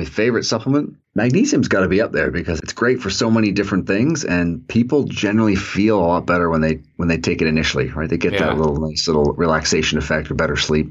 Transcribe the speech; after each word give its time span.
my 0.00 0.06
favorite 0.06 0.44
supplement, 0.44 0.96
magnesium's 1.14 1.68
got 1.68 1.80
to 1.80 1.88
be 1.88 2.00
up 2.00 2.10
there 2.10 2.30
because 2.30 2.58
it's 2.60 2.72
great 2.72 3.02
for 3.02 3.10
so 3.10 3.30
many 3.30 3.52
different 3.52 3.86
things, 3.86 4.24
and 4.24 4.66
people 4.66 5.04
generally 5.04 5.56
feel 5.56 5.98
a 5.98 6.06
lot 6.06 6.24
better 6.24 6.48
when 6.48 6.62
they 6.62 6.80
when 6.96 7.08
they 7.08 7.18
take 7.18 7.42
it 7.42 7.46
initially, 7.46 7.88
right? 7.90 8.08
They 8.08 8.16
get 8.16 8.32
yeah. 8.32 8.46
that 8.46 8.56
little 8.56 8.76
nice 8.76 9.06
little 9.06 9.34
relaxation 9.34 9.98
effect 9.98 10.30
or 10.30 10.34
better 10.34 10.56
sleep. 10.56 10.90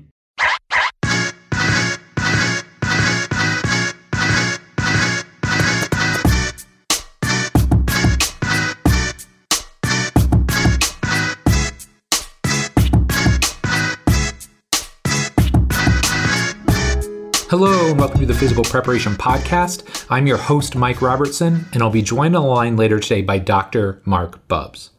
Welcome 18.20 18.27
to 18.27 18.33
the 18.33 18.39
Physical 18.41 18.63
Preparation 18.65 19.13
Podcast. 19.13 20.05
I'm 20.09 20.27
your 20.27 20.35
host, 20.35 20.75
Mike 20.75 21.02
Robertson, 21.02 21.66
and 21.71 21.81
I'll 21.81 21.89
be 21.89 22.02
joined 22.02 22.35
on 22.35 22.44
the 22.44 22.49
line 22.49 22.75
later 22.75 22.99
today 22.99 23.21
by 23.21 23.39
Dr. 23.39 24.02
Marc 24.03 24.45
Bubbs. 24.49 24.89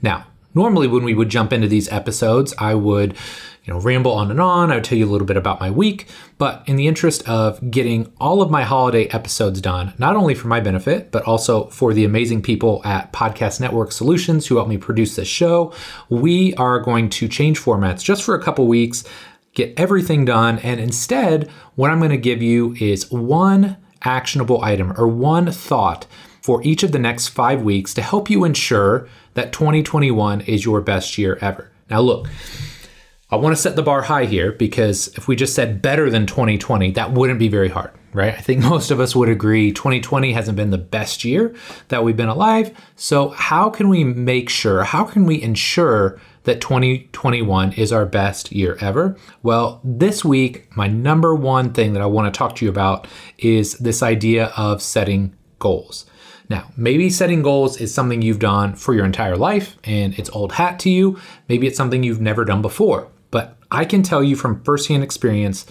Now, 0.00 0.28
normally 0.54 0.86
when 0.86 1.02
we 1.02 1.12
would 1.12 1.28
jump 1.28 1.52
into 1.52 1.66
these 1.66 1.90
episodes, 1.90 2.54
I 2.56 2.74
would 2.74 3.16
you 3.68 3.74
know, 3.74 3.80
ramble 3.80 4.12
on 4.12 4.30
and 4.30 4.40
on. 4.40 4.70
I 4.70 4.76
would 4.76 4.84
tell 4.84 4.96
you 4.96 5.06
a 5.06 5.10
little 5.10 5.26
bit 5.26 5.36
about 5.36 5.60
my 5.60 5.70
week, 5.70 6.06
but 6.38 6.62
in 6.66 6.76
the 6.76 6.86
interest 6.86 7.28
of 7.28 7.70
getting 7.70 8.10
all 8.20 8.40
of 8.40 8.50
my 8.50 8.62
holiday 8.62 9.06
episodes 9.08 9.60
done, 9.60 9.92
not 9.98 10.16
only 10.16 10.34
for 10.34 10.46
my 10.48 10.60
benefit, 10.60 11.10
but 11.10 11.22
also 11.24 11.66
for 11.70 11.92
the 11.92 12.04
amazing 12.04 12.42
people 12.42 12.80
at 12.84 13.12
Podcast 13.12 13.60
Network 13.60 13.92
Solutions 13.92 14.46
who 14.46 14.56
help 14.56 14.68
me 14.68 14.78
produce 14.78 15.16
this 15.16 15.28
show, 15.28 15.74
we 16.08 16.54
are 16.54 16.78
going 16.78 17.10
to 17.10 17.28
change 17.28 17.60
formats 17.60 18.02
just 18.02 18.22
for 18.22 18.34
a 18.36 18.42
couple 18.42 18.66
weeks 18.66 19.04
get 19.58 19.78
everything 19.78 20.24
done. 20.24 20.60
And 20.60 20.78
instead, 20.78 21.48
what 21.74 21.90
I'm 21.90 21.98
going 21.98 22.12
to 22.12 22.16
give 22.16 22.40
you 22.40 22.76
is 22.80 23.10
one 23.10 23.76
actionable 24.02 24.62
item 24.62 24.94
or 24.96 25.08
one 25.08 25.50
thought 25.50 26.06
for 26.40 26.62
each 26.62 26.84
of 26.84 26.92
the 26.92 26.98
next 26.98 27.28
five 27.28 27.60
weeks 27.62 27.92
to 27.94 28.02
help 28.02 28.30
you 28.30 28.44
ensure 28.44 29.08
that 29.34 29.52
2021 29.52 30.42
is 30.42 30.64
your 30.64 30.80
best 30.80 31.18
year 31.18 31.38
ever. 31.40 31.72
Now, 31.90 32.00
look, 32.00 32.28
I 33.30 33.36
want 33.36 33.56
to 33.56 33.60
set 33.60 33.74
the 33.74 33.82
bar 33.82 34.02
high 34.02 34.26
here 34.26 34.52
because 34.52 35.08
if 35.08 35.26
we 35.26 35.34
just 35.34 35.56
said 35.56 35.82
better 35.82 36.08
than 36.08 36.26
2020, 36.26 36.92
that 36.92 37.12
wouldn't 37.12 37.40
be 37.40 37.48
very 37.48 37.68
hard, 37.68 37.90
right? 38.12 38.34
I 38.34 38.40
think 38.40 38.60
most 38.62 38.92
of 38.92 39.00
us 39.00 39.16
would 39.16 39.28
agree 39.28 39.72
2020 39.72 40.32
hasn't 40.32 40.56
been 40.56 40.70
the 40.70 40.78
best 40.78 41.24
year 41.24 41.52
that 41.88 42.04
we've 42.04 42.16
been 42.16 42.28
alive. 42.28 42.70
So, 42.94 43.30
how 43.30 43.70
can 43.70 43.88
we 43.88 44.04
make 44.04 44.48
sure, 44.48 44.84
how 44.84 45.04
can 45.04 45.26
we 45.26 45.42
ensure 45.42 46.20
that 46.44 46.60
2021 46.60 47.72
is 47.72 47.92
our 47.92 48.06
best 48.06 48.52
year 48.52 48.76
ever? 48.80 49.16
Well, 49.42 49.80
this 49.84 50.24
week, 50.24 50.74
my 50.76 50.88
number 50.88 51.34
one 51.34 51.72
thing 51.72 51.92
that 51.92 52.02
I 52.02 52.06
want 52.06 52.32
to 52.32 52.36
talk 52.36 52.56
to 52.56 52.64
you 52.64 52.70
about 52.70 53.06
is 53.38 53.74
this 53.74 54.02
idea 54.02 54.52
of 54.56 54.82
setting 54.82 55.34
goals. 55.58 56.06
Now, 56.50 56.70
maybe 56.76 57.10
setting 57.10 57.42
goals 57.42 57.80
is 57.80 57.92
something 57.92 58.22
you've 58.22 58.38
done 58.38 58.74
for 58.74 58.94
your 58.94 59.04
entire 59.04 59.36
life 59.36 59.76
and 59.84 60.18
it's 60.18 60.30
old 60.30 60.52
hat 60.52 60.78
to 60.80 60.90
you. 60.90 61.18
Maybe 61.48 61.66
it's 61.66 61.76
something 61.76 62.02
you've 62.02 62.20
never 62.20 62.44
done 62.44 62.62
before. 62.62 63.08
But 63.30 63.56
I 63.70 63.84
can 63.84 64.02
tell 64.02 64.24
you 64.24 64.34
from 64.34 64.62
firsthand 64.64 65.02
experience 65.02 65.66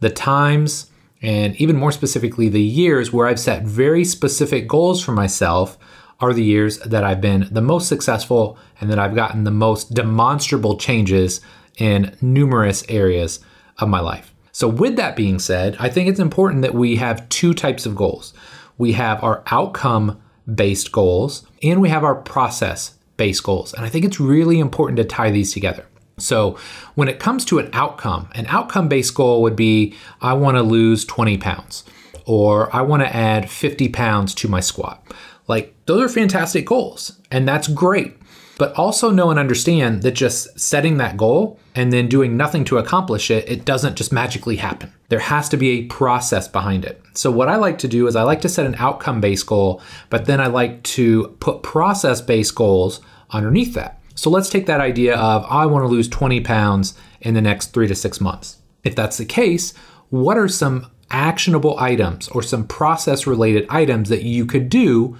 the 0.00 0.10
times 0.10 0.90
and 1.22 1.56
even 1.56 1.76
more 1.76 1.92
specifically 1.92 2.48
the 2.48 2.62
years 2.62 3.12
where 3.12 3.26
I've 3.26 3.40
set 3.40 3.62
very 3.62 4.04
specific 4.04 4.68
goals 4.68 5.02
for 5.02 5.12
myself 5.12 5.78
are 6.20 6.32
the 6.32 6.44
years 6.44 6.78
that 6.78 7.04
I've 7.04 7.20
been 7.20 7.48
the 7.50 7.60
most 7.60 7.88
successful 7.88 8.58
and 8.80 8.90
that 8.90 8.98
I've 8.98 9.14
gotten 9.14 9.44
the 9.44 9.50
most 9.50 9.94
demonstrable 9.94 10.76
changes 10.76 11.40
in 11.76 12.16
numerous 12.20 12.84
areas 12.88 13.40
of 13.78 13.88
my 13.88 14.00
life. 14.00 14.32
So, 14.52 14.68
with 14.68 14.96
that 14.96 15.16
being 15.16 15.38
said, 15.38 15.76
I 15.78 15.90
think 15.90 16.08
it's 16.08 16.20
important 16.20 16.62
that 16.62 16.74
we 16.74 16.96
have 16.96 17.28
two 17.28 17.52
types 17.52 17.84
of 17.84 17.94
goals. 17.94 18.32
We 18.78 18.92
have 18.92 19.22
our 19.22 19.42
outcome 19.50 20.22
based 20.52 20.92
goals 20.92 21.46
and 21.62 21.80
we 21.80 21.90
have 21.90 22.04
our 22.04 22.14
process 22.14 22.94
based 23.16 23.42
goals. 23.42 23.74
And 23.74 23.84
I 23.84 23.88
think 23.88 24.04
it's 24.04 24.20
really 24.20 24.58
important 24.58 24.96
to 24.96 25.04
tie 25.04 25.30
these 25.30 25.52
together. 25.52 25.84
So, 26.18 26.58
when 26.94 27.08
it 27.08 27.20
comes 27.20 27.44
to 27.46 27.58
an 27.58 27.68
outcome, 27.74 28.30
an 28.34 28.46
outcome 28.46 28.88
based 28.88 29.14
goal 29.14 29.42
would 29.42 29.56
be 29.56 29.94
I 30.22 30.32
want 30.32 30.56
to 30.56 30.62
lose 30.62 31.04
20 31.04 31.36
pounds 31.36 31.84
or 32.24 32.74
I 32.74 32.80
want 32.80 33.02
to 33.02 33.14
add 33.14 33.50
50 33.50 33.90
pounds 33.90 34.34
to 34.36 34.48
my 34.48 34.60
squat. 34.60 35.02
Like, 35.48 35.74
those 35.86 36.02
are 36.02 36.12
fantastic 36.12 36.66
goals, 36.66 37.20
and 37.30 37.46
that's 37.46 37.68
great. 37.68 38.16
But 38.58 38.74
also 38.74 39.10
know 39.10 39.30
and 39.30 39.38
understand 39.38 40.02
that 40.02 40.12
just 40.12 40.58
setting 40.58 40.96
that 40.96 41.18
goal 41.18 41.60
and 41.74 41.92
then 41.92 42.08
doing 42.08 42.38
nothing 42.38 42.64
to 42.64 42.78
accomplish 42.78 43.30
it, 43.30 43.46
it 43.48 43.66
doesn't 43.66 43.96
just 43.96 44.12
magically 44.12 44.56
happen. 44.56 44.92
There 45.08 45.18
has 45.18 45.48
to 45.50 45.58
be 45.58 45.70
a 45.70 45.86
process 45.86 46.48
behind 46.48 46.86
it. 46.86 47.02
So, 47.12 47.30
what 47.30 47.48
I 47.48 47.56
like 47.56 47.76
to 47.78 47.88
do 47.88 48.06
is 48.06 48.16
I 48.16 48.22
like 48.22 48.40
to 48.40 48.48
set 48.48 48.64
an 48.64 48.74
outcome 48.78 49.20
based 49.20 49.46
goal, 49.46 49.82
but 50.08 50.24
then 50.24 50.40
I 50.40 50.46
like 50.46 50.82
to 50.84 51.36
put 51.38 51.62
process 51.62 52.22
based 52.22 52.54
goals 52.54 53.00
underneath 53.30 53.74
that. 53.74 54.00
So, 54.14 54.30
let's 54.30 54.48
take 54.48 54.64
that 54.66 54.80
idea 54.80 55.16
of 55.16 55.44
I 55.50 55.66
want 55.66 55.82
to 55.82 55.88
lose 55.88 56.08
20 56.08 56.40
pounds 56.40 56.94
in 57.20 57.34
the 57.34 57.42
next 57.42 57.74
three 57.74 57.88
to 57.88 57.94
six 57.94 58.22
months. 58.22 58.56
If 58.84 58.96
that's 58.96 59.18
the 59.18 59.26
case, 59.26 59.74
what 60.08 60.38
are 60.38 60.48
some 60.48 60.90
actionable 61.10 61.78
items 61.78 62.28
or 62.28 62.42
some 62.42 62.66
process 62.66 63.26
related 63.26 63.66
items 63.68 64.08
that 64.08 64.22
you 64.22 64.46
could 64.46 64.68
do 64.68 65.16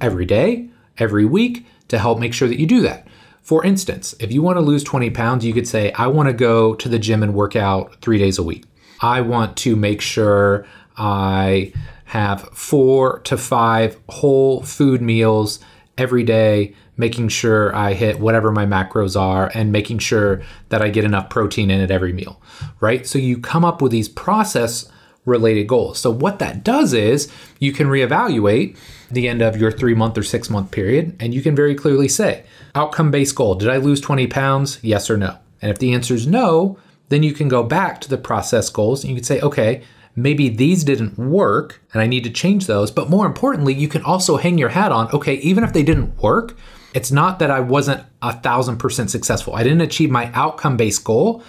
every 0.00 0.26
day, 0.26 0.68
every 0.98 1.24
week 1.24 1.66
to 1.88 1.98
help 1.98 2.18
make 2.18 2.34
sure 2.34 2.48
that 2.48 2.58
you 2.60 2.66
do 2.66 2.80
that. 2.82 3.06
For 3.42 3.64
instance, 3.64 4.14
if 4.20 4.32
you 4.32 4.40
want 4.40 4.56
to 4.56 4.62
lose 4.62 4.82
20 4.82 5.10
pounds, 5.10 5.44
you 5.44 5.52
could 5.52 5.68
say, 5.68 5.92
I 5.92 6.06
want 6.06 6.28
to 6.28 6.32
go 6.32 6.74
to 6.76 6.88
the 6.88 6.98
gym 6.98 7.22
and 7.22 7.34
work 7.34 7.54
out 7.54 7.96
three 8.00 8.18
days 8.18 8.38
a 8.38 8.42
week. 8.42 8.64
I 9.00 9.20
want 9.20 9.56
to 9.58 9.76
make 9.76 10.00
sure 10.00 10.66
I 10.96 11.72
have 12.06 12.42
four 12.52 13.18
to 13.20 13.36
five 13.36 13.98
whole 14.08 14.62
food 14.62 15.02
meals 15.02 15.60
every 15.98 16.22
day, 16.22 16.74
making 16.96 17.28
sure 17.28 17.74
I 17.74 17.92
hit 17.92 18.18
whatever 18.18 18.50
my 18.50 18.66
macros 18.66 19.18
are 19.20 19.50
and 19.54 19.72
making 19.72 19.98
sure 19.98 20.42
that 20.70 20.80
I 20.80 20.88
get 20.88 21.04
enough 21.04 21.28
protein 21.28 21.70
in 21.70 21.80
at 21.80 21.90
every 21.90 22.12
meal, 22.12 22.40
right? 22.80 23.06
So 23.06 23.18
you 23.18 23.38
come 23.38 23.64
up 23.64 23.82
with 23.82 23.92
these 23.92 24.08
process 24.08 24.90
related 25.24 25.66
goals. 25.66 25.98
So 25.98 26.10
what 26.10 26.38
that 26.38 26.64
does 26.64 26.92
is 26.92 27.30
you 27.58 27.72
can 27.72 27.88
reevaluate 27.88 28.76
the 29.14 29.28
end 29.28 29.42
of 29.42 29.56
your 29.56 29.72
three 29.72 29.94
month 29.94 30.18
or 30.18 30.22
six 30.22 30.50
month 30.50 30.70
period, 30.70 31.16
and 31.20 31.34
you 31.34 31.42
can 31.42 31.56
very 31.56 31.74
clearly 31.74 32.08
say, 32.08 32.44
outcome 32.74 33.10
based 33.10 33.34
goal, 33.34 33.54
did 33.54 33.68
I 33.68 33.76
lose 33.76 34.00
20 34.00 34.26
pounds? 34.26 34.78
Yes 34.82 35.08
or 35.10 35.16
no? 35.16 35.38
And 35.62 35.70
if 35.70 35.78
the 35.78 35.94
answer 35.94 36.14
is 36.14 36.26
no, 36.26 36.78
then 37.08 37.22
you 37.22 37.32
can 37.32 37.48
go 37.48 37.62
back 37.62 38.00
to 38.00 38.08
the 38.08 38.18
process 38.18 38.68
goals 38.68 39.02
and 39.02 39.10
you 39.10 39.16
can 39.16 39.24
say, 39.24 39.40
okay, 39.40 39.82
maybe 40.16 40.48
these 40.48 40.84
didn't 40.84 41.18
work 41.18 41.80
and 41.92 42.02
I 42.02 42.06
need 42.06 42.24
to 42.24 42.30
change 42.30 42.66
those. 42.66 42.90
But 42.90 43.10
more 43.10 43.26
importantly, 43.26 43.74
you 43.74 43.88
can 43.88 44.02
also 44.02 44.36
hang 44.36 44.58
your 44.58 44.70
hat 44.70 44.92
on, 44.92 45.10
okay, 45.12 45.34
even 45.36 45.64
if 45.64 45.72
they 45.72 45.82
didn't 45.82 46.20
work, 46.22 46.56
it's 46.94 47.10
not 47.10 47.38
that 47.40 47.50
I 47.50 47.60
wasn't 47.60 48.04
a 48.22 48.32
thousand 48.32 48.78
percent 48.78 49.10
successful. 49.10 49.54
I 49.54 49.62
didn't 49.62 49.80
achieve 49.80 50.10
my 50.10 50.30
outcome 50.32 50.76
based 50.76 51.04
goal, 51.04 51.42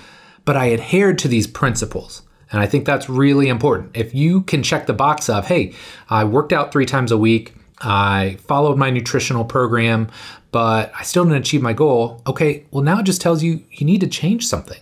but 0.44 0.58
I 0.58 0.74
adhered 0.74 1.18
to 1.20 1.28
these 1.28 1.48
principles. 1.48 2.24
And 2.56 2.64
I 2.64 2.68
think 2.68 2.86
that's 2.86 3.10
really 3.10 3.50
important. 3.50 3.92
If 3.98 4.16
you 4.16 4.44
can 4.44 4.64
check 4.64 4.86
the 4.86 4.94
box 4.94 5.28
of, 5.28 5.46
hey, 5.46 5.74
I 6.10 6.24
worked 6.24 6.54
out 6.54 6.72
three 6.72 6.86
times 6.86 7.12
a 7.12 7.18
week, 7.18 7.54
I 7.82 8.38
followed 8.48 8.78
my 8.78 8.90
nutritional 8.90 9.44
program, 9.44 10.08
but 10.52 10.90
I 10.98 11.04
still 11.04 11.26
didn't 11.26 11.40
achieve 11.40 11.62
my 11.62 11.74
goal. 11.74 12.22
Okay, 12.26 12.66
well, 12.72 12.82
now 12.82 13.00
it 13.00 13.04
just 13.04 13.20
tells 13.20 13.44
you 13.44 13.62
you 13.72 13.86
need 13.86 14.00
to 14.00 14.08
change 14.08 14.48
something, 14.48 14.80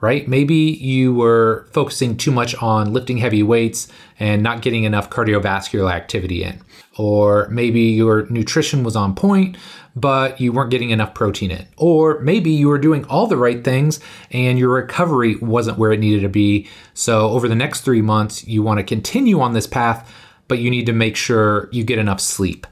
right? 0.00 0.26
Maybe 0.26 0.56
you 0.56 1.14
were 1.14 1.68
focusing 1.70 2.16
too 2.16 2.32
much 2.32 2.56
on 2.56 2.92
lifting 2.92 3.18
heavy 3.18 3.44
weights 3.44 3.86
and 4.18 4.42
not 4.42 4.60
getting 4.60 4.82
enough 4.82 5.08
cardiovascular 5.08 5.92
activity 5.92 6.42
in. 6.42 6.60
Or 6.98 7.46
maybe 7.50 7.82
your 7.82 8.26
nutrition 8.30 8.82
was 8.82 8.96
on 8.96 9.14
point, 9.14 9.56
but 9.94 10.40
you 10.40 10.52
weren't 10.52 10.70
getting 10.70 10.90
enough 10.90 11.14
protein 11.14 11.50
in. 11.50 11.66
Or 11.76 12.20
maybe 12.20 12.50
you 12.50 12.68
were 12.68 12.78
doing 12.78 13.04
all 13.06 13.26
the 13.26 13.36
right 13.36 13.62
things 13.62 14.00
and 14.30 14.58
your 14.58 14.70
recovery 14.70 15.36
wasn't 15.36 15.78
where 15.78 15.92
it 15.92 16.00
needed 16.00 16.22
to 16.22 16.28
be. 16.28 16.68
So, 16.94 17.30
over 17.30 17.48
the 17.48 17.54
next 17.54 17.82
three 17.82 18.02
months, 18.02 18.46
you 18.46 18.62
want 18.62 18.78
to 18.78 18.84
continue 18.84 19.40
on 19.40 19.52
this 19.52 19.66
path, 19.66 20.12
but 20.48 20.58
you 20.58 20.70
need 20.70 20.86
to 20.86 20.92
make 20.92 21.16
sure 21.16 21.68
you 21.72 21.84
get 21.84 21.98
enough 21.98 22.20
sleep 22.20 22.66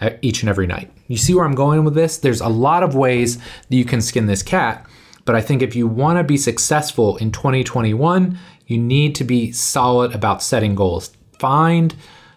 uh, 0.00 0.10
each 0.22 0.42
and 0.42 0.48
every 0.48 0.66
night. 0.66 0.92
You 1.08 1.16
see 1.16 1.34
where 1.34 1.44
I'm 1.44 1.54
going 1.54 1.84
with 1.84 1.94
this? 1.94 2.18
There's 2.18 2.40
a 2.40 2.48
lot 2.48 2.82
of 2.82 2.94
ways 2.94 3.38
that 3.38 3.76
you 3.76 3.84
can 3.84 4.00
skin 4.00 4.26
this 4.26 4.42
cat. 4.42 4.86
But 5.24 5.34
I 5.34 5.40
think 5.40 5.60
if 5.60 5.74
you 5.74 5.88
want 5.88 6.18
to 6.18 6.24
be 6.24 6.36
successful 6.36 7.16
in 7.16 7.32
2021, 7.32 8.38
you 8.66 8.78
need 8.78 9.14
to 9.16 9.24
be 9.24 9.52
solid 9.52 10.14
about 10.14 10.42
setting 10.42 10.74
goals. 10.74 11.10
Find, 11.38 11.94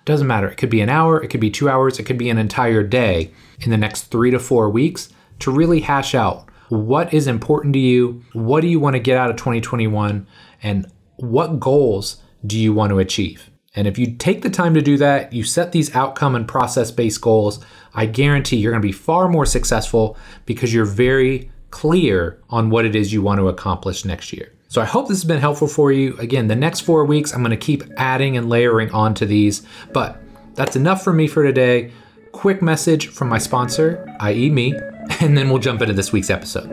doesn't 0.10 0.28
matter, 0.28 0.50
it 0.50 0.58
could 0.58 0.70
be 0.70 0.82
an 0.82 0.90
hour, 0.90 1.22
it 1.24 1.30
could 1.30 1.40
be 1.40 1.50
two 1.50 1.70
hours, 1.70 2.00
it 2.00 2.04
could 2.04 2.18
be 2.18 2.30
an 2.30 2.38
entire 2.38 2.84
day 2.84 3.32
in 3.62 3.72
the 3.72 3.78
next 3.78 4.04
three 4.04 4.32
to 4.32 4.40
four 4.40 4.70
weeks 4.70 5.10
to 5.40 5.52
really 5.52 5.82
hash 5.82 6.14
out 6.14 6.50
what 6.70 7.14
is 7.14 7.28
important 7.28 7.74
to 7.74 7.80
you, 7.80 8.24
what 8.34 8.62
do 8.62 8.68
you 8.68 8.80
want 8.80 8.96
to 8.96 9.00
get 9.00 9.18
out 9.18 9.30
of 9.30 9.38
2021, 9.38 10.28
and 10.62 10.92
what 11.18 11.60
goals 11.60 12.22
do 12.46 12.58
you 12.58 12.74
want 12.74 12.92
to 12.92 13.00
achieve. 13.00 13.50
And 13.76 13.88
if 13.88 13.98
you 13.98 14.16
take 14.16 14.42
the 14.42 14.50
time 14.50 14.74
to 14.74 14.82
do 14.82 14.98
that, 14.98 15.34
you 15.34 15.44
set 15.44 15.72
these 15.72 15.96
outcome 15.96 16.36
and 16.36 16.48
process 16.48 16.92
based 16.92 17.22
goals, 17.22 17.64
I 17.94 18.06
guarantee 18.06 18.58
you're 18.58 18.72
going 18.72 18.82
to 18.82 18.88
be 18.88 18.92
far 18.92 19.28
more 19.28 19.46
successful 19.46 20.18
because 20.46 20.74
you're 20.74 20.86
very 20.86 21.52
clear 21.72 22.42
on 22.50 22.70
what 22.70 22.86
it 22.86 22.96
is 22.96 23.14
you 23.14 23.22
want 23.22 23.40
to 23.40 23.48
accomplish 23.48 24.06
next 24.06 24.34
year. 24.34 24.54
So 24.70 24.84
I 24.84 24.86
hope 24.86 25.08
this 25.08 25.18
has 25.18 25.26
been 25.26 25.40
helpful 25.40 25.68
for 25.68 25.92
you. 25.92 26.16
Again, 26.20 26.48
the 26.48 26.56
next 26.56 26.82
four 26.82 27.04
weeks, 27.04 27.34
I'm 27.34 27.40
going 27.40 27.50
to 27.50 27.58
keep 27.58 27.84
adding 27.98 28.38
and 28.38 28.50
layering 28.50 28.92
onto 28.92 29.26
these, 29.26 29.64
but 29.94 30.22
that's 30.54 30.76
enough 30.76 31.04
for 31.04 31.12
me 31.12 31.26
for 31.26 31.42
today. 31.42 31.92
Quick 32.34 32.62
message 32.62 33.08
from 33.08 33.30
my 33.30 33.40
sponsor, 33.40 34.06
i.e., 34.20 34.48
me, 34.52 34.76
and 35.22 35.36
then 35.36 35.50
we'll 35.50 35.58
jump 35.58 35.82
into 35.82 35.96
this 35.96 36.14
week's 36.14 36.30
episode. 36.30 36.70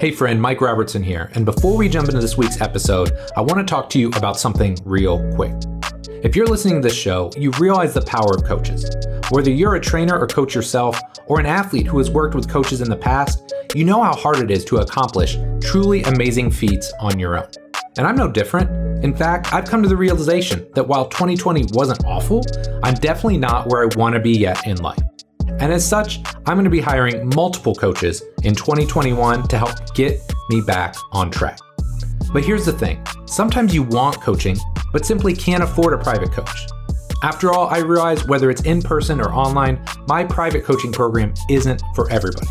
Hey, 0.00 0.10
friend, 0.10 0.42
Mike 0.42 0.60
Robertson 0.60 1.04
here. 1.04 1.30
And 1.34 1.46
before 1.46 1.76
we 1.76 1.88
jump 1.88 2.08
into 2.08 2.20
this 2.20 2.36
week's 2.36 2.60
episode, 2.60 3.12
I 3.36 3.40
want 3.40 3.58
to 3.58 3.64
talk 3.64 3.88
to 3.90 4.00
you 4.00 4.08
about 4.08 4.36
something 4.36 4.76
real 4.84 5.32
quick. 5.36 5.54
If 6.08 6.36
you're 6.36 6.46
listening 6.46 6.76
to 6.76 6.80
this 6.80 6.96
show, 6.96 7.30
you 7.36 7.50
realize 7.58 7.94
the 7.94 8.02
power 8.02 8.34
of 8.34 8.44
coaches. 8.44 8.90
Whether 9.30 9.50
you're 9.50 9.74
a 9.74 9.80
trainer 9.80 10.18
or 10.18 10.26
coach 10.26 10.54
yourself, 10.54 11.00
or 11.26 11.40
an 11.40 11.46
athlete 11.46 11.86
who 11.86 11.98
has 11.98 12.10
worked 12.10 12.34
with 12.34 12.48
coaches 12.48 12.80
in 12.80 12.88
the 12.88 12.96
past, 12.96 13.52
you 13.74 13.84
know 13.84 14.02
how 14.02 14.14
hard 14.14 14.38
it 14.38 14.50
is 14.50 14.64
to 14.66 14.76
accomplish 14.78 15.36
truly 15.60 16.02
amazing 16.04 16.50
feats 16.50 16.92
on 17.00 17.18
your 17.18 17.38
own. 17.38 17.48
And 17.98 18.06
I'm 18.06 18.16
no 18.16 18.30
different. 18.30 18.70
In 19.04 19.16
fact, 19.16 19.52
I've 19.52 19.64
come 19.64 19.82
to 19.82 19.88
the 19.88 19.96
realization 19.96 20.66
that 20.74 20.86
while 20.86 21.08
2020 21.08 21.66
wasn't 21.72 22.04
awful, 22.04 22.44
I'm 22.82 22.94
definitely 22.94 23.38
not 23.38 23.68
where 23.68 23.82
I 23.82 23.94
want 23.96 24.14
to 24.14 24.20
be 24.20 24.32
yet 24.32 24.66
in 24.66 24.76
life. 24.78 25.00
And 25.58 25.72
as 25.72 25.86
such, 25.86 26.20
I'm 26.46 26.56
going 26.56 26.64
to 26.64 26.70
be 26.70 26.80
hiring 26.80 27.28
multiple 27.34 27.74
coaches 27.74 28.22
in 28.42 28.54
2021 28.54 29.48
to 29.48 29.58
help 29.58 29.94
get 29.94 30.20
me 30.50 30.60
back 30.60 30.94
on 31.12 31.30
track. 31.30 31.58
But 32.32 32.44
here's 32.44 32.66
the 32.66 32.72
thing 32.72 33.04
sometimes 33.26 33.74
you 33.74 33.82
want 33.82 34.20
coaching, 34.20 34.56
but 34.92 35.06
simply 35.06 35.34
can't 35.34 35.62
afford 35.62 35.94
a 35.94 35.98
private 35.98 36.32
coach. 36.32 36.66
After 37.22 37.52
all, 37.52 37.68
I 37.68 37.78
realize 37.78 38.26
whether 38.26 38.50
it's 38.50 38.62
in 38.62 38.82
person 38.82 39.20
or 39.20 39.32
online, 39.32 39.82
my 40.06 40.22
private 40.22 40.64
coaching 40.64 40.92
program 40.92 41.32
isn't 41.48 41.82
for 41.94 42.10
everybody. 42.10 42.46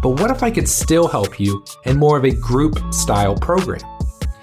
But 0.00 0.20
what 0.20 0.30
if 0.30 0.42
I 0.42 0.50
could 0.50 0.68
still 0.68 1.08
help 1.08 1.40
you 1.40 1.64
in 1.84 1.98
more 1.98 2.16
of 2.16 2.24
a 2.24 2.30
group 2.30 2.78
style 2.94 3.34
program? 3.34 3.80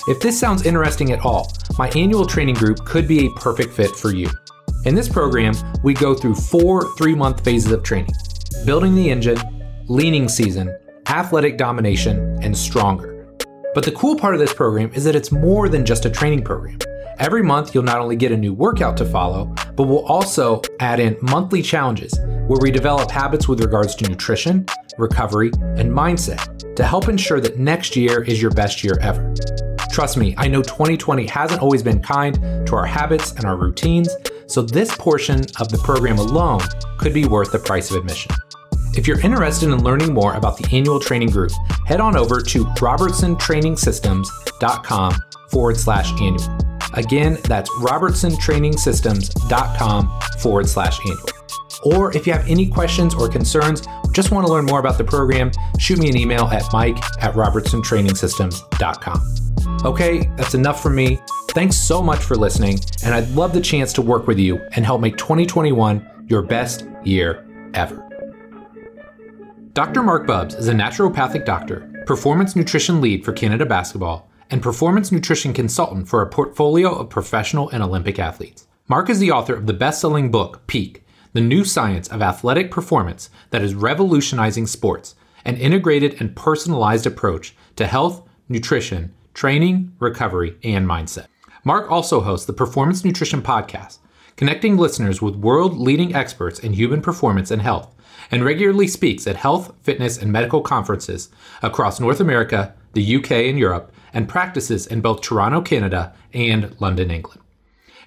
If 0.07 0.19
this 0.19 0.37
sounds 0.37 0.65
interesting 0.65 1.11
at 1.13 1.25
all, 1.25 1.51
my 1.77 1.89
annual 1.95 2.25
training 2.25 2.55
group 2.55 2.83
could 2.85 3.07
be 3.07 3.25
a 3.25 3.31
perfect 3.31 3.73
fit 3.73 3.91
for 3.91 4.13
you. 4.13 4.29
In 4.85 4.95
this 4.95 5.07
program, 5.07 5.53
we 5.81 5.93
go 5.93 6.13
through 6.13 6.35
four 6.35 6.93
three 6.97 7.15
month 7.15 7.43
phases 7.45 7.71
of 7.71 7.83
training 7.83 8.11
building 8.65 8.95
the 8.95 9.09
engine, 9.09 9.37
leaning 9.87 10.27
season, 10.27 10.75
athletic 11.07 11.57
domination, 11.57 12.37
and 12.41 12.57
stronger. 12.57 13.12
But 13.73 13.83
the 13.83 13.91
cool 13.91 14.15
part 14.15 14.35
of 14.35 14.39
this 14.39 14.53
program 14.53 14.91
is 14.93 15.03
that 15.03 15.15
it's 15.15 15.31
more 15.31 15.67
than 15.67 15.85
just 15.85 16.05
a 16.05 16.09
training 16.09 16.43
program. 16.43 16.77
Every 17.17 17.41
month, 17.41 17.73
you'll 17.73 17.83
not 17.83 17.99
only 17.99 18.15
get 18.15 18.31
a 18.31 18.37
new 18.37 18.53
workout 18.53 18.97
to 18.97 19.05
follow, 19.05 19.45
but 19.75 19.83
we'll 19.83 20.05
also 20.05 20.61
add 20.79 20.99
in 20.99 21.17
monthly 21.21 21.61
challenges 21.61 22.13
where 22.47 22.59
we 22.61 22.69
develop 22.69 23.09
habits 23.09 23.47
with 23.47 23.61
regards 23.61 23.95
to 23.95 24.07
nutrition, 24.07 24.65
recovery, 24.97 25.51
and 25.77 25.91
mindset 25.91 26.75
to 26.75 26.83
help 26.83 27.07
ensure 27.07 27.39
that 27.39 27.57
next 27.57 27.95
year 27.95 28.23
is 28.23 28.41
your 28.41 28.51
best 28.51 28.83
year 28.83 28.97
ever. 29.01 29.33
Trust 29.91 30.17
me, 30.17 30.35
I 30.37 30.47
know 30.47 30.61
2020 30.61 31.25
hasn't 31.27 31.61
always 31.61 31.83
been 31.83 32.01
kind 32.01 32.67
to 32.67 32.75
our 32.75 32.85
habits 32.85 33.31
and 33.33 33.45
our 33.45 33.55
routines, 33.55 34.09
so 34.47 34.61
this 34.61 34.95
portion 34.97 35.41
of 35.59 35.69
the 35.69 35.79
program 35.83 36.17
alone 36.17 36.61
could 36.97 37.13
be 37.13 37.25
worth 37.25 37.51
the 37.51 37.59
price 37.59 37.89
of 37.89 37.97
admission. 37.97 38.31
If 38.95 39.07
you're 39.07 39.19
interested 39.21 39.69
in 39.69 39.83
learning 39.83 40.13
more 40.13 40.35
about 40.35 40.57
the 40.57 40.75
annual 40.75 40.99
training 40.99 41.31
group, 41.31 41.51
head 41.87 41.99
on 41.99 42.15
over 42.15 42.39
to 42.41 42.65
robertsontrainingsystems.com 42.65 45.15
forward 45.49 45.77
slash 45.77 46.11
annual. 46.21 46.57
Again, 46.93 47.39
that's 47.45 47.71
robertsontrainingsystems.com 47.71 50.19
forward 50.39 50.69
slash 50.69 50.99
annual. 50.99 51.25
Or 51.85 52.15
if 52.15 52.27
you 52.27 52.33
have 52.33 52.47
any 52.47 52.67
questions 52.67 53.15
or 53.15 53.27
concerns, 53.27 53.81
just 54.11 54.29
want 54.29 54.45
to 54.45 54.53
learn 54.53 54.65
more 54.65 54.79
about 54.79 54.99
the 54.99 55.03
program, 55.03 55.51
shoot 55.79 55.97
me 55.97 56.07
an 56.07 56.15
email 56.15 56.45
at 56.45 56.71
mike 56.71 56.97
at 57.23 57.33
robertsontrainingsystems.com. 57.33 59.85
Okay, 59.85 60.29
that's 60.37 60.53
enough 60.53 60.83
from 60.83 60.93
me. 60.95 61.19
Thanks 61.49 61.77
so 61.77 61.99
much 62.01 62.19
for 62.19 62.35
listening, 62.35 62.79
and 63.03 63.15
I'd 63.15 63.27
love 63.29 63.53
the 63.53 63.61
chance 63.61 63.91
to 63.93 64.03
work 64.03 64.27
with 64.27 64.37
you 64.39 64.59
and 64.73 64.85
help 64.85 65.01
make 65.01 65.17
2021 65.17 66.25
your 66.27 66.43
best 66.43 66.85
year 67.03 67.43
ever. 67.73 68.12
Dr. 69.73 70.03
Marc 70.03 70.27
Bubbs 70.27 70.53
is 70.53 70.67
a 70.67 70.71
naturopathic 70.71 71.45
doctor, 71.45 72.03
performance 72.05 72.55
nutrition 72.55 73.01
lead 73.01 73.25
for 73.25 73.33
Canada 73.33 73.65
Basketball, 73.65 74.29
and 74.51 74.61
performance 74.61 75.11
nutrition 75.11 75.51
consultant 75.51 76.07
for 76.07 76.21
a 76.21 76.29
portfolio 76.29 76.93
of 76.93 77.09
professional 77.09 77.69
and 77.69 77.81
Olympic 77.81 78.19
athletes. 78.19 78.67
Marc 78.87 79.09
is 79.09 79.17
the 79.17 79.31
author 79.31 79.55
of 79.55 79.65
the 79.65 79.73
best 79.73 79.99
selling 79.99 80.29
book, 80.29 80.67
Peak 80.67 81.03
The 81.33 81.41
New 81.41 81.65
Science 81.65 82.07
of 82.09 82.21
Athletic 82.21 82.69
Performance 82.69 83.31
that 83.49 83.63
is 83.63 83.73
revolutionizing 83.73 84.67
sports, 84.67 85.15
an 85.43 85.57
integrated 85.57 86.17
and 86.21 86.35
personalized 86.35 87.07
approach 87.07 87.55
to 87.75 87.87
health, 87.87 88.29
nutrition, 88.47 89.11
training, 89.33 89.91
recovery, 89.97 90.55
and 90.63 90.87
mindset. 90.87 91.25
Marc 91.63 91.89
also 91.89 92.21
hosts 92.21 92.45
the 92.45 92.53
Performance 92.53 93.03
Nutrition 93.03 93.41
Podcast, 93.41 93.97
connecting 94.35 94.77
listeners 94.77 95.19
with 95.19 95.35
world 95.35 95.79
leading 95.79 96.13
experts 96.13 96.59
in 96.59 96.73
human 96.73 97.01
performance 97.01 97.49
and 97.49 97.63
health, 97.63 97.92
and 98.33 98.43
regularly 98.43 98.87
speaks 98.87 99.27
at 99.27 99.35
health, 99.35 99.71
fitness, 99.83 100.17
and 100.17 100.31
medical 100.31 100.59
conferences 100.59 101.29
across 101.61 101.99
North 101.99 102.19
America, 102.19 102.73
the 102.93 103.15
UK, 103.17 103.31
and 103.31 103.59
Europe 103.59 103.93
and 104.11 104.27
practices 104.27 104.87
in 104.87 105.01
both 105.01 105.21
Toronto, 105.21 105.61
Canada, 105.61 106.15
and 106.33 106.75
London, 106.81 107.11
England. 107.11 107.39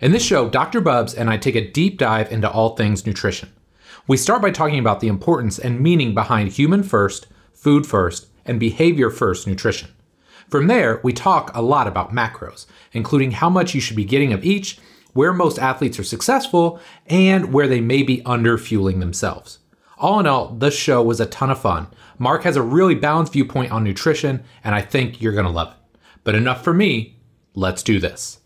In 0.00 0.10
this 0.10 0.24
show, 0.24 0.48
Dr. 0.48 0.80
Bubbs 0.80 1.14
and 1.14 1.30
I 1.30 1.36
take 1.36 1.54
a 1.54 1.70
deep 1.70 1.96
dive 1.96 2.32
into 2.32 2.50
all 2.50 2.74
things 2.74 3.06
nutrition. 3.06 3.52
We 4.08 4.16
start 4.16 4.42
by 4.42 4.50
talking 4.50 4.80
about 4.80 4.98
the 4.98 5.06
importance 5.06 5.60
and 5.60 5.80
meaning 5.80 6.12
behind 6.12 6.50
human 6.50 6.82
first, 6.82 7.28
food 7.54 7.86
first, 7.86 8.26
and 8.44 8.58
behavior 8.58 9.10
first 9.10 9.46
nutrition. 9.46 9.90
From 10.50 10.66
there, 10.66 11.00
we 11.04 11.12
talk 11.12 11.52
a 11.54 11.62
lot 11.62 11.86
about 11.86 12.12
macros, 12.12 12.66
including 12.92 13.30
how 13.30 13.48
much 13.48 13.76
you 13.76 13.80
should 13.80 13.96
be 13.96 14.04
getting 14.04 14.32
of 14.32 14.44
each, 14.44 14.80
where 15.12 15.32
most 15.32 15.60
athletes 15.60 16.00
are 16.00 16.04
successful, 16.04 16.80
and 17.06 17.52
where 17.52 17.68
they 17.68 17.80
may 17.80 18.02
be 18.02 18.22
under 18.24 18.58
fueling 18.58 18.98
themselves. 18.98 19.60
All 19.98 20.20
in 20.20 20.26
all, 20.26 20.48
this 20.48 20.76
show 20.76 21.02
was 21.02 21.20
a 21.20 21.26
ton 21.26 21.50
of 21.50 21.58
fun. 21.58 21.86
Marc 22.18 22.42
has 22.42 22.56
a 22.56 22.62
really 22.62 22.94
balanced 22.94 23.32
viewpoint 23.32 23.72
on 23.72 23.82
nutrition, 23.82 24.44
and 24.62 24.74
I 24.74 24.82
think 24.82 25.22
you're 25.22 25.32
going 25.32 25.46
to 25.46 25.50
love 25.50 25.72
it. 25.72 25.98
But 26.22 26.34
enough 26.34 26.62
for 26.62 26.74
me. 26.74 27.16
Let's 27.54 27.82
do 27.82 27.98
this. 27.98 28.40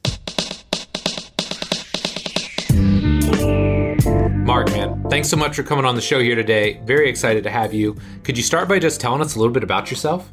Marc, 4.45 4.69
man, 4.69 5.05
thanks 5.11 5.29
so 5.29 5.37
much 5.37 5.57
for 5.57 5.65
coming 5.65 5.85
on 5.85 5.97
the 5.97 6.01
show 6.01 6.21
here 6.21 6.37
today. 6.37 6.81
Very 6.85 7.09
excited 7.09 7.43
to 7.43 7.51
have 7.51 7.75
you. 7.75 7.97
Could 8.23 8.37
you 8.37 8.45
start 8.45 8.69
by 8.69 8.79
just 8.79 9.01
telling 9.01 9.21
us 9.21 9.35
a 9.35 9.39
little 9.41 9.53
bit 9.53 9.65
about 9.65 9.91
yourself? 9.91 10.31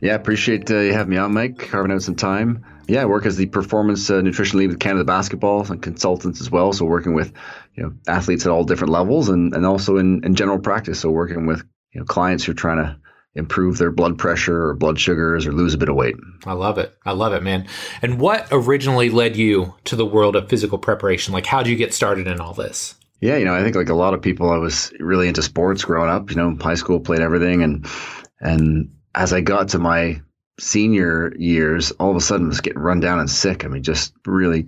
Yeah, 0.00 0.14
appreciate 0.14 0.68
uh, 0.70 0.78
you 0.78 0.92
having 0.92 1.10
me 1.10 1.18
on, 1.18 1.34
Mike, 1.34 1.58
carving 1.70 1.92
out 1.92 2.02
some 2.02 2.16
time. 2.16 2.64
Yeah, 2.88 3.02
I 3.02 3.04
work 3.04 3.26
as 3.26 3.36
the 3.36 3.46
performance 3.46 4.08
uh, 4.10 4.22
nutrition 4.22 4.58
lead 4.58 4.68
with 4.68 4.80
Canada 4.80 5.04
Basketball 5.04 5.70
and 5.70 5.82
consultants 5.82 6.40
as 6.40 6.50
well. 6.50 6.72
So 6.72 6.84
working 6.84 7.14
with 7.14 7.32
you 7.78 7.84
know 7.84 7.92
athletes 8.08 8.44
at 8.44 8.50
all 8.50 8.64
different 8.64 8.92
levels 8.92 9.28
and, 9.28 9.54
and 9.54 9.64
also 9.64 9.98
in, 9.98 10.24
in 10.24 10.34
general 10.34 10.58
practice. 10.58 11.00
So 11.00 11.10
working 11.10 11.46
with 11.46 11.62
you 11.92 12.00
know 12.00 12.04
clients 12.04 12.44
who 12.44 12.52
are 12.52 12.56
trying 12.56 12.78
to 12.78 12.98
improve 13.34 13.78
their 13.78 13.92
blood 13.92 14.18
pressure 14.18 14.66
or 14.66 14.74
blood 14.74 14.98
sugars 14.98 15.46
or 15.46 15.52
lose 15.52 15.74
a 15.74 15.78
bit 15.78 15.88
of 15.88 15.94
weight. 15.94 16.16
I 16.44 16.54
love 16.54 16.76
it. 16.78 16.92
I 17.06 17.12
love 17.12 17.32
it, 17.32 17.42
man. 17.42 17.68
And 18.02 18.18
what 18.18 18.48
originally 18.50 19.10
led 19.10 19.36
you 19.36 19.74
to 19.84 19.94
the 19.94 20.06
world 20.06 20.34
of 20.34 20.48
physical 20.48 20.78
preparation? 20.78 21.32
Like, 21.32 21.46
how 21.46 21.62
did 21.62 21.70
you 21.70 21.76
get 21.76 21.94
started 21.94 22.26
in 22.26 22.40
all 22.40 22.52
this? 22.52 22.96
Yeah, 23.20 23.36
you 23.36 23.44
know, 23.44 23.54
I 23.54 23.62
think 23.62 23.76
like 23.76 23.90
a 23.90 23.94
lot 23.94 24.14
of 24.14 24.22
people, 24.22 24.50
I 24.50 24.56
was 24.56 24.92
really 24.98 25.28
into 25.28 25.42
sports 25.42 25.84
growing 25.84 26.10
up. 26.10 26.30
You 26.30 26.36
know, 26.36 26.56
high 26.60 26.74
school 26.74 26.98
played 26.98 27.20
everything, 27.20 27.62
and 27.62 27.86
and 28.40 28.92
as 29.14 29.32
I 29.32 29.40
got 29.40 29.68
to 29.68 29.78
my 29.78 30.20
senior 30.58 31.32
years, 31.36 31.92
all 31.92 32.10
of 32.10 32.16
a 32.16 32.20
sudden 32.20 32.46
I 32.46 32.48
was 32.48 32.60
getting 32.60 32.80
run 32.80 32.98
down 32.98 33.20
and 33.20 33.30
sick. 33.30 33.64
I 33.64 33.68
mean, 33.68 33.82
just 33.84 34.12
really 34.26 34.66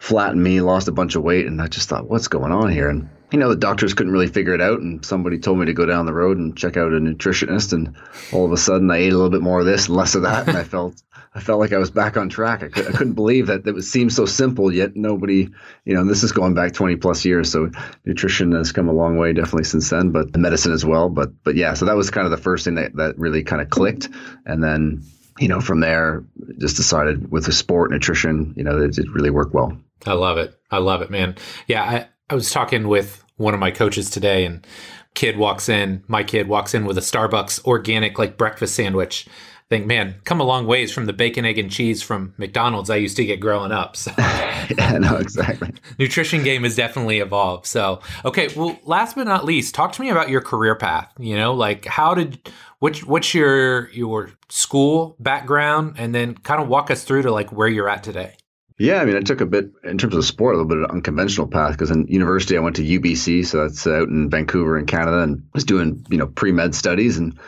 flattened 0.00 0.42
me, 0.42 0.60
lost 0.60 0.88
a 0.88 0.92
bunch 0.92 1.14
of 1.14 1.22
weight, 1.22 1.46
and 1.46 1.60
I 1.60 1.68
just 1.68 1.88
thought, 1.88 2.08
what's 2.08 2.26
going 2.26 2.50
on 2.50 2.70
here? 2.70 2.88
And 2.88 3.08
you 3.30 3.38
know, 3.38 3.50
the 3.50 3.56
doctors 3.56 3.94
couldn't 3.94 4.12
really 4.12 4.26
figure 4.26 4.54
it 4.54 4.60
out, 4.60 4.80
and 4.80 5.04
somebody 5.04 5.38
told 5.38 5.58
me 5.58 5.66
to 5.66 5.72
go 5.72 5.86
down 5.86 6.06
the 6.06 6.12
road 6.12 6.36
and 6.36 6.56
check 6.56 6.76
out 6.76 6.92
a 6.92 6.96
nutritionist, 6.96 7.72
and 7.72 7.94
all 8.32 8.44
of 8.44 8.50
a 8.50 8.56
sudden 8.56 8.90
I 8.90 8.96
ate 8.96 9.12
a 9.12 9.16
little 9.16 9.30
bit 9.30 9.42
more 9.42 9.60
of 9.60 9.66
this 9.66 9.86
and 9.86 9.96
less 9.96 10.16
of 10.16 10.22
that, 10.22 10.48
and 10.48 10.56
I 10.56 10.64
felt 10.64 11.00
I 11.34 11.40
felt 11.40 11.60
like 11.60 11.72
I 11.72 11.78
was 11.78 11.92
back 11.92 12.16
on 12.16 12.28
track. 12.28 12.64
I, 12.64 12.68
could, 12.68 12.88
I 12.88 12.90
couldn't 12.90 13.12
believe 13.12 13.46
that 13.46 13.64
it 13.64 13.82
seemed 13.82 14.12
so 14.12 14.26
simple, 14.26 14.72
yet 14.72 14.96
nobody, 14.96 15.48
you 15.84 15.94
know, 15.94 16.04
this 16.04 16.24
is 16.24 16.32
going 16.32 16.54
back 16.54 16.72
20 16.72 16.96
plus 16.96 17.24
years, 17.24 17.52
so 17.52 17.70
nutrition 18.04 18.50
has 18.52 18.72
come 18.72 18.88
a 18.88 18.92
long 18.92 19.16
way 19.16 19.32
definitely 19.32 19.64
since 19.64 19.90
then, 19.90 20.10
but 20.10 20.32
the 20.32 20.40
medicine 20.40 20.72
as 20.72 20.84
well. 20.84 21.08
But 21.08 21.30
but 21.44 21.54
yeah, 21.56 21.74
so 21.74 21.84
that 21.84 21.96
was 21.96 22.10
kind 22.10 22.24
of 22.24 22.30
the 22.30 22.36
first 22.36 22.64
thing 22.64 22.76
that 22.76 22.96
that 22.96 23.18
really 23.18 23.44
kind 23.44 23.62
of 23.62 23.68
clicked, 23.70 24.08
and 24.46 24.64
then 24.64 25.04
you 25.38 25.46
know 25.46 25.60
from 25.60 25.80
there 25.80 26.24
just 26.58 26.76
decided 26.76 27.30
with 27.30 27.44
the 27.44 27.52
sport 27.52 27.92
nutrition, 27.92 28.54
you 28.56 28.64
know, 28.64 28.82
it, 28.82 28.98
it 28.98 29.08
really 29.12 29.30
worked 29.30 29.54
well. 29.54 29.78
I 30.06 30.12
love 30.12 30.38
it. 30.38 30.58
I 30.70 30.78
love 30.78 31.02
it, 31.02 31.10
man. 31.10 31.36
Yeah, 31.66 31.82
I, 31.82 32.08
I 32.28 32.34
was 32.34 32.50
talking 32.50 32.88
with 32.88 33.24
one 33.36 33.54
of 33.54 33.60
my 33.60 33.70
coaches 33.70 34.10
today 34.10 34.44
and 34.44 34.66
kid 35.14 35.36
walks 35.36 35.68
in, 35.68 36.04
my 36.08 36.22
kid 36.22 36.48
walks 36.48 36.74
in 36.74 36.84
with 36.84 36.98
a 36.98 37.02
Starbucks 37.02 37.64
organic 37.64 38.18
like 38.18 38.36
breakfast 38.36 38.74
sandwich. 38.74 39.26
I 39.28 39.76
think, 39.76 39.86
man, 39.86 40.16
come 40.24 40.40
a 40.40 40.44
long 40.44 40.66
ways 40.66 40.92
from 40.92 41.06
the 41.06 41.12
bacon, 41.12 41.44
egg, 41.44 41.56
and 41.56 41.70
cheese 41.70 42.02
from 42.02 42.34
McDonald's 42.38 42.90
I 42.90 42.96
used 42.96 43.16
to 43.18 43.24
get 43.24 43.38
growing 43.38 43.70
up. 43.70 43.96
So 43.96 44.12
yeah, 44.18 44.98
no, 45.00 45.16
exactly. 45.16 45.72
Nutrition 45.98 46.42
game 46.42 46.64
has 46.64 46.74
definitely 46.74 47.20
evolved. 47.20 47.66
So, 47.66 48.00
okay, 48.24 48.48
well, 48.56 48.78
last 48.84 49.14
but 49.14 49.28
not 49.28 49.44
least, 49.44 49.74
talk 49.74 49.92
to 49.92 50.02
me 50.02 50.10
about 50.10 50.28
your 50.28 50.40
career 50.40 50.74
path. 50.74 51.12
You 51.20 51.36
know, 51.36 51.54
like 51.54 51.84
how 51.84 52.14
did 52.14 52.50
what's 52.80 53.04
what's 53.04 53.32
your 53.32 53.90
your 53.90 54.32
school 54.48 55.14
background, 55.20 55.94
and 55.98 56.12
then 56.12 56.34
kind 56.34 56.60
of 56.60 56.68
walk 56.68 56.90
us 56.90 57.04
through 57.04 57.22
to 57.22 57.30
like 57.30 57.52
where 57.52 57.68
you're 57.68 57.88
at 57.88 58.02
today. 58.02 58.34
Yeah, 58.80 59.02
I 59.02 59.04
mean, 59.04 59.14
I 59.14 59.20
took 59.20 59.42
a 59.42 59.46
bit 59.46 59.72
in 59.84 59.98
terms 59.98 60.16
of 60.16 60.24
sport, 60.24 60.54
a 60.54 60.56
little 60.56 60.66
bit 60.66 60.78
of 60.78 60.90
unconventional 60.90 61.46
path 61.46 61.72
because 61.72 61.90
in 61.90 62.06
university 62.06 62.56
I 62.56 62.60
went 62.60 62.76
to 62.76 62.82
UBC, 62.82 63.44
so 63.44 63.60
that's 63.60 63.86
out 63.86 64.08
in 64.08 64.30
Vancouver 64.30 64.78
in 64.78 64.86
Canada, 64.86 65.18
and 65.18 65.46
was 65.52 65.64
doing 65.64 66.06
you 66.08 66.16
know 66.16 66.28
pre 66.28 66.50
med 66.50 66.74
studies. 66.74 67.18
And 67.18 67.38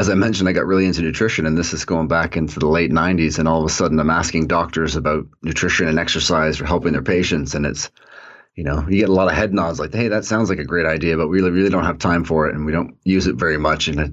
as 0.00 0.10
I 0.10 0.14
mentioned, 0.14 0.48
I 0.48 0.52
got 0.52 0.66
really 0.66 0.86
into 0.86 1.02
nutrition, 1.02 1.46
and 1.46 1.56
this 1.56 1.74
is 1.74 1.84
going 1.84 2.08
back 2.08 2.36
into 2.36 2.58
the 2.58 2.66
late 2.66 2.90
'90s. 2.90 3.38
And 3.38 3.46
all 3.46 3.60
of 3.60 3.66
a 3.66 3.72
sudden, 3.72 4.00
I'm 4.00 4.10
asking 4.10 4.48
doctors 4.48 4.96
about 4.96 5.26
nutrition 5.42 5.86
and 5.86 5.96
exercise 5.96 6.56
for 6.56 6.64
helping 6.64 6.94
their 6.94 7.02
patients, 7.02 7.54
and 7.54 7.66
it's 7.66 7.88
you 8.56 8.64
know, 8.64 8.84
you 8.88 8.98
get 8.98 9.08
a 9.08 9.12
lot 9.12 9.28
of 9.28 9.34
head 9.34 9.54
nods 9.54 9.78
like, 9.78 9.94
"Hey, 9.94 10.08
that 10.08 10.24
sounds 10.24 10.48
like 10.48 10.58
a 10.58 10.64
great 10.64 10.86
idea, 10.86 11.16
but 11.16 11.28
we 11.28 11.38
really, 11.38 11.52
really 11.52 11.70
don't 11.70 11.84
have 11.84 11.98
time 11.98 12.24
for 12.24 12.48
it, 12.48 12.54
and 12.56 12.66
we 12.66 12.72
don't 12.72 12.96
use 13.04 13.28
it 13.28 13.36
very 13.36 13.58
much." 13.58 13.86
And 13.86 14.00
it, 14.00 14.10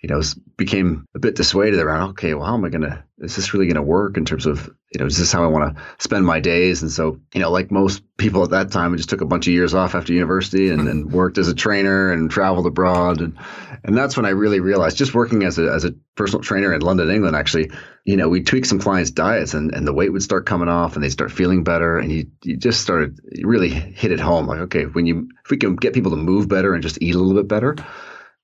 you 0.00 0.08
know, 0.08 0.22
became 0.56 1.04
a 1.16 1.18
bit 1.18 1.34
dissuaded 1.34 1.80
around, 1.80 2.10
okay, 2.10 2.32
well, 2.32 2.46
how 2.46 2.54
am 2.54 2.64
I 2.64 2.68
going 2.68 2.82
to, 2.82 3.02
is 3.18 3.34
this 3.34 3.52
really 3.52 3.66
going 3.66 3.74
to 3.74 3.82
work 3.82 4.16
in 4.16 4.24
terms 4.24 4.46
of, 4.46 4.70
you 4.92 5.00
know, 5.00 5.06
is 5.06 5.18
this 5.18 5.32
how 5.32 5.42
I 5.42 5.48
want 5.48 5.76
to 5.76 5.82
spend 5.98 6.24
my 6.24 6.38
days? 6.38 6.82
And 6.82 6.90
so, 6.90 7.20
you 7.34 7.40
know, 7.40 7.50
like 7.50 7.72
most 7.72 8.04
people 8.16 8.44
at 8.44 8.50
that 8.50 8.70
time, 8.70 8.94
I 8.94 8.96
just 8.96 9.08
took 9.08 9.22
a 9.22 9.26
bunch 9.26 9.48
of 9.48 9.52
years 9.52 9.74
off 9.74 9.96
after 9.96 10.12
university 10.12 10.70
and 10.70 10.86
then 10.86 11.08
worked 11.10 11.36
as 11.36 11.48
a 11.48 11.54
trainer 11.54 12.12
and 12.12 12.30
traveled 12.30 12.66
abroad. 12.66 13.20
And, 13.20 13.36
and 13.82 13.98
that's 13.98 14.16
when 14.16 14.24
I 14.24 14.30
really 14.30 14.60
realized 14.60 14.96
just 14.96 15.14
working 15.14 15.42
as 15.42 15.58
a, 15.58 15.68
as 15.68 15.84
a 15.84 15.94
personal 16.14 16.44
trainer 16.44 16.72
in 16.72 16.80
London, 16.80 17.10
England, 17.10 17.34
actually, 17.34 17.72
you 18.04 18.16
know, 18.16 18.28
we 18.28 18.44
tweak 18.44 18.66
some 18.66 18.78
clients' 18.78 19.10
diets 19.10 19.52
and, 19.52 19.74
and 19.74 19.84
the 19.84 19.92
weight 19.92 20.12
would 20.12 20.22
start 20.22 20.46
coming 20.46 20.68
off 20.68 20.94
and 20.94 21.02
they 21.02 21.10
start 21.10 21.32
feeling 21.32 21.64
better. 21.64 21.98
And 21.98 22.12
you, 22.12 22.30
you 22.44 22.56
just 22.56 22.82
started, 22.82 23.18
you 23.32 23.48
really 23.48 23.68
hit 23.68 24.12
it 24.12 24.20
home. 24.20 24.46
Like, 24.46 24.60
okay, 24.60 24.84
when 24.84 25.06
you, 25.06 25.28
if 25.44 25.50
we 25.50 25.56
can 25.56 25.74
get 25.74 25.92
people 25.92 26.12
to 26.12 26.16
move 26.16 26.48
better 26.48 26.72
and 26.72 26.84
just 26.84 27.02
eat 27.02 27.16
a 27.16 27.18
little 27.18 27.42
bit 27.42 27.48
better, 27.48 27.74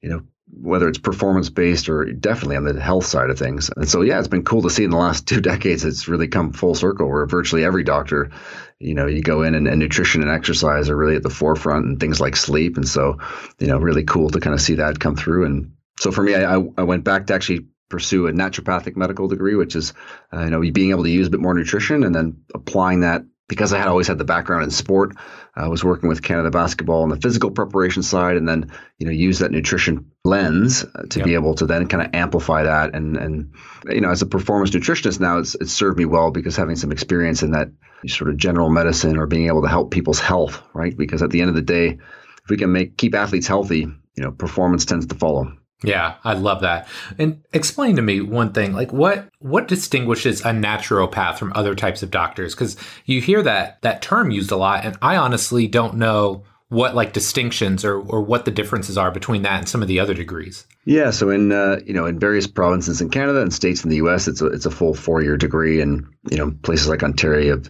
you 0.03 0.11
know, 0.11 0.23
whether 0.61 0.89
it's 0.89 0.99
performance 0.99 1.51
based 1.51 1.89
or 1.89 2.05
definitely 2.05 2.57
on 2.57 2.65
the 2.65 2.81
health 2.81 3.07
side 3.07 3.31
of 3.31 3.39
things. 3.39 3.71
And 3.77 3.89
so, 3.89 4.03
yeah, 4.03 4.19
it's 4.19 4.29
been 4.29 4.45
cool 4.45 4.63
to 4.63 4.71
see 4.71 4.85
in 4.85 4.91
the 4.91 4.97
last 4.97 5.27
two 5.29 5.41
decades, 5.41 5.85
it's 5.85 6.09
really 6.09 6.29
come 6.29 6.53
full 6.53 6.75
circle 6.75 7.09
where 7.09 7.27
virtually 7.27 7.65
every 7.65 7.85
doctor, 7.85 8.31
you 8.79 8.95
know, 8.95 9.07
you 9.07 9.23
go 9.23 9.43
in 9.43 9.55
and, 9.55 9.67
and 9.67 9.79
nutrition 9.79 10.23
and 10.23 10.31
exercise 10.31 10.91
are 10.91 10.97
really 10.97 11.17
at 11.17 11.23
the 11.23 11.31
forefront 11.31 11.87
and 11.87 12.01
things 12.01 12.21
like 12.21 12.37
sleep. 12.37 12.77
And 12.77 12.89
so, 12.89 13.19
you 13.59 13.67
know, 13.67 13.79
really 13.79 14.05
cool 14.05 14.31
to 14.31 14.41
kind 14.41 14.55
of 14.55 14.61
see 14.61 14.77
that 14.77 15.01
come 15.01 15.17
through. 15.17 15.47
And 15.47 15.73
so 15.99 16.11
for 16.11 16.23
me, 16.23 16.35
I, 16.35 16.55
I 16.55 16.83
went 16.83 17.05
back 17.05 17.27
to 17.27 17.35
actually 17.35 17.67
pursue 17.89 18.27
a 18.27 18.33
naturopathic 18.33 18.97
medical 18.97 19.29
degree, 19.29 19.55
which 19.55 19.77
is, 19.77 19.93
uh, 20.33 20.45
you 20.45 20.51
know, 20.51 20.61
being 20.73 20.91
able 20.91 21.05
to 21.05 21.11
use 21.11 21.27
a 21.27 21.31
bit 21.31 21.41
more 21.41 21.55
nutrition 21.55 22.03
and 22.05 22.15
then 22.15 22.43
applying 22.55 23.01
that 23.01 23.25
because 23.49 23.73
I 23.73 23.79
had 23.79 23.89
always 23.89 24.09
had 24.09 24.19
the 24.19 24.25
background 24.25 24.65
in 24.65 24.71
sport, 24.71 25.17
I 25.55 25.69
was 25.69 25.85
working 25.85 26.09
with 26.09 26.23
Canada 26.23 26.51
basketball 26.51 27.03
on 27.03 27.11
the 27.11 27.21
physical 27.21 27.51
preparation 27.51 28.03
side, 28.03 28.37
and 28.37 28.49
then 28.49 28.71
you 28.99 29.07
know 29.07 29.13
use 29.13 29.39
that 29.39 29.51
nutrition 29.51 30.11
lens 30.25 30.85
uh, 30.85 31.03
to 31.11 31.19
yep. 31.21 31.27
be 31.27 31.35
able 31.35 31.55
to 31.57 31.67
then 31.67 31.87
kind 31.87 32.03
of 32.03 32.15
amplify 32.15 32.63
that. 32.65 32.95
And 32.95 33.17
and 33.17 33.53
you 33.89 34.01
know 34.01 34.11
as 34.11 34.23
a 34.23 34.27
performance 34.27 34.71
nutritionist 34.71 35.21
now, 35.21 35.39
it's 35.39 35.55
it's 35.57 35.73
served 35.73 35.99
me 35.99 36.07
well 36.07 36.31
because 36.31 36.57
having 36.57 36.77
some 36.77 36.93
experience 36.93 37.43
in 37.43 37.53
that 37.53 37.69
sort 38.09 38.31
of 38.31 38.37
general 38.37 38.71
medicine 38.71 39.17
or 39.17 39.27
being 39.27 39.47
able 39.47 39.63
to 39.63 39.69
help 39.69 39.91
people's 39.91 40.21
health, 40.21 40.63
right? 40.73 40.97
Because 40.97 41.23
at 41.23 41.31
the 41.31 41.41
end 41.41 41.51
of 41.51 41.57
the 41.57 41.63
day, 41.63 41.89
if 41.89 42.51
we 42.51 42.57
can 42.57 42.73
make 42.73 42.97
keep 42.97 43.15
athletes 43.15 43.47
healthy, 43.47 43.81
you 43.81 44.23
know, 44.23 44.33
performance 44.33 44.85
tends 44.85 45.07
to 45.07 45.15
follow. 45.15 45.53
Yeah, 45.83 46.15
I 46.25 46.35
love 46.35 46.63
that. 46.63 46.89
And 47.19 47.43
explain 47.53 47.97
to 47.97 48.03
me 48.03 48.21
one 48.21 48.53
thing, 48.53 48.73
like 48.73 48.93
what 48.93 49.29
what 49.39 49.69
distinguishes 49.69 50.41
a 50.41 50.45
naturopath 50.45 51.37
from 51.39 51.53
other 51.55 51.75
types 51.75 52.03
of 52.03 52.11
doctors 52.11 52.55
cuz 52.55 52.77
you 53.05 53.21
hear 53.21 53.43
that 53.43 53.83
that 53.83 54.01
term 54.01 54.31
used 54.31 54.51
a 54.51 54.57
lot 54.57 54.85
and 54.85 54.97
I 55.03 55.17
honestly 55.17 55.67
don't 55.67 55.97
know 55.97 56.45
what 56.69 56.95
like 56.95 57.13
distinctions 57.13 57.85
or, 57.85 58.01
or 58.01 58.23
what 58.23 58.45
the 58.45 58.51
differences 58.51 58.99
are 58.99 59.11
between 59.11 59.43
that 59.43 59.59
and 59.59 59.69
some 59.69 59.83
of 59.83 59.89
the 59.89 60.01
other 60.01 60.15
degrees. 60.15 60.67
Yeah, 60.85 61.11
so 61.11 61.31
in 61.31 61.53
uh, 61.53 61.81
you 61.87 61.95
know 61.95 62.07
in 62.07 62.19
various 62.19 62.47
provinces 62.47 63.01
in 63.01 63.11
Canada 63.11 63.41
and 63.41 63.53
states 63.53 63.85
in 63.85 63.91
the 63.91 63.97
U.S., 63.97 64.29
it's 64.29 64.43
a 64.43 64.47
it's 64.47 64.67
a 64.67 64.71
full 64.71 64.95
four 64.95 65.23
year 65.23 65.37
degree, 65.37 65.81
and 65.81 66.07
you 66.31 66.37
know 66.37 66.53
places 66.63 66.89
like 66.89 67.03
Ontario 67.03 67.61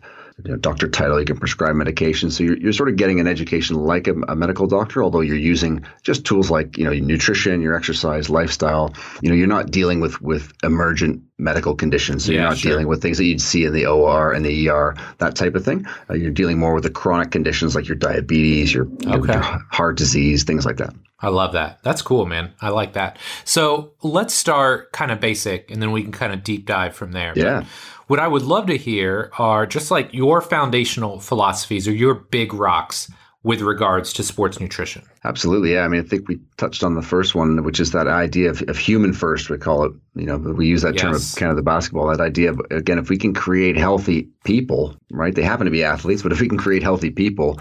you 0.42 0.50
know, 0.50 0.56
doctor 0.56 0.88
title, 0.88 1.20
you 1.20 1.24
can 1.24 1.36
prescribe 1.36 1.76
medication. 1.76 2.30
So 2.30 2.42
you're, 2.42 2.56
you're 2.56 2.72
sort 2.72 2.88
of 2.88 2.96
getting 2.96 3.20
an 3.20 3.28
education 3.28 3.76
like 3.76 4.08
a, 4.08 4.14
a, 4.14 4.34
medical 4.34 4.66
doctor, 4.66 5.02
although 5.02 5.20
you're 5.20 5.36
using 5.36 5.86
just 6.02 6.24
tools 6.24 6.50
like, 6.50 6.76
you 6.76 6.84
know, 6.84 6.90
your 6.90 7.04
nutrition, 7.04 7.60
your 7.60 7.76
exercise, 7.76 8.28
lifestyle. 8.28 8.92
You 9.22 9.28
know, 9.28 9.36
you're 9.36 9.46
not 9.46 9.70
dealing 9.70 10.00
with, 10.00 10.20
with 10.20 10.52
emergent 10.64 11.22
medical 11.38 11.76
conditions. 11.76 12.24
So 12.24 12.32
yeah, 12.32 12.40
you're 12.40 12.48
not 12.48 12.58
sure. 12.58 12.72
dealing 12.72 12.88
with 12.88 13.00
things 13.00 13.18
that 13.18 13.24
you'd 13.24 13.40
see 13.40 13.64
in 13.64 13.72
the 13.72 13.86
OR 13.86 14.32
and 14.32 14.44
the 14.44 14.68
ER, 14.68 14.96
that 15.18 15.36
type 15.36 15.54
of 15.54 15.64
thing. 15.64 15.86
Uh, 16.10 16.14
you're 16.14 16.32
dealing 16.32 16.58
more 16.58 16.74
with 16.74 16.82
the 16.82 16.90
chronic 16.90 17.30
conditions 17.30 17.76
like 17.76 17.86
your 17.86 17.96
diabetes, 17.96 18.74
your, 18.74 18.88
okay. 19.06 19.34
your 19.34 19.42
heart 19.70 19.96
disease, 19.96 20.42
things 20.42 20.66
like 20.66 20.78
that. 20.78 20.94
I 21.21 21.28
love 21.28 21.52
that. 21.52 21.78
That's 21.83 22.02
cool, 22.02 22.26
man. 22.26 22.52
I 22.61 22.71
like 22.71 22.94
that. 22.94 23.18
So 23.44 23.92
let's 24.02 24.35
start 24.35 24.92
kind 24.92 25.11
of 25.11 25.21
basic 25.21 25.71
and 25.71 25.80
then 25.80 25.92
we 25.92 26.02
can 26.02 26.12
kind 26.12 26.33
of 26.33 26.42
deep 26.42 26.66
dive 26.66 26.94
from 26.94 27.12
there. 27.12 27.33
Yeah. 27.37 27.61
But 27.61 27.66
what 28.09 28.21
I 28.21 28.28
would 28.28 28.42
love 28.42 28.66
to 28.66 28.76
hear 28.76 29.30
are 29.38 29.66
just 29.66 29.90
like 29.90 30.12
your 30.12 30.40
foundational 30.40 31.21
philosophies 31.21 31.88
or 31.88 31.92
your 31.92 32.14
big 32.14 32.52
rocks 32.52 33.11
with 33.44 33.61
regards 33.61 34.12
to 34.14 34.23
sports 34.23 34.59
nutrition. 34.59 35.02
Absolutely. 35.23 35.75
Yeah. 35.75 35.83
I 35.83 35.88
mean, 35.88 36.00
I 36.00 36.09
think 36.09 36.28
we 36.28 36.40
touched 36.56 36.83
on 36.83 36.94
the 36.94 37.02
first 37.02 37.35
one, 37.35 37.62
which 37.62 37.78
is 37.78 37.92
that 37.92 38.06
idea 38.09 38.50
of, 38.50 38.62
of 38.68 38.78
human 38.78 39.12
first, 39.12 39.50
we 39.50 39.59
call 39.59 39.85
it, 39.85 39.92
you 40.14 40.25
know, 40.25 40.38
we 40.38 40.66
use 40.66 40.80
that 40.83 40.94
yes. 40.94 41.02
term 41.02 41.14
of 41.14 41.35
kind 41.37 41.50
of 41.50 41.56
the 41.56 41.62
basketball, 41.62 42.06
that 42.09 42.21
idea 42.21 42.50
of, 42.50 42.61
again, 42.71 42.99
if 42.99 43.11
we 43.11 43.18
can 43.18 43.35
create 43.35 43.76
healthy 43.76 44.28
people, 44.44 44.97
right? 45.11 45.35
They 45.35 45.42
happen 45.42 45.66
to 45.66 45.71
be 45.71 45.85
athletes, 45.85 46.23
but 46.23 46.33
if 46.33 46.40
we 46.40 46.49
can 46.49 46.59
create 46.59 46.83
healthy 46.83 47.11
people, 47.11 47.61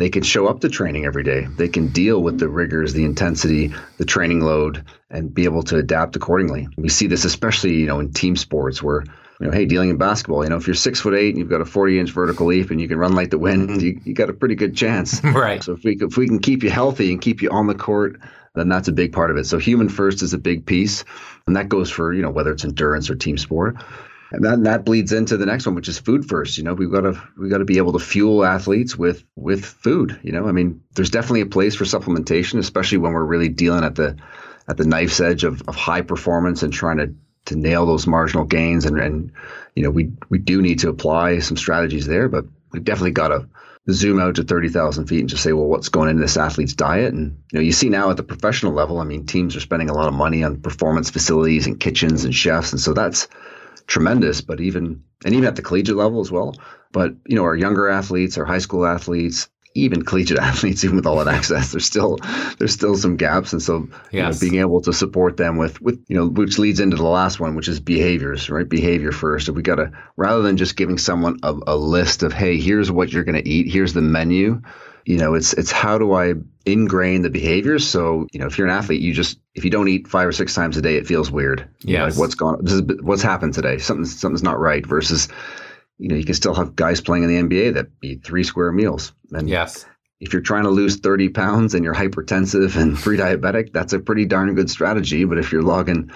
they 0.00 0.08
can 0.08 0.22
show 0.22 0.46
up 0.46 0.60
to 0.60 0.70
training 0.70 1.04
every 1.04 1.22
day. 1.22 1.46
They 1.58 1.68
can 1.68 1.88
deal 1.88 2.22
with 2.22 2.38
the 2.38 2.48
rigors, 2.48 2.94
the 2.94 3.04
intensity, 3.04 3.74
the 3.98 4.06
training 4.06 4.40
load, 4.40 4.82
and 5.10 5.32
be 5.32 5.44
able 5.44 5.62
to 5.64 5.76
adapt 5.76 6.16
accordingly. 6.16 6.68
We 6.78 6.88
see 6.88 7.06
this 7.06 7.26
especially, 7.26 7.74
you 7.74 7.86
know, 7.86 8.00
in 8.00 8.10
team 8.10 8.34
sports 8.34 8.82
where 8.82 9.04
you 9.40 9.46
know, 9.46 9.52
hey, 9.52 9.66
dealing 9.66 9.90
in 9.90 9.98
basketball, 9.98 10.42
you 10.42 10.48
know, 10.48 10.56
if 10.56 10.66
you're 10.66 10.72
six 10.72 11.00
foot 11.00 11.14
eight 11.14 11.30
and 11.30 11.38
you've 11.38 11.50
got 11.50 11.60
a 11.60 11.66
40 11.66 12.00
inch 12.00 12.12
vertical 12.12 12.46
leap 12.46 12.70
and 12.70 12.80
you 12.80 12.88
can 12.88 12.96
run 12.96 13.14
like 13.14 13.28
the 13.28 13.38
wind, 13.38 13.82
you, 13.82 14.00
you 14.04 14.14
got 14.14 14.30
a 14.30 14.32
pretty 14.32 14.54
good 14.54 14.74
chance. 14.74 15.22
right. 15.24 15.62
So 15.62 15.74
if 15.74 15.84
we, 15.84 15.98
if 16.00 16.16
we 16.16 16.26
can 16.26 16.38
keep 16.38 16.62
you 16.62 16.70
healthy 16.70 17.12
and 17.12 17.20
keep 17.20 17.42
you 17.42 17.50
on 17.50 17.66
the 17.66 17.74
court, 17.74 18.20
then 18.54 18.70
that's 18.70 18.88
a 18.88 18.92
big 18.92 19.12
part 19.12 19.30
of 19.30 19.36
it. 19.36 19.44
So 19.44 19.58
human 19.58 19.90
first 19.90 20.22
is 20.22 20.32
a 20.32 20.38
big 20.38 20.64
piece. 20.64 21.04
And 21.46 21.56
that 21.56 21.68
goes 21.68 21.90
for, 21.90 22.14
you 22.14 22.22
know, 22.22 22.30
whether 22.30 22.52
it's 22.52 22.64
endurance 22.64 23.10
or 23.10 23.16
team 23.16 23.36
sport. 23.36 23.76
And 24.32 24.44
that, 24.44 24.62
that 24.64 24.84
bleeds 24.84 25.12
into 25.12 25.36
the 25.36 25.46
next 25.46 25.66
one, 25.66 25.74
which 25.74 25.88
is 25.88 25.98
food 25.98 26.28
first. 26.28 26.56
You 26.56 26.64
know, 26.64 26.74
we've 26.74 26.90
got 26.90 27.00
to 27.00 27.20
we 27.36 27.48
got 27.48 27.58
to 27.58 27.64
be 27.64 27.78
able 27.78 27.92
to 27.92 27.98
fuel 27.98 28.44
athletes 28.44 28.96
with 28.96 29.24
with 29.36 29.64
food. 29.64 30.18
You 30.22 30.32
know, 30.32 30.46
I 30.46 30.52
mean, 30.52 30.82
there's 30.94 31.10
definitely 31.10 31.40
a 31.40 31.46
place 31.46 31.74
for 31.74 31.84
supplementation, 31.84 32.58
especially 32.58 32.98
when 32.98 33.12
we're 33.12 33.24
really 33.24 33.48
dealing 33.48 33.84
at 33.84 33.96
the 33.96 34.16
at 34.68 34.76
the 34.76 34.84
knife's 34.84 35.20
edge 35.20 35.42
of, 35.42 35.62
of 35.68 35.74
high 35.74 36.02
performance 36.02 36.62
and 36.62 36.72
trying 36.72 36.98
to 36.98 37.14
to 37.46 37.56
nail 37.56 37.86
those 37.86 38.06
marginal 38.06 38.44
gains. 38.44 38.84
And, 38.84 38.98
and 38.98 39.32
you 39.74 39.82
know, 39.82 39.90
we 39.90 40.12
we 40.28 40.38
do 40.38 40.62
need 40.62 40.78
to 40.80 40.88
apply 40.88 41.40
some 41.40 41.56
strategies 41.56 42.06
there, 42.06 42.28
but 42.28 42.44
we've 42.72 42.84
definitely 42.84 43.12
got 43.12 43.28
to 43.28 43.48
zoom 43.90 44.20
out 44.20 44.36
to 44.36 44.44
30,000 44.44 45.06
feet 45.06 45.20
and 45.20 45.28
just 45.28 45.42
say, 45.42 45.52
well, 45.52 45.66
what's 45.66 45.88
going 45.88 46.08
into 46.08 46.22
this 46.22 46.36
athlete's 46.36 46.74
diet? 46.74 47.12
And, 47.14 47.36
you 47.50 47.58
know, 47.58 47.60
you 47.60 47.72
see 47.72 47.88
now 47.88 48.10
at 48.10 48.16
the 48.16 48.22
professional 48.22 48.72
level, 48.72 49.00
I 49.00 49.04
mean, 49.04 49.26
teams 49.26 49.56
are 49.56 49.60
spending 49.60 49.90
a 49.90 49.94
lot 49.94 50.06
of 50.06 50.14
money 50.14 50.44
on 50.44 50.60
performance 50.60 51.10
facilities 51.10 51.66
and 51.66 51.80
kitchens 51.80 52.24
and 52.24 52.34
chefs. 52.34 52.72
And 52.72 52.80
so 52.80 52.92
that's 52.92 53.26
tremendous, 53.86 54.40
but 54.40 54.60
even, 54.60 55.02
and 55.24 55.34
even 55.34 55.46
at 55.46 55.56
the 55.56 55.62
collegiate 55.62 55.96
level 55.96 56.20
as 56.20 56.30
well. 56.30 56.54
But, 56.92 57.14
you 57.26 57.36
know, 57.36 57.44
our 57.44 57.54
younger 57.56 57.88
athletes, 57.88 58.36
our 58.38 58.44
high 58.44 58.58
school 58.58 58.86
athletes, 58.86 59.48
even 59.74 60.02
collegiate 60.02 60.38
athletes, 60.40 60.84
even 60.84 60.96
with 60.96 61.06
all 61.06 61.22
that 61.22 61.28
access, 61.34 61.72
there's 61.72 61.84
still 61.84 62.18
there's 62.58 62.72
still 62.72 62.96
some 62.96 63.16
gaps, 63.16 63.52
and 63.52 63.62
so 63.62 63.88
yes. 64.10 64.12
you 64.12 64.22
know, 64.22 64.32
being 64.50 64.60
able 64.60 64.80
to 64.82 64.92
support 64.92 65.36
them 65.36 65.56
with 65.56 65.80
with 65.80 66.02
you 66.08 66.16
know, 66.16 66.26
which 66.26 66.58
leads 66.58 66.80
into 66.80 66.96
the 66.96 67.04
last 67.04 67.40
one, 67.40 67.54
which 67.54 67.68
is 67.68 67.80
behaviors, 67.80 68.50
right? 68.50 68.68
Behavior 68.68 69.12
first. 69.12 69.48
If 69.48 69.54
we 69.54 69.62
got 69.62 69.76
to 69.76 69.92
rather 70.16 70.42
than 70.42 70.56
just 70.56 70.76
giving 70.76 70.98
someone 70.98 71.38
a, 71.42 71.54
a 71.66 71.76
list 71.76 72.22
of 72.22 72.32
hey, 72.32 72.58
here's 72.58 72.90
what 72.90 73.12
you're 73.12 73.24
going 73.24 73.42
to 73.42 73.48
eat, 73.48 73.70
here's 73.70 73.92
the 73.92 74.02
menu. 74.02 74.62
You 75.10 75.18
know, 75.18 75.34
it's 75.34 75.52
it's 75.54 75.72
how 75.72 75.98
do 75.98 76.12
I 76.12 76.34
ingrain 76.64 77.22
the 77.22 77.30
behaviors? 77.30 77.84
So 77.84 78.28
you 78.30 78.38
know, 78.38 78.46
if 78.46 78.56
you're 78.56 78.68
an 78.68 78.72
athlete, 78.72 79.02
you 79.02 79.12
just 79.12 79.40
if 79.56 79.64
you 79.64 79.70
don't 79.70 79.88
eat 79.88 80.06
five 80.06 80.28
or 80.28 80.30
six 80.30 80.54
times 80.54 80.76
a 80.76 80.82
day, 80.82 80.94
it 80.94 81.06
feels 81.08 81.32
weird. 81.32 81.68
Yeah, 81.80 82.04
like 82.04 82.14
what's 82.14 82.36
going, 82.36 82.62
this 82.62 82.74
is, 82.74 82.82
what's 83.02 83.20
happened 83.20 83.54
today? 83.54 83.78
Something 83.78 84.04
something's 84.04 84.44
not 84.44 84.60
right. 84.60 84.86
Versus 84.86 85.26
you 85.98 86.08
know, 86.08 86.14
you 86.14 86.24
can 86.24 86.36
still 86.36 86.54
have 86.54 86.76
guys 86.76 87.00
playing 87.00 87.24
in 87.24 87.28
the 87.28 87.42
NBA 87.42 87.74
that 87.74 87.88
eat 88.02 88.22
three 88.22 88.44
square 88.44 88.70
meals. 88.70 89.12
And 89.32 89.48
yes. 89.48 89.84
If 90.20 90.32
you're 90.32 90.42
trying 90.42 90.64
to 90.64 90.70
lose 90.70 90.96
30 90.96 91.30
pounds 91.30 91.74
and 91.74 91.82
you're 91.82 91.94
hypertensive 91.94 92.76
and 92.76 92.96
pre-diabetic, 93.04 93.72
that's 93.72 93.92
a 93.92 93.98
pretty 93.98 94.26
darn 94.26 94.54
good 94.54 94.70
strategy. 94.70 95.24
But 95.24 95.38
if 95.38 95.50
you're 95.50 95.62
logging, 95.62 96.12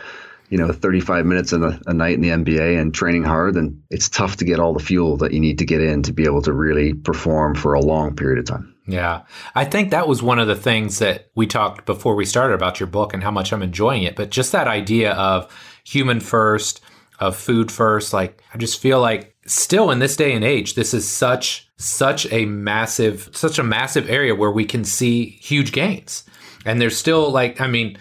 you 0.50 0.58
know, 0.58 0.70
35 0.70 1.26
minutes 1.26 1.52
in 1.52 1.64
a, 1.64 1.80
a 1.86 1.94
night 1.94 2.14
in 2.14 2.20
the 2.20 2.28
NBA 2.28 2.78
and 2.78 2.94
training 2.94 3.24
hard, 3.24 3.54
then 3.54 3.82
it's 3.90 4.08
tough 4.08 4.36
to 4.36 4.44
get 4.44 4.60
all 4.60 4.72
the 4.72 4.84
fuel 4.84 5.16
that 5.16 5.32
you 5.32 5.40
need 5.40 5.58
to 5.58 5.64
get 5.64 5.80
in 5.80 6.02
to 6.04 6.12
be 6.12 6.24
able 6.26 6.42
to 6.42 6.52
really 6.52 6.94
perform 6.94 7.54
for 7.54 7.74
a 7.74 7.80
long 7.80 8.14
period 8.14 8.38
of 8.38 8.44
time. 8.44 8.73
Yeah. 8.86 9.22
I 9.54 9.64
think 9.64 9.90
that 9.90 10.08
was 10.08 10.22
one 10.22 10.38
of 10.38 10.46
the 10.46 10.56
things 10.56 10.98
that 10.98 11.30
we 11.34 11.46
talked 11.46 11.86
before 11.86 12.14
we 12.14 12.26
started 12.26 12.54
about 12.54 12.80
your 12.80 12.86
book 12.86 13.14
and 13.14 13.22
how 13.22 13.30
much 13.30 13.52
I'm 13.52 13.62
enjoying 13.62 14.02
it. 14.02 14.14
But 14.14 14.30
just 14.30 14.52
that 14.52 14.68
idea 14.68 15.12
of 15.12 15.50
human 15.84 16.20
first, 16.20 16.82
of 17.18 17.36
food 17.36 17.70
first. 17.70 18.12
Like, 18.12 18.42
I 18.52 18.58
just 18.58 18.80
feel 18.80 19.00
like 19.00 19.34
still 19.46 19.90
in 19.90 19.98
this 19.98 20.16
day 20.16 20.32
and 20.32 20.44
age, 20.44 20.74
this 20.74 20.94
is 20.94 21.08
such 21.08 21.70
such 21.76 22.30
a 22.32 22.46
massive 22.46 23.28
such 23.32 23.58
a 23.58 23.62
massive 23.62 24.08
area 24.08 24.34
where 24.34 24.50
we 24.50 24.64
can 24.64 24.84
see 24.84 25.38
huge 25.40 25.72
gains. 25.72 26.24
And 26.64 26.80
there's 26.80 26.96
still 26.96 27.30
like, 27.30 27.60
I 27.60 27.66
mean, 27.66 27.98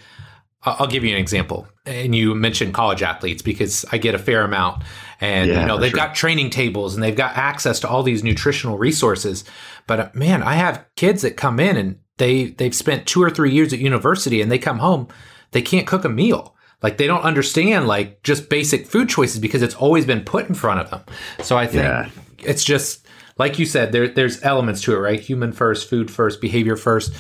I'll 0.64 0.88
give 0.88 1.04
you 1.04 1.14
an 1.14 1.20
example. 1.20 1.68
And 1.86 2.16
you 2.16 2.34
mentioned 2.34 2.74
college 2.74 3.04
athletes 3.04 3.42
because 3.42 3.84
I 3.92 3.98
get 3.98 4.16
a 4.16 4.20
fair 4.20 4.44
amount. 4.44 4.84
And 5.20 5.50
yeah, 5.50 5.62
you 5.62 5.68
know, 5.68 5.78
they've 5.78 5.92
sure. 5.92 5.98
got 5.98 6.16
training 6.16 6.50
tables 6.50 6.94
and 6.94 7.04
they've 7.04 7.16
got 7.16 7.36
access 7.36 7.82
to 7.82 7.90
all 7.90 8.04
these 8.04 8.24
nutritional 8.24 8.78
resources. 8.78 9.44
But 9.88 10.00
uh, 10.00 10.10
man, 10.14 10.44
I 10.44 10.54
have 10.54 10.86
kids 10.96 11.22
that 11.22 11.38
come 11.38 11.60
in 11.60 11.78
and 11.78 12.00
they 12.18 12.46
they've 12.46 12.76
spent 12.76 13.08
2 13.08 13.22
or 13.22 13.30
3 13.30 13.52
years 13.52 13.74
at 13.74 13.80
university 13.80 14.42
and 14.42 14.52
they 14.52 14.60
come 14.60 14.80
home, 14.80 15.08
they 15.52 15.62
can't 15.62 15.88
cook 15.88 16.06
a 16.06 16.10
meal. 16.10 16.56
Like 16.82 16.98
they 16.98 17.08
don't 17.08 17.24
understand 17.24 17.88
like 17.88 18.24
just 18.24 18.50
basic 18.50 18.88
food 18.88 19.10
choices 19.10 19.40
because 19.40 19.62
it's 19.62 19.76
always 19.76 20.06
been 20.06 20.26
put 20.26 20.50
in 20.50 20.56
front 20.56 20.82
of 20.82 20.90
them. 20.90 21.02
So 21.42 21.58
I 21.58 21.66
think 21.66 21.84
yeah. 21.84 22.10
it's 22.40 22.64
just 22.64 23.08
like 23.38 23.58
you 23.58 23.66
said 23.66 23.92
there 23.92 24.10
there's 24.10 24.44
elements 24.44 24.82
to 24.82 24.94
it, 24.94 25.00
right? 25.00 25.20
Human 25.20 25.54
first, 25.54 25.90
food 25.90 26.12
first, 26.12 26.42
behavior 26.42 26.76
first. 26.76 27.14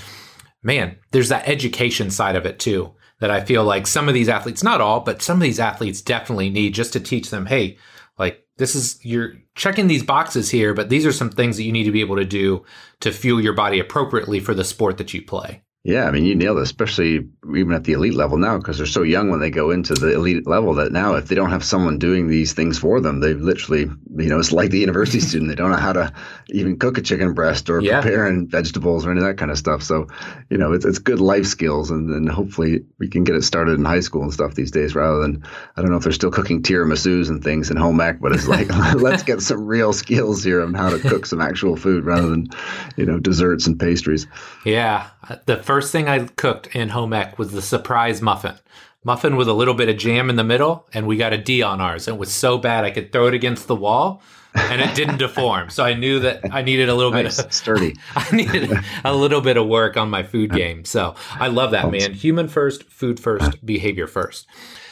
Man, 0.61 0.97
there's 1.11 1.29
that 1.29 1.47
education 1.47 2.09
side 2.09 2.35
of 2.35 2.45
it 2.45 2.59
too 2.59 2.93
that 3.19 3.31
I 3.31 3.39
feel 3.39 3.63
like 3.63 3.87
some 3.87 4.09
of 4.09 4.13
these 4.13 4.27
athletes, 4.27 4.63
not 4.63 4.81
all, 4.81 4.99
but 4.99 5.21
some 5.21 5.37
of 5.37 5.43
these 5.43 5.59
athletes 5.59 6.01
definitely 6.01 6.49
need 6.49 6.73
just 6.73 6.91
to 6.91 6.99
teach 6.99 7.29
them, 7.29 7.45
hey, 7.45 7.77
like 8.17 8.45
this 8.57 8.75
is 8.75 9.03
you're 9.03 9.33
checking 9.55 9.87
these 9.87 10.03
boxes 10.03 10.49
here, 10.49 10.73
but 10.73 10.89
these 10.89 11.05
are 11.05 11.11
some 11.11 11.29
things 11.29 11.57
that 11.57 11.63
you 11.63 11.71
need 11.71 11.85
to 11.85 11.91
be 11.91 12.01
able 12.01 12.17
to 12.17 12.25
do 12.25 12.63
to 12.99 13.11
fuel 13.11 13.41
your 13.41 13.53
body 13.53 13.79
appropriately 13.79 14.39
for 14.39 14.53
the 14.53 14.63
sport 14.63 14.97
that 14.97 15.13
you 15.13 15.21
play. 15.21 15.63
Yeah, 15.85 16.05
I 16.05 16.11
mean, 16.11 16.23
you 16.23 16.33
nailed 16.33 16.59
it, 16.59 16.61
especially 16.61 17.27
even 17.53 17.73
at 17.73 17.83
the 17.83 17.91
elite 17.91 18.13
level 18.13 18.37
now, 18.37 18.57
because 18.57 18.77
they're 18.77 18.87
so 18.87 19.01
young 19.01 19.29
when 19.29 19.41
they 19.41 19.49
go 19.49 19.69
into 19.69 19.93
the 19.93 20.13
elite 20.13 20.47
level 20.47 20.73
that 20.75 20.93
now, 20.93 21.15
if 21.15 21.27
they 21.27 21.35
don't 21.35 21.49
have 21.49 21.63
someone 21.65 21.99
doing 21.99 22.29
these 22.29 22.53
things 22.53 22.79
for 22.79 23.01
them, 23.01 23.19
they 23.19 23.33
literally, 23.33 23.91
you 24.15 24.29
know, 24.29 24.39
it's 24.39 24.53
like 24.53 24.71
the 24.71 24.79
university 24.79 25.19
student. 25.27 25.49
They 25.49 25.55
don't 25.55 25.71
know 25.71 25.75
how 25.75 25.91
to 25.91 26.13
even 26.47 26.79
cook 26.79 26.97
a 26.97 27.01
chicken 27.01 27.33
breast 27.33 27.69
or 27.69 27.81
yeah. 27.81 27.99
preparing 27.99 28.47
vegetables 28.47 29.05
or 29.05 29.11
any 29.11 29.19
of 29.19 29.25
that 29.25 29.37
kind 29.37 29.51
of 29.51 29.57
stuff. 29.57 29.83
So, 29.83 30.07
you 30.49 30.57
know, 30.57 30.71
it's, 30.71 30.85
it's 30.85 30.99
good 30.99 31.19
life 31.19 31.45
skills. 31.45 31.91
And 31.91 32.09
then 32.09 32.27
hopefully 32.27 32.85
we 32.97 33.09
can 33.09 33.25
get 33.25 33.35
it 33.35 33.43
started 33.43 33.77
in 33.77 33.83
high 33.83 33.99
school 33.99 34.23
and 34.23 34.33
stuff 34.33 34.55
these 34.55 34.71
days 34.71 34.95
rather 34.95 35.19
than, 35.19 35.43
I 35.75 35.81
don't 35.81 35.91
know 35.91 35.97
if 35.97 36.03
they're 36.03 36.13
still 36.13 36.31
cooking 36.31 36.63
tiramisu's 36.63 37.27
and 37.27 37.43
things 37.43 37.69
in 37.69 37.75
home 37.75 37.99
ec, 37.99 38.21
but 38.21 38.31
it's 38.31 38.47
like, 38.47 38.69
let's 38.95 39.23
get 39.23 39.41
some 39.41 39.65
real 39.65 39.91
skills 39.91 40.45
here 40.45 40.63
on 40.63 40.75
how 40.75 40.91
to 40.91 40.99
cook 40.99 41.25
some 41.25 41.41
actual 41.41 41.75
food 41.75 42.05
rather 42.05 42.29
than, 42.29 42.47
you 42.95 43.05
know, 43.05 43.19
desserts 43.19 43.67
and 43.67 43.77
pastries. 43.77 44.27
Yeah. 44.63 45.09
The 45.45 45.57
first 45.57 45.72
thing 45.81 46.07
I 46.07 46.25
cooked 46.25 46.75
in 46.75 46.89
home 46.89 47.13
ec 47.13 47.39
was 47.39 47.51
the 47.51 47.61
surprise 47.61 48.21
muffin. 48.21 48.55
Muffin 49.03 49.35
with 49.35 49.47
a 49.47 49.53
little 49.53 49.73
bit 49.73 49.89
of 49.89 49.97
jam 49.97 50.29
in 50.29 50.37
the 50.37 50.43
middle, 50.43 50.87
and 50.93 51.07
we 51.07 51.17
got 51.17 51.33
a 51.33 51.37
D 51.37 51.61
on 51.61 51.81
ours. 51.81 52.07
It 52.07 52.17
was 52.17 52.33
so 52.33 52.57
bad 52.57 52.85
I 52.85 52.91
could 52.91 53.11
throw 53.11 53.27
it 53.27 53.33
against 53.33 53.67
the 53.67 53.75
wall 53.75 54.21
and 54.55 54.81
it 54.81 54.95
didn't 54.95 55.17
deform. 55.19 55.69
So 55.69 55.83
I 55.83 55.93
knew 55.93 56.19
that 56.19 56.41
I 56.51 56.61
needed 56.61 56.89
a 56.89 56.95
little 56.95 57.11
nice, 57.11 57.37
bit 57.37 57.45
of 57.47 57.53
sturdy. 57.53 57.95
I 58.15 58.35
needed 58.35 58.71
a 59.03 59.15
little 59.15 59.41
bit 59.41 59.57
of 59.57 59.67
work 59.67 59.97
on 59.97 60.09
my 60.09 60.23
food 60.23 60.51
game. 60.51 60.85
So 60.85 61.15
I 61.31 61.47
love 61.47 61.71
that, 61.71 61.91
man. 61.91 62.13
Human 62.13 62.47
first, 62.47 62.83
food 62.83 63.19
first, 63.19 63.65
behavior 63.65 64.07
first. 64.07 64.47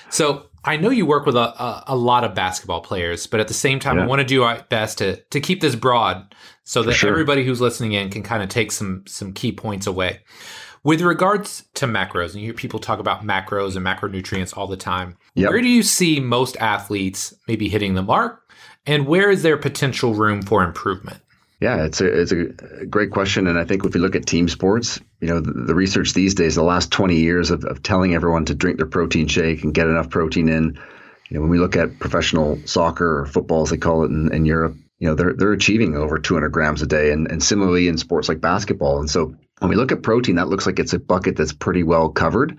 So 0.09 0.47
I 0.63 0.77
know 0.77 0.89
you 0.89 1.05
work 1.05 1.25
with 1.25 1.35
a, 1.35 1.39
a, 1.39 1.83
a, 1.87 1.95
lot 1.95 2.23
of 2.23 2.35
basketball 2.35 2.81
players, 2.81 3.27
but 3.27 3.39
at 3.39 3.47
the 3.47 3.53
same 3.53 3.79
time, 3.79 3.97
yeah. 3.97 4.03
I 4.03 4.07
want 4.07 4.19
to 4.19 4.25
do 4.25 4.43
our 4.43 4.63
best 4.69 4.97
to 4.99 5.17
to 5.17 5.39
keep 5.39 5.61
this 5.61 5.75
broad 5.75 6.35
so 6.63 6.83
that 6.83 6.93
sure. 6.93 7.09
everybody 7.09 7.43
who's 7.43 7.61
listening 7.61 7.93
in 7.93 8.09
can 8.09 8.21
kind 8.21 8.43
of 8.43 8.49
take 8.49 8.71
some 8.71 9.03
some 9.07 9.33
key 9.33 9.51
points 9.51 9.87
away. 9.87 10.19
With 10.83 11.01
regards 11.01 11.63
to 11.75 11.85
macros, 11.85 12.31
and 12.31 12.41
you 12.41 12.47
hear 12.47 12.53
people 12.53 12.79
talk 12.79 12.99
about 12.99 13.23
macros 13.23 13.75
and 13.75 13.85
macronutrients 13.85 14.57
all 14.57 14.65
the 14.65 14.77
time. 14.77 15.15
Yep. 15.35 15.49
Where 15.51 15.61
do 15.61 15.67
you 15.67 15.83
see 15.83 16.19
most 16.19 16.57
athletes 16.57 17.35
maybe 17.47 17.69
hitting 17.69 17.93
the 17.93 18.01
mark, 18.01 18.51
and 18.87 19.05
where 19.05 19.29
is 19.29 19.43
there 19.43 19.57
potential 19.57 20.15
room 20.15 20.41
for 20.41 20.63
improvement? 20.63 21.19
Yeah, 21.61 21.85
it's 21.85 22.01
a 22.01 22.21
it's 22.21 22.31
a 22.31 22.45
great 22.87 23.11
question, 23.11 23.45
and 23.45 23.59
I 23.59 23.65
think 23.65 23.85
if 23.85 23.93
you 23.93 24.01
look 24.01 24.15
at 24.15 24.25
team 24.25 24.49
sports, 24.49 24.99
you 25.19 25.27
know, 25.27 25.39
the, 25.39 25.51
the 25.51 25.75
research 25.75 26.13
these 26.13 26.33
days, 26.33 26.55
the 26.55 26.63
last 26.63 26.91
twenty 26.91 27.17
years 27.17 27.51
of, 27.51 27.63
of 27.65 27.83
telling 27.83 28.15
everyone 28.15 28.45
to 28.45 28.55
drink 28.55 28.77
their 28.77 28.87
protein 28.87 29.27
shake 29.27 29.63
and 29.63 29.71
get 29.71 29.85
enough 29.87 30.09
protein 30.09 30.49
in. 30.49 30.79
You 31.29 31.35
know, 31.35 31.41
when 31.41 31.51
we 31.51 31.59
look 31.59 31.75
at 31.77 31.99
professional 31.99 32.59
soccer 32.65 33.19
or 33.19 33.25
football, 33.27 33.61
as 33.61 33.69
they 33.69 33.77
call 33.77 34.03
it 34.03 34.07
in, 34.07 34.33
in 34.33 34.45
Europe, 34.45 34.75
you 34.97 35.07
know, 35.07 35.13
they're 35.13 35.33
they're 35.33 35.53
achieving 35.53 35.95
over 35.95 36.17
200 36.17 36.49
grams 36.49 36.81
a 36.81 36.87
day, 36.87 37.11
and 37.11 37.29
and 37.29 37.43
similarly 37.43 37.87
in 37.87 37.99
sports 37.99 38.27
like 38.27 38.41
basketball. 38.41 38.99
And 38.99 39.09
so 39.09 39.35
when 39.61 39.69
we 39.69 39.75
look 39.75 39.91
at 39.91 40.01
protein, 40.01 40.35
that 40.37 40.47
looks 40.47 40.65
like 40.65 40.79
it's 40.79 40.93
a 40.93 40.99
bucket 40.99 41.35
that's 41.35 41.53
pretty 41.53 41.83
well 41.83 42.09
covered. 42.09 42.57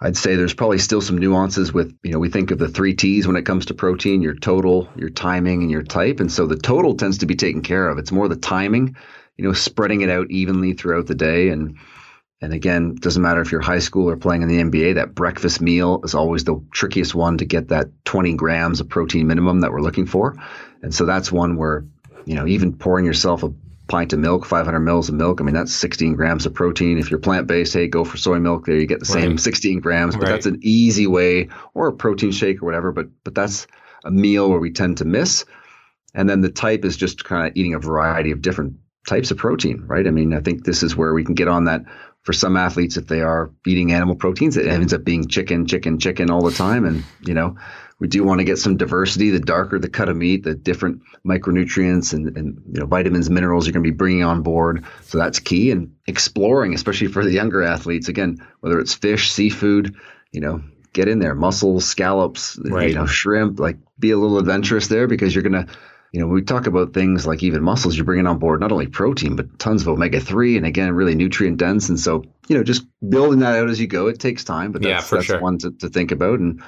I'd 0.00 0.16
say 0.16 0.34
there's 0.34 0.52
probably 0.52 0.78
still 0.78 1.00
some 1.00 1.16
nuances 1.16 1.72
with, 1.72 1.96
you 2.02 2.10
know, 2.10 2.18
we 2.18 2.28
think 2.28 2.50
of 2.50 2.58
the 2.58 2.68
three 2.68 2.92
T's 2.92 3.28
when 3.28 3.36
it 3.36 3.46
comes 3.46 3.66
to 3.66 3.74
protein 3.74 4.20
your 4.20 4.34
total, 4.34 4.88
your 4.96 5.10
timing, 5.10 5.62
and 5.62 5.70
your 5.70 5.84
type. 5.84 6.18
And 6.18 6.30
so 6.30 6.46
the 6.46 6.56
total 6.56 6.96
tends 6.96 7.18
to 7.18 7.26
be 7.26 7.36
taken 7.36 7.62
care 7.62 7.88
of. 7.88 7.98
It's 7.98 8.10
more 8.10 8.26
the 8.26 8.34
timing, 8.34 8.96
you 9.36 9.44
know, 9.44 9.52
spreading 9.52 10.00
it 10.00 10.10
out 10.10 10.28
evenly 10.28 10.72
throughout 10.72 11.06
the 11.06 11.14
day. 11.14 11.50
And 11.50 11.78
and 12.40 12.52
again, 12.52 12.96
doesn't 12.96 13.22
matter 13.22 13.40
if 13.40 13.52
you're 13.52 13.60
high 13.60 13.78
school 13.78 14.10
or 14.10 14.16
playing 14.16 14.42
in 14.42 14.48
the 14.48 14.58
NBA, 14.58 14.96
that 14.96 15.14
breakfast 15.14 15.60
meal 15.60 16.00
is 16.02 16.16
always 16.16 16.42
the 16.42 16.60
trickiest 16.72 17.14
one 17.14 17.38
to 17.38 17.44
get 17.44 17.68
that 17.68 17.86
20 18.06 18.34
grams 18.34 18.80
of 18.80 18.88
protein 18.88 19.28
minimum 19.28 19.60
that 19.60 19.70
we're 19.70 19.80
looking 19.80 20.04
for. 20.04 20.36
And 20.82 20.92
so 20.92 21.06
that's 21.06 21.30
one 21.30 21.56
where, 21.56 21.86
you 22.26 22.34
know, 22.34 22.46
even 22.46 22.76
pouring 22.76 23.06
yourself 23.06 23.44
a 23.44 23.52
pint 23.86 24.12
of 24.12 24.18
milk, 24.18 24.46
500 24.46 24.80
mils 24.80 25.08
of 25.08 25.14
milk. 25.14 25.40
I 25.40 25.44
mean, 25.44 25.54
that's 25.54 25.72
16 25.72 26.14
grams 26.14 26.46
of 26.46 26.54
protein. 26.54 26.98
If 26.98 27.10
you're 27.10 27.20
plant 27.20 27.46
based, 27.46 27.74
hey, 27.74 27.86
go 27.86 28.04
for 28.04 28.16
soy 28.16 28.38
milk. 28.38 28.66
There 28.66 28.76
you 28.76 28.86
get 28.86 29.00
the 29.00 29.12
right. 29.12 29.22
same 29.22 29.38
16 29.38 29.80
grams. 29.80 30.16
But 30.16 30.24
right. 30.24 30.30
that's 30.30 30.46
an 30.46 30.58
easy 30.62 31.06
way, 31.06 31.48
or 31.74 31.88
a 31.88 31.92
protein 31.92 32.32
shake 32.32 32.62
or 32.62 32.66
whatever. 32.66 32.92
But 32.92 33.08
but 33.24 33.34
that's 33.34 33.66
a 34.04 34.10
meal 34.10 34.48
where 34.48 34.58
we 34.58 34.70
tend 34.70 34.98
to 34.98 35.04
miss. 35.04 35.44
And 36.14 36.28
then 36.28 36.40
the 36.40 36.50
type 36.50 36.84
is 36.84 36.96
just 36.96 37.24
kind 37.24 37.46
of 37.46 37.56
eating 37.56 37.74
a 37.74 37.78
variety 37.78 38.30
of 38.30 38.40
different 38.40 38.74
types 39.08 39.30
of 39.30 39.36
protein, 39.36 39.82
right? 39.86 40.06
I 40.06 40.10
mean, 40.10 40.32
I 40.32 40.40
think 40.40 40.64
this 40.64 40.82
is 40.82 40.96
where 40.96 41.12
we 41.12 41.24
can 41.24 41.34
get 41.34 41.48
on 41.48 41.64
that 41.64 41.82
for 42.22 42.32
some 42.32 42.56
athletes 42.56 42.96
if 42.96 43.06
they 43.06 43.20
are 43.20 43.50
eating 43.66 43.92
animal 43.92 44.14
proteins. 44.14 44.56
It 44.56 44.66
ends 44.66 44.94
up 44.94 45.04
being 45.04 45.28
chicken, 45.28 45.66
chicken, 45.66 45.98
chicken 45.98 46.30
all 46.30 46.42
the 46.42 46.52
time, 46.52 46.84
and 46.84 47.04
you 47.20 47.34
know 47.34 47.56
we 48.00 48.08
do 48.08 48.24
want 48.24 48.38
to 48.38 48.44
get 48.44 48.58
some 48.58 48.76
diversity. 48.76 49.30
The 49.30 49.40
darker 49.40 49.78
the 49.78 49.88
cut 49.88 50.08
of 50.08 50.16
meat, 50.16 50.44
the 50.44 50.54
different 50.54 51.02
micronutrients 51.26 52.12
and, 52.12 52.36
and 52.36 52.62
you 52.72 52.80
know 52.80 52.86
vitamins, 52.86 53.30
minerals 53.30 53.66
you're 53.66 53.72
going 53.72 53.84
to 53.84 53.90
be 53.90 53.96
bringing 53.96 54.24
on 54.24 54.42
board. 54.42 54.84
So 55.02 55.18
that's 55.18 55.38
key. 55.38 55.70
And 55.70 55.94
exploring, 56.06 56.74
especially 56.74 57.08
for 57.08 57.24
the 57.24 57.32
younger 57.32 57.62
athletes, 57.62 58.08
again, 58.08 58.44
whether 58.60 58.78
it's 58.78 58.94
fish, 58.94 59.30
seafood, 59.30 59.94
you 60.32 60.40
know, 60.40 60.62
get 60.92 61.08
in 61.08 61.18
there, 61.18 61.34
mussels, 61.34 61.86
scallops, 61.86 62.58
right. 62.64 62.88
you 62.88 62.94
know, 62.94 63.06
shrimp. 63.06 63.58
Like, 63.60 63.78
be 63.98 64.10
a 64.10 64.18
little 64.18 64.38
adventurous 64.38 64.88
there 64.88 65.06
because 65.06 65.34
you're 65.34 65.42
going 65.42 65.66
to 65.66 65.72
you 66.14 66.20
know, 66.20 66.28
we 66.28 66.42
talk 66.42 66.68
about 66.68 66.94
things 66.94 67.26
like 67.26 67.42
even 67.42 67.60
mussels, 67.60 67.96
you're 67.96 68.04
bringing 68.04 68.28
on 68.28 68.38
board 68.38 68.60
not 68.60 68.70
only 68.70 68.86
protein, 68.86 69.34
but 69.34 69.58
tons 69.58 69.82
of 69.82 69.88
omega 69.88 70.20
3 70.20 70.56
and 70.56 70.64
again, 70.64 70.92
really 70.92 71.16
nutrient 71.16 71.56
dense. 71.56 71.88
And 71.88 71.98
so, 71.98 72.22
you 72.46 72.56
know, 72.56 72.62
just 72.62 72.86
building 73.08 73.40
that 73.40 73.58
out 73.58 73.68
as 73.68 73.80
you 73.80 73.88
go, 73.88 74.06
it 74.06 74.20
takes 74.20 74.44
time, 74.44 74.70
but 74.70 74.80
that's, 74.80 75.10
yeah, 75.10 75.16
that's 75.16 75.26
sure. 75.26 75.40
one 75.40 75.58
to, 75.58 75.72
to 75.72 75.88
think 75.88 76.12
about. 76.12 76.38
And 76.38 76.62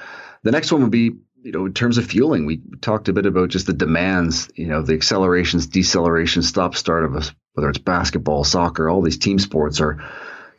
the 0.47 0.51
next 0.51 0.71
one 0.71 0.81
would 0.81 0.91
be 0.91 1.11
you 1.43 1.51
know, 1.51 1.65
in 1.65 1.73
terms 1.73 1.97
of 1.97 2.05
fueling, 2.05 2.45
we 2.45 2.61
talked 2.81 3.07
a 3.07 3.13
bit 3.13 3.25
about 3.25 3.49
just 3.49 3.67
the 3.67 3.73
demands, 3.73 4.49
you 4.55 4.65
know, 4.65 4.81
the 4.81 4.93
accelerations, 4.93 5.67
decelerations, 5.67 6.43
stop 6.43 6.75
start 6.75 7.05
of 7.05 7.15
us, 7.15 7.31
whether 7.53 7.69
it's 7.69 7.77
basketball, 7.77 8.43
soccer, 8.43 8.89
all 8.89 9.01
these 9.01 9.17
team 9.17 9.39
sports 9.39 9.79
are 9.79 10.03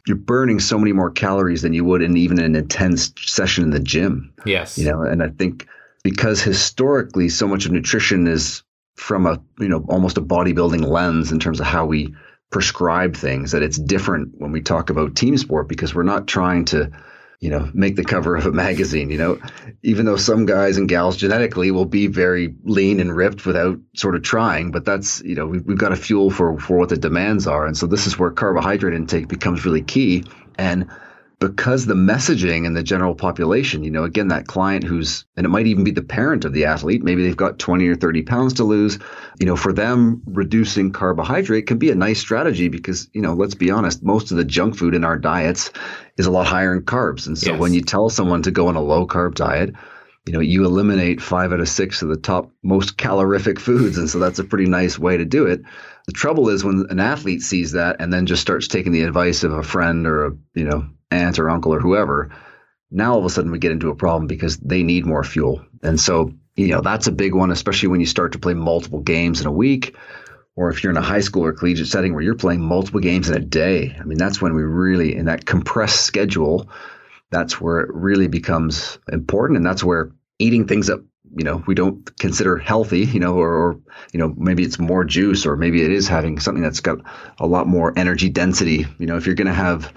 you're 0.06 0.16
burning 0.16 0.60
so 0.60 0.78
many 0.78 0.92
more 0.92 1.10
calories 1.10 1.62
than 1.62 1.72
you 1.72 1.84
would 1.84 2.00
in 2.00 2.16
even 2.16 2.38
an 2.38 2.54
intense 2.54 3.12
session 3.18 3.64
in 3.64 3.70
the 3.70 3.80
gym. 3.80 4.32
Yes. 4.46 4.78
You 4.78 4.90
know, 4.90 5.02
and 5.02 5.22
I 5.22 5.28
think 5.28 5.66
because 6.02 6.40
historically 6.40 7.28
so 7.28 7.46
much 7.46 7.66
of 7.66 7.72
nutrition 7.72 8.26
is 8.26 8.62
from 8.96 9.26
a, 9.26 9.40
you 9.58 9.68
know, 9.68 9.84
almost 9.88 10.16
a 10.16 10.22
bodybuilding 10.22 10.86
lens 10.86 11.32
in 11.32 11.38
terms 11.38 11.60
of 11.60 11.66
how 11.66 11.84
we 11.84 12.14
prescribe 12.50 13.14
things 13.14 13.52
that 13.52 13.62
it's 13.62 13.78
different 13.78 14.32
when 14.38 14.52
we 14.52 14.62
talk 14.62 14.88
about 14.88 15.16
team 15.16 15.36
sport 15.36 15.68
because 15.68 15.94
we're 15.94 16.02
not 16.02 16.26
trying 16.26 16.64
to 16.66 16.90
you 17.40 17.50
know, 17.50 17.70
make 17.72 17.94
the 17.94 18.04
cover 18.04 18.34
of 18.34 18.46
a 18.46 18.52
magazine, 18.52 19.10
you 19.10 19.18
know, 19.18 19.40
even 19.84 20.06
though 20.06 20.16
some 20.16 20.44
guys 20.44 20.76
and 20.76 20.88
gals 20.88 21.16
genetically 21.16 21.70
will 21.70 21.84
be 21.84 22.08
very 22.08 22.52
lean 22.64 22.98
and 22.98 23.14
ripped 23.14 23.46
without 23.46 23.78
sort 23.94 24.16
of 24.16 24.22
trying, 24.22 24.72
but 24.72 24.84
that's, 24.84 25.22
you 25.22 25.36
know, 25.36 25.46
we've, 25.46 25.64
we've 25.64 25.78
got 25.78 25.90
to 25.90 25.96
fuel 25.96 26.30
for, 26.30 26.58
for 26.58 26.78
what 26.78 26.88
the 26.88 26.96
demands 26.96 27.46
are. 27.46 27.64
And 27.64 27.76
so 27.76 27.86
this 27.86 28.08
is 28.08 28.18
where 28.18 28.30
carbohydrate 28.30 28.94
intake 28.94 29.28
becomes 29.28 29.64
really 29.64 29.82
key. 29.82 30.24
And 30.56 30.90
because 31.40 31.86
the 31.86 31.94
messaging 31.94 32.66
and 32.66 32.76
the 32.76 32.82
general 32.82 33.14
population, 33.14 33.84
you 33.84 33.90
know, 33.92 34.02
again, 34.02 34.28
that 34.28 34.48
client 34.48 34.82
who's, 34.82 35.24
and 35.36 35.46
it 35.46 35.50
might 35.50 35.68
even 35.68 35.84
be 35.84 35.92
the 35.92 36.02
parent 36.02 36.44
of 36.44 36.52
the 36.52 36.64
athlete, 36.64 37.04
maybe 37.04 37.22
they've 37.22 37.36
got 37.36 37.60
20 37.60 37.86
or 37.86 37.94
30 37.94 38.22
pounds 38.22 38.54
to 38.54 38.64
lose, 38.64 38.98
you 39.38 39.46
know, 39.46 39.54
for 39.54 39.72
them, 39.72 40.20
reducing 40.26 40.90
carbohydrate 40.90 41.68
can 41.68 41.78
be 41.78 41.90
a 41.90 41.94
nice 41.94 42.18
strategy 42.18 42.68
because, 42.68 43.08
you 43.12 43.22
know, 43.22 43.34
let's 43.34 43.54
be 43.54 43.70
honest, 43.70 44.02
most 44.02 44.32
of 44.32 44.36
the 44.36 44.44
junk 44.44 44.76
food 44.76 44.94
in 44.94 45.04
our 45.04 45.16
diets 45.16 45.70
is 46.16 46.26
a 46.26 46.30
lot 46.30 46.46
higher 46.46 46.74
in 46.74 46.82
carbs. 46.82 47.28
And 47.28 47.38
so 47.38 47.52
yes. 47.52 47.60
when 47.60 47.72
you 47.72 47.82
tell 47.82 48.10
someone 48.10 48.42
to 48.42 48.50
go 48.50 48.66
on 48.66 48.74
a 48.74 48.82
low 48.82 49.06
carb 49.06 49.36
diet, 49.36 49.74
you 50.26 50.32
know, 50.32 50.40
you 50.40 50.64
eliminate 50.64 51.22
five 51.22 51.52
out 51.52 51.60
of 51.60 51.68
six 51.68 52.02
of 52.02 52.08
the 52.08 52.16
top 52.16 52.50
most 52.64 52.98
calorific 52.98 53.60
foods. 53.60 53.96
And 53.96 54.10
so 54.10 54.18
that's 54.18 54.40
a 54.40 54.44
pretty 54.44 54.66
nice 54.66 54.98
way 54.98 55.16
to 55.16 55.24
do 55.24 55.46
it. 55.46 55.62
The 56.06 56.12
trouble 56.12 56.48
is 56.48 56.64
when 56.64 56.86
an 56.90 56.98
athlete 56.98 57.42
sees 57.42 57.72
that 57.72 57.96
and 58.00 58.12
then 58.12 58.26
just 58.26 58.42
starts 58.42 58.66
taking 58.66 58.92
the 58.92 59.02
advice 59.02 59.44
of 59.44 59.52
a 59.52 59.62
friend 59.62 60.06
or 60.06 60.26
a, 60.26 60.32
you 60.54 60.64
know, 60.64 60.88
aunt 61.10 61.38
or 61.38 61.50
uncle 61.50 61.74
or 61.74 61.80
whoever, 61.80 62.30
now 62.90 63.12
all 63.12 63.18
of 63.18 63.24
a 63.24 63.30
sudden 63.30 63.50
we 63.50 63.58
get 63.58 63.72
into 63.72 63.90
a 63.90 63.96
problem 63.96 64.26
because 64.26 64.56
they 64.58 64.82
need 64.82 65.06
more 65.06 65.24
fuel. 65.24 65.64
And 65.82 66.00
so 66.00 66.32
you 66.58 66.68
know, 66.68 66.80
that's 66.80 67.06
a 67.06 67.12
big 67.12 67.34
one, 67.34 67.52
especially 67.52 67.88
when 67.88 68.00
you 68.00 68.06
start 68.06 68.32
to 68.32 68.38
play 68.38 68.52
multiple 68.52 69.00
games 69.00 69.40
in 69.40 69.46
a 69.46 69.52
week. 69.52 69.94
Or 70.56 70.70
if 70.70 70.82
you're 70.82 70.90
in 70.90 70.96
a 70.96 71.02
high 71.02 71.20
school 71.20 71.44
or 71.44 71.52
collegiate 71.52 71.86
setting 71.86 72.14
where 72.14 72.22
you're 72.22 72.34
playing 72.34 72.60
multiple 72.60 72.98
games 72.98 73.30
in 73.30 73.36
a 73.36 73.40
day, 73.40 73.96
I 73.98 74.02
mean, 74.02 74.18
that's 74.18 74.42
when 74.42 74.54
we 74.54 74.64
really, 74.64 75.14
in 75.14 75.26
that 75.26 75.46
compressed 75.46 76.00
schedule, 76.00 76.68
that's 77.30 77.60
where 77.60 77.78
it 77.78 77.94
really 77.94 78.26
becomes 78.26 78.98
important. 79.12 79.56
And 79.56 79.64
that's 79.64 79.84
where 79.84 80.10
eating 80.40 80.66
things 80.66 80.88
that 80.88 80.98
you 81.36 81.44
know 81.44 81.62
we 81.66 81.74
don't 81.74 82.18
consider 82.18 82.56
healthy 82.56 83.00
you 83.00 83.20
know 83.20 83.34
or, 83.34 83.50
or, 83.50 83.80
you 84.14 84.18
know 84.18 84.32
maybe 84.38 84.62
it's 84.62 84.78
more 84.78 85.04
juice 85.04 85.44
or 85.44 85.58
maybe 85.58 85.82
it 85.82 85.92
is 85.92 86.08
having 86.08 86.40
something 86.40 86.62
that's 86.62 86.80
got 86.80 87.00
a 87.38 87.46
lot 87.46 87.66
more 87.66 87.92
energy 87.98 88.30
density 88.30 88.86
you 88.98 89.04
know 89.04 89.18
if 89.18 89.26
you're 89.26 89.34
going 89.34 89.46
to 89.46 89.52
have 89.52 89.92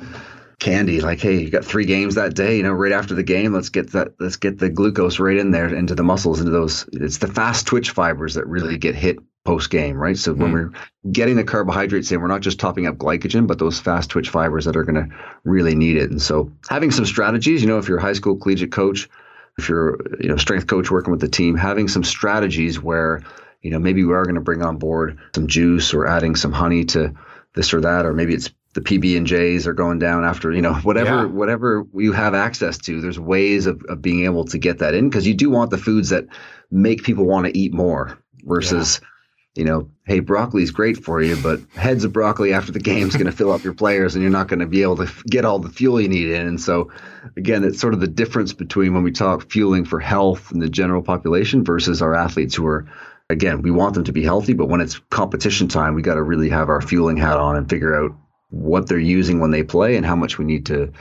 candy 0.62 1.02
like 1.02 1.20
hey 1.20 1.42
you 1.42 1.50
got 1.50 1.66
three 1.66 1.86
games 1.86 2.14
that 2.14 2.36
day 2.36 2.56
you 2.56 2.62
know 2.62 2.72
right 2.72 2.92
after 2.92 3.16
the 3.16 3.24
game 3.24 3.52
let's 3.52 3.70
get 3.70 3.92
that 3.94 4.14
let's 4.20 4.36
get 4.36 4.60
the 4.60 4.70
glucose 4.70 5.20
right 5.20 5.38
in 5.38 5.50
there 5.50 5.74
into 5.74 5.96
the 5.96 6.04
muscles 6.04 6.40
into 6.40 6.52
those 6.52 6.88
it's 6.94 7.18
the 7.18 7.28
fast 7.28 7.66
twitch 7.66 7.90
fibers 7.90 8.36
that 8.36 8.46
really 8.46 8.78
get 8.78 8.94
hit 8.94 9.18
post 9.44 9.72
game 9.72 9.98
right 9.98 10.20
so 10.20 10.32
mm-hmm. 10.32 10.44
when 10.44 10.54
we're 10.54 10.72
getting 11.12 11.36
the 11.36 11.44
carbohydrates 11.44 12.12
in 12.12 12.22
we're 12.22 12.28
not 12.28 12.42
just 12.42 12.60
topping 12.60 12.86
up 12.86 12.96
glycogen 12.98 13.48
but 13.48 13.58
those 13.58 13.80
fast 13.80 14.12
twitch 14.12 14.30
fibers 14.30 14.66
that 14.66 14.78
are 14.78 14.84
going 14.84 15.10
to 15.10 15.16
really 15.46 15.74
need 15.74 15.98
it 15.98 16.12
and 16.12 16.22
so 16.22 16.52
having 16.70 16.92
some 16.92 17.08
strategies 17.08 17.64
you 17.64 17.68
know 17.68 17.80
if 17.80 17.88
you're 17.88 17.98
a 17.98 18.02
high 18.02 18.14
school 18.14 18.38
collegiate 18.38 18.72
coach 18.72 19.10
if 19.58 19.68
you're 19.68 19.98
you 20.20 20.30
know 20.30 20.38
strength 20.38 20.68
coach 20.68 20.92
working 20.92 21.10
with 21.10 21.22
the 21.22 21.28
team 21.28 21.56
having 21.56 21.88
some 21.88 22.04
strategies 22.04 22.80
where 22.80 23.24
you 23.64 23.72
know 23.72 23.80
maybe 23.80 24.04
we 24.04 24.14
are 24.14 24.26
going 24.26 24.36
to 24.36 24.42
bring 24.42 24.62
on 24.62 24.78
board 24.78 25.18
some 25.34 25.48
juice 25.48 25.92
or 25.92 26.06
adding 26.06 26.36
some 26.36 26.52
honey 26.52 26.86
to 26.86 27.12
this 27.56 27.74
or 27.74 27.82
that 27.82 28.06
or 28.06 28.14
maybe 28.14 28.36
it's 28.36 28.52
the 28.74 28.82
PB 28.82 29.18
and 29.18 29.28
J's 29.28 29.68
are 29.68 29.74
going 29.74 30.00
down 30.00 30.24
after 30.24 30.52
you 30.52 30.62
know 30.62 30.74
whatever 30.76 31.10
yeah. 31.10 31.26
whatever 31.26 31.86
you 31.94 32.14
have 32.14 32.34
access 32.34 32.78
to. 32.80 33.02
There's 33.02 33.20
ways 33.20 33.66
of, 33.66 33.84
of 33.90 34.02
being 34.02 34.26
able 34.26 34.46
to 34.46 34.58
get 34.58 34.80
that 34.80 34.94
in 34.94 35.10
because 35.10 35.28
you 35.28 35.34
do 35.34 35.50
want 35.50 35.72
the 35.72 35.78
foods 35.78 36.10
that 36.10 36.26
make 36.70 37.04
people 37.04 37.26
want 37.26 37.46
to 37.48 37.58
eat 37.58 37.74
more 37.74 38.18
versus. 38.44 39.00
Yeah. 39.02 39.08
You 39.54 39.66
know, 39.66 39.90
hey, 40.06 40.22
broccoli's 40.22 40.72
great 40.72 41.04
for 41.04 41.22
you, 41.22 41.36
but 41.36 41.60
heads 41.76 42.06
of 42.06 42.14
broccoli 42.14 42.54
after 42.54 42.72
the 42.72 42.80
game 42.80 43.10
is 43.10 43.16
going 43.16 43.26
to 43.26 43.34
fill 43.34 43.52
up 43.52 43.66
your 43.66 43.74
players, 43.74 44.16
and 44.16 44.22
you're 44.22 44.32
not 44.32 44.48
going 44.48 44.62
to 44.62 44.66
be 44.66 44.82
able 44.82 44.96
to 44.96 45.12
get 45.30 45.44
all 45.44 45.60
the 45.60 45.68
fuel 45.68 46.00
you 46.00 46.08
need 46.08 46.30
in. 46.30 46.48
And 46.48 46.62
so, 46.62 46.90
again, 47.36 47.66
it's 47.66 47.82
sort 47.82 47.94
of 47.94 48.00
the 48.00 48.08
difference 48.08 48.54
between 48.54 48.94
when 48.94 49.04
we 49.04 49.12
talk 49.12 49.52
fueling 49.52 49.84
for 49.84 50.00
health 50.00 50.54
in 50.54 50.60
the 50.60 50.70
general 50.70 51.02
population 51.02 51.66
versus 51.66 52.02
our 52.02 52.16
athletes 52.16 52.56
who 52.56 52.66
are 52.66 52.88
again, 53.30 53.62
we 53.62 53.72
want 53.72 53.94
them 53.94 54.04
to 54.04 54.14
be 54.14 54.24
healthy, 54.24 54.54
but 54.54 54.68
when 54.68 54.80
it's 54.82 55.00
competition 55.10 55.68
time, 55.68 55.96
we 55.96 56.02
got 56.02 56.16
to 56.16 56.24
really 56.24 56.50
have 56.50 56.70
our 56.70 56.82
fueling 56.82 57.18
hat 57.18 57.38
on 57.38 57.58
and 57.58 57.70
figure 57.70 57.96
out 57.96 58.12
what 58.52 58.88
they're 58.88 59.00
using 59.00 59.40
when 59.40 59.52
they 59.52 59.64
play 59.64 59.96
and 59.96 60.06
how 60.06 60.16
much 60.16 60.38
we 60.38 60.46
need 60.46 60.66
to 60.68 60.92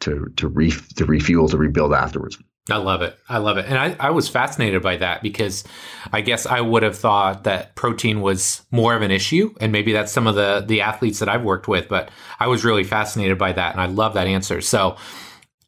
to 0.00 0.32
to 0.36 0.48
re, 0.48 0.72
to 0.96 1.04
refuel 1.04 1.48
to 1.48 1.56
rebuild 1.56 1.92
afterwards. 1.92 2.38
I 2.70 2.76
love 2.76 3.02
it. 3.02 3.16
I 3.28 3.38
love 3.38 3.58
it. 3.58 3.66
And 3.66 3.78
I, 3.78 3.96
I 3.98 4.10
was 4.10 4.28
fascinated 4.28 4.82
by 4.82 4.96
that 4.98 5.22
because 5.22 5.64
I 6.12 6.20
guess 6.20 6.46
I 6.46 6.60
would 6.60 6.82
have 6.82 6.96
thought 6.96 7.44
that 7.44 7.74
protein 7.74 8.20
was 8.20 8.62
more 8.70 8.94
of 8.94 9.02
an 9.02 9.10
issue. 9.10 9.54
And 9.60 9.72
maybe 9.72 9.92
that's 9.92 10.12
some 10.12 10.26
of 10.26 10.36
the, 10.36 10.62
the 10.66 10.82
athletes 10.82 11.18
that 11.18 11.28
I've 11.28 11.42
worked 11.42 11.68
with, 11.68 11.88
but 11.88 12.10
I 12.38 12.46
was 12.46 12.64
really 12.64 12.84
fascinated 12.84 13.38
by 13.38 13.52
that. 13.52 13.72
And 13.72 13.80
I 13.80 13.86
love 13.86 14.14
that 14.14 14.26
answer. 14.26 14.60
So 14.60 14.96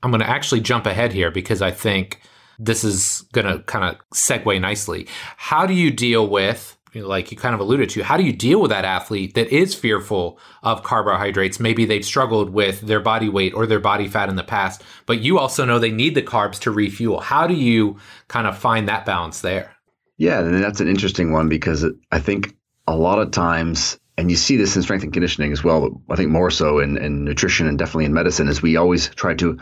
I'm 0.03 0.11
going 0.11 0.21
to 0.21 0.29
actually 0.29 0.61
jump 0.61 0.87
ahead 0.87 1.13
here 1.13 1.31
because 1.31 1.63
I 1.63 1.71
think 1.71 2.21
this 2.59 2.85
is 2.85 3.25
going 3.33 3.47
to 3.47 3.63
kind 3.65 3.85
of 3.85 4.01
segue 4.15 4.61
nicely. 4.61 5.09
How 5.37 5.67
do 5.67 5.75
you 5.75 5.91
deal 5.91 6.29
with 6.29 6.77
like 6.95 7.31
you 7.31 7.37
kind 7.37 7.55
of 7.55 7.61
alluded 7.61 7.89
to, 7.91 8.03
how 8.03 8.17
do 8.17 8.23
you 8.23 8.33
deal 8.33 8.61
with 8.61 8.71
that 8.71 8.85
athlete 8.85 9.35
that 9.35 9.49
is 9.49 9.75
fearful 9.75 10.39
of 10.63 10.83
carbohydrates? 10.83 11.59
Maybe 11.59 11.85
they've 11.85 12.05
struggled 12.05 12.51
with 12.51 12.83
their 12.83 13.01
body 13.01 13.29
weight 13.29 13.55
or 13.55 13.67
their 13.67 13.81
body 13.81 14.09
fat 14.09 14.29
in 14.29 14.37
the 14.37 14.45
past, 14.45 14.83
but 15.07 15.21
you 15.21 15.39
also 15.39 15.65
know 15.65 15.79
they 15.79 15.91
need 15.91 16.15
the 16.15 16.23
carbs 16.23 16.59
to 16.61 16.71
refuel. 16.71 17.21
How 17.21 17.47
do 17.47 17.55
you 17.55 17.97
kind 18.29 18.47
of 18.47 18.59
find 18.59 18.89
that 18.89 19.07
balance 19.07 19.41
there? 19.41 19.75
Yeah, 20.19 20.41
and 20.41 20.63
that's 20.63 20.81
an 20.81 20.89
interesting 20.89 21.33
one 21.33 21.49
because 21.49 21.85
I 22.11 22.19
think 22.19 22.55
a 22.87 22.97
lot 22.97 23.19
of 23.19 23.31
times, 23.31 23.99
and 24.19 24.31
you 24.31 24.37
see 24.37 24.57
this 24.57 24.77
in 24.77 24.83
strength 24.83 25.03
and 25.03 25.13
conditioning 25.13 25.53
as 25.53 25.65
well, 25.65 25.89
but 26.07 26.13
I 26.13 26.17
think 26.17 26.31
more 26.31 26.51
so 26.51 26.79
in, 26.79 26.99
in 26.99 27.25
nutrition 27.25 27.67
and 27.67 27.79
definitely 27.79 28.05
in 28.05 28.13
medicine, 28.13 28.49
is 28.49 28.61
we 28.61 28.77
always 28.77 29.09
try 29.09 29.35
to 29.35 29.59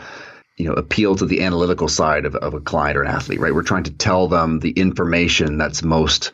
you 0.57 0.65
know 0.65 0.73
appeal 0.73 1.15
to 1.15 1.25
the 1.25 1.41
analytical 1.41 1.87
side 1.87 2.25
of, 2.25 2.35
of 2.35 2.53
a 2.53 2.59
client 2.59 2.97
or 2.97 3.01
an 3.01 3.07
athlete 3.07 3.39
right 3.39 3.55
we're 3.55 3.63
trying 3.63 3.85
to 3.85 3.91
tell 3.91 4.27
them 4.27 4.59
the 4.59 4.71
information 4.71 5.57
that's 5.57 5.81
most 5.81 6.31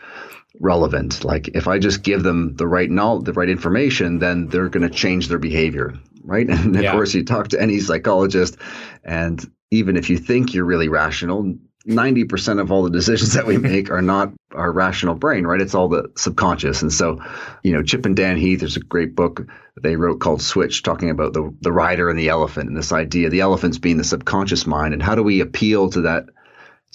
relevant. 0.60 1.24
Like 1.24 1.50
if 1.50 1.68
I 1.68 1.80
just 1.80 2.04
give 2.04 2.24
them 2.24 2.56
the 2.56 2.68
right 2.68 2.90
knowledge, 2.90 3.26
the 3.26 3.34
right 3.34 3.50
information, 3.50 4.20
then 4.20 4.48
they're 4.48 4.70
going 4.70 4.88
to 4.88 4.94
change 4.94 5.28
their 5.28 5.40
behavior, 5.40 5.94
right? 6.24 6.48
And 6.50 6.76
of 6.76 6.82
yeah. 6.82 6.92
course, 6.92 7.14
you 7.14 7.24
talk 7.24 7.50
to 7.50 7.62
any 7.62 7.80
psychologist, 7.80 8.58
and 9.04 9.44
even 9.72 9.98
if 9.98 10.10
you 10.10 10.18
think 10.18 10.54
you're 10.54 10.66
really 10.66 10.90
rational, 10.90 11.56
90% 11.88 12.60
of 12.60 12.72
all 12.72 12.84
the 12.84 12.90
decisions 12.90 13.34
that 13.34 13.46
we 13.46 13.58
make 13.74 13.90
are 13.90 14.02
not 14.02 14.34
our 14.54 14.72
rational 14.72 15.16
brain, 15.16 15.48
right? 15.48 15.62
It's 15.62 15.76
all 15.76 15.88
the 15.88 16.12
subconscious. 16.18 16.82
And 16.82 16.92
so, 16.92 17.20
you 17.64 17.72
know, 17.72 17.82
Chip 17.82 18.06
and 18.06 18.16
Dan 18.16 18.38
Heath, 18.38 18.60
there's 18.60 18.78
a 18.78 18.82
great 18.82 19.16
book 19.16 19.48
they 19.82 19.96
wrote 19.96 20.20
called 20.20 20.42
Switch, 20.42 20.84
talking 20.84 21.10
about 21.10 21.34
the 21.34 21.56
the 21.62 21.72
rider 21.72 22.10
and 22.10 22.18
the 22.18 22.30
elephant 22.30 22.68
and 22.68 22.78
this 22.78 22.92
idea, 22.92 23.30
the 23.30 23.42
elephants 23.42 23.78
being 23.78 23.98
the 23.98 24.04
subconscious 24.04 24.66
mind, 24.66 24.94
and 24.94 25.04
how 25.04 25.16
do 25.16 25.24
we 25.24 25.40
appeal 25.40 25.90
to 25.92 26.02
that 26.02 26.26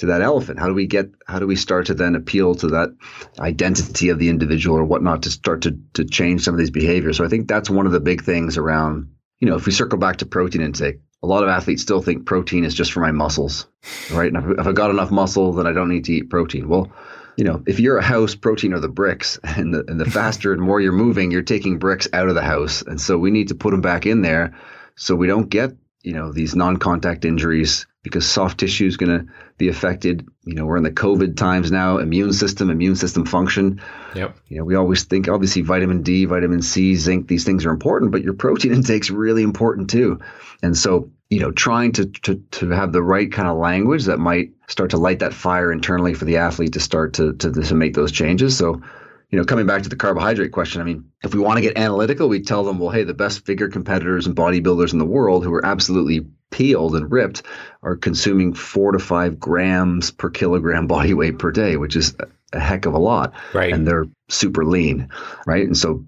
to 0.02 0.06
that 0.06 0.14
mm-hmm. 0.14 0.24
elephant? 0.24 0.58
How 0.58 0.66
do 0.66 0.74
we 0.74 0.86
get 0.86 1.10
how 1.26 1.38
do 1.38 1.46
we 1.46 1.56
start 1.56 1.86
to 1.86 1.94
then 1.94 2.14
appeal 2.16 2.54
to 2.56 2.68
that 2.68 2.90
identity 3.38 4.10
of 4.10 4.18
the 4.18 4.28
individual 4.28 4.76
or 4.76 4.84
whatnot 4.84 5.22
to 5.22 5.30
start 5.30 5.62
to 5.62 5.78
to 5.94 6.04
change 6.04 6.42
some 6.42 6.54
of 6.54 6.58
these 6.58 6.70
behaviors? 6.70 7.16
So 7.16 7.24
I 7.24 7.28
think 7.28 7.48
that's 7.48 7.70
one 7.70 7.86
of 7.86 7.92
the 7.92 8.00
big 8.00 8.24
things 8.24 8.58
around, 8.58 9.14
you 9.38 9.48
know, 9.48 9.56
if 9.56 9.64
we 9.64 9.72
circle 9.72 9.98
back 9.98 10.16
to 10.18 10.26
protein 10.26 10.60
intake, 10.60 11.00
a 11.22 11.26
lot 11.26 11.44
of 11.44 11.48
athletes 11.48 11.82
still 11.82 12.02
think 12.02 12.26
protein 12.26 12.64
is 12.64 12.74
just 12.74 12.92
for 12.92 13.00
my 13.00 13.12
muscles, 13.12 13.68
right? 14.10 14.32
And 14.32 14.36
if, 14.36 14.58
if 14.58 14.66
I 14.66 14.72
got 14.72 14.90
enough 14.90 15.12
muscle, 15.12 15.52
then 15.52 15.68
I 15.68 15.72
don't 15.72 15.88
need 15.88 16.04
to 16.06 16.12
eat 16.12 16.30
protein. 16.30 16.68
Well, 16.68 16.92
you 17.36 17.44
know, 17.44 17.62
if 17.66 17.78
you're 17.78 17.98
a 17.98 18.02
house, 18.02 18.34
protein 18.34 18.74
are 18.74 18.80
the 18.80 18.88
bricks, 18.88 19.38
and 19.44 19.72
the, 19.72 19.84
and 19.86 20.00
the 20.00 20.10
faster 20.10 20.52
and 20.52 20.60
more 20.60 20.80
you're 20.80 20.92
moving, 20.92 21.30
you're 21.30 21.42
taking 21.42 21.78
bricks 21.78 22.08
out 22.12 22.28
of 22.28 22.34
the 22.34 22.42
house, 22.42 22.82
and 22.82 23.00
so 23.00 23.16
we 23.16 23.30
need 23.30 23.48
to 23.48 23.54
put 23.54 23.70
them 23.70 23.80
back 23.80 24.04
in 24.04 24.22
there, 24.22 24.58
so 24.96 25.14
we 25.14 25.28
don't 25.28 25.48
get 25.48 25.72
you 26.02 26.12
know 26.12 26.32
these 26.32 26.56
non-contact 26.56 27.24
injuries 27.24 27.86
because 28.02 28.28
soft 28.28 28.58
tissue 28.58 28.86
is 28.86 28.96
going 28.96 29.16
to 29.16 29.32
be 29.58 29.68
affected. 29.68 30.26
You 30.44 30.54
know, 30.54 30.66
we're 30.66 30.76
in 30.76 30.82
the 30.82 30.90
COVID 30.90 31.36
times 31.36 31.70
now. 31.70 31.98
Immune 31.98 32.32
system, 32.32 32.68
immune 32.68 32.96
system 32.96 33.24
function. 33.24 33.80
Yep. 34.14 34.36
You 34.48 34.58
know, 34.58 34.64
we 34.64 34.74
always 34.74 35.04
think 35.04 35.28
obviously 35.28 35.62
vitamin 35.62 36.02
D, 36.02 36.24
vitamin 36.24 36.62
C, 36.62 36.96
zinc. 36.96 37.28
These 37.28 37.44
things 37.44 37.64
are 37.64 37.70
important, 37.70 38.10
but 38.10 38.22
your 38.22 38.34
protein 38.34 38.72
intake 38.74 39.02
is 39.02 39.10
really 39.10 39.42
important 39.42 39.88
too. 39.88 40.20
And 40.62 40.76
so, 40.76 41.10
you 41.30 41.40
know, 41.40 41.52
trying 41.52 41.92
to 41.92 42.06
to 42.06 42.42
to 42.52 42.70
have 42.70 42.92
the 42.92 43.02
right 43.02 43.30
kind 43.30 43.48
of 43.48 43.56
language 43.56 44.04
that 44.06 44.18
might 44.18 44.50
start 44.66 44.90
to 44.90 44.96
light 44.96 45.20
that 45.20 45.32
fire 45.32 45.70
internally 45.72 46.14
for 46.14 46.24
the 46.24 46.38
athlete 46.38 46.72
to 46.72 46.80
start 46.80 47.14
to 47.14 47.34
to 47.34 47.52
to 47.52 47.74
make 47.74 47.94
those 47.94 48.10
changes. 48.10 48.56
So 48.56 48.82
you 49.30 49.38
know, 49.38 49.44
coming 49.46 49.66
back 49.66 49.82
to 49.82 49.88
the 49.88 49.96
carbohydrate 49.96 50.52
question, 50.52 50.82
I 50.82 50.84
mean, 50.84 51.10
if 51.24 51.34
we 51.34 51.40
want 51.40 51.56
to 51.56 51.62
get 51.62 51.78
analytical, 51.78 52.28
we 52.28 52.42
tell 52.42 52.64
them, 52.64 52.78
well, 52.78 52.90
hey, 52.90 53.04
the 53.04 53.14
best 53.14 53.46
figure 53.46 53.68
competitors 53.68 54.26
and 54.26 54.36
bodybuilders 54.36 54.92
in 54.92 54.98
the 54.98 55.06
world 55.06 55.42
who 55.42 55.54
are 55.54 55.64
absolutely 55.64 56.26
peeled 56.52 56.94
and 56.94 57.10
ripped 57.10 57.42
are 57.82 57.96
consuming 57.96 58.54
four 58.54 58.92
to 58.92 59.00
five 59.00 59.40
grams 59.40 60.12
per 60.12 60.30
kilogram 60.30 60.86
body 60.96 61.14
weight 61.14 61.38
per 61.38 61.50
day, 61.50 61.76
which 61.76 61.96
is 61.96 62.14
a 62.52 62.60
heck 62.60 62.86
of 62.86 62.94
a 62.94 62.98
lot. 62.98 63.34
Right. 63.52 63.72
And 63.72 63.86
they're 63.86 64.06
super 64.28 64.64
lean. 64.64 65.08
Right. 65.46 65.66
And 65.66 65.76
so 65.76 66.04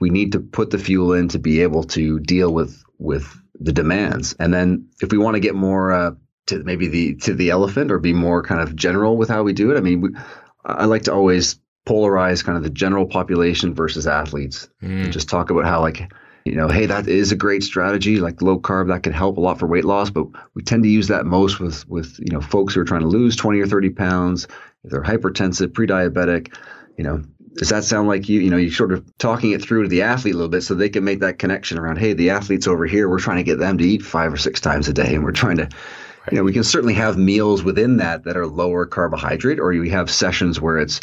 we 0.00 0.10
need 0.10 0.32
to 0.32 0.40
put 0.40 0.70
the 0.70 0.78
fuel 0.78 1.14
in 1.14 1.28
to 1.28 1.38
be 1.38 1.62
able 1.62 1.84
to 1.84 2.20
deal 2.20 2.52
with 2.52 2.82
with 2.98 3.34
the 3.58 3.72
demands. 3.72 4.34
And 4.38 4.52
then 4.52 4.88
if 5.00 5.10
we 5.10 5.18
want 5.18 5.34
to 5.36 5.40
get 5.40 5.54
more 5.54 5.92
uh, 5.92 6.10
to 6.46 6.62
maybe 6.62 6.88
the 6.88 7.14
to 7.16 7.34
the 7.34 7.50
elephant 7.50 7.90
or 7.90 7.98
be 7.98 8.12
more 8.12 8.42
kind 8.42 8.60
of 8.60 8.76
general 8.76 9.16
with 9.16 9.28
how 9.28 9.42
we 9.42 9.52
do 9.52 9.70
it, 9.70 9.78
I 9.78 9.80
mean, 9.80 10.00
we, 10.00 10.10
I 10.64 10.84
like 10.84 11.02
to 11.04 11.12
always 11.12 11.58
polarize 11.86 12.44
kind 12.44 12.56
of 12.56 12.64
the 12.64 12.70
general 12.70 13.06
population 13.06 13.74
versus 13.74 14.06
athletes 14.06 14.68
mm. 14.82 15.04
and 15.04 15.12
just 15.12 15.28
talk 15.28 15.50
about 15.50 15.64
how 15.64 15.80
like 15.80 16.10
you 16.44 16.54
know 16.54 16.68
hey 16.68 16.86
that 16.86 17.08
is 17.08 17.32
a 17.32 17.36
great 17.36 17.62
strategy 17.62 18.18
like 18.18 18.42
low 18.42 18.58
carb 18.58 18.88
that 18.88 19.02
can 19.02 19.12
help 19.12 19.36
a 19.36 19.40
lot 19.40 19.58
for 19.58 19.66
weight 19.66 19.84
loss 19.84 20.10
but 20.10 20.26
we 20.54 20.62
tend 20.62 20.82
to 20.82 20.88
use 20.88 21.08
that 21.08 21.26
most 21.26 21.58
with 21.58 21.88
with 21.88 22.18
you 22.18 22.32
know 22.32 22.40
folks 22.40 22.74
who 22.74 22.80
are 22.80 22.84
trying 22.84 23.00
to 23.00 23.06
lose 23.06 23.36
20 23.36 23.60
or 23.60 23.66
30 23.66 23.90
pounds 23.90 24.46
if 24.84 24.90
they're 24.90 25.02
hypertensive 25.02 25.72
pre-diabetic 25.72 26.54
you 26.98 27.04
know 27.04 27.22
does 27.54 27.68
that 27.68 27.84
sound 27.84 28.08
like 28.08 28.28
you 28.28 28.40
you 28.40 28.50
know 28.50 28.56
you're 28.56 28.72
sort 28.72 28.92
of 28.92 29.04
talking 29.18 29.52
it 29.52 29.62
through 29.62 29.82
to 29.82 29.88
the 29.88 30.02
athlete 30.02 30.34
a 30.34 30.36
little 30.36 30.50
bit 30.50 30.62
so 30.62 30.74
they 30.74 30.88
can 30.88 31.04
make 31.04 31.20
that 31.20 31.38
connection 31.38 31.78
around 31.78 31.96
hey 31.96 32.12
the 32.12 32.30
athletes 32.30 32.66
over 32.66 32.86
here 32.86 33.08
we're 33.08 33.18
trying 33.18 33.38
to 33.38 33.42
get 33.42 33.58
them 33.58 33.78
to 33.78 33.84
eat 33.84 34.02
five 34.02 34.32
or 34.32 34.36
six 34.36 34.60
times 34.60 34.88
a 34.88 34.92
day 34.92 35.14
and 35.14 35.24
we're 35.24 35.32
trying 35.32 35.56
to 35.56 35.68
you 36.30 36.36
know 36.36 36.44
we 36.44 36.52
can 36.52 36.64
certainly 36.64 36.94
have 36.94 37.16
meals 37.16 37.62
within 37.62 37.96
that 37.98 38.24
that 38.24 38.36
are 38.36 38.46
lower 38.46 38.84
carbohydrate 38.84 39.58
or 39.58 39.68
we 39.68 39.90
have 39.90 40.10
sessions 40.10 40.60
where 40.60 40.78
it's 40.78 41.00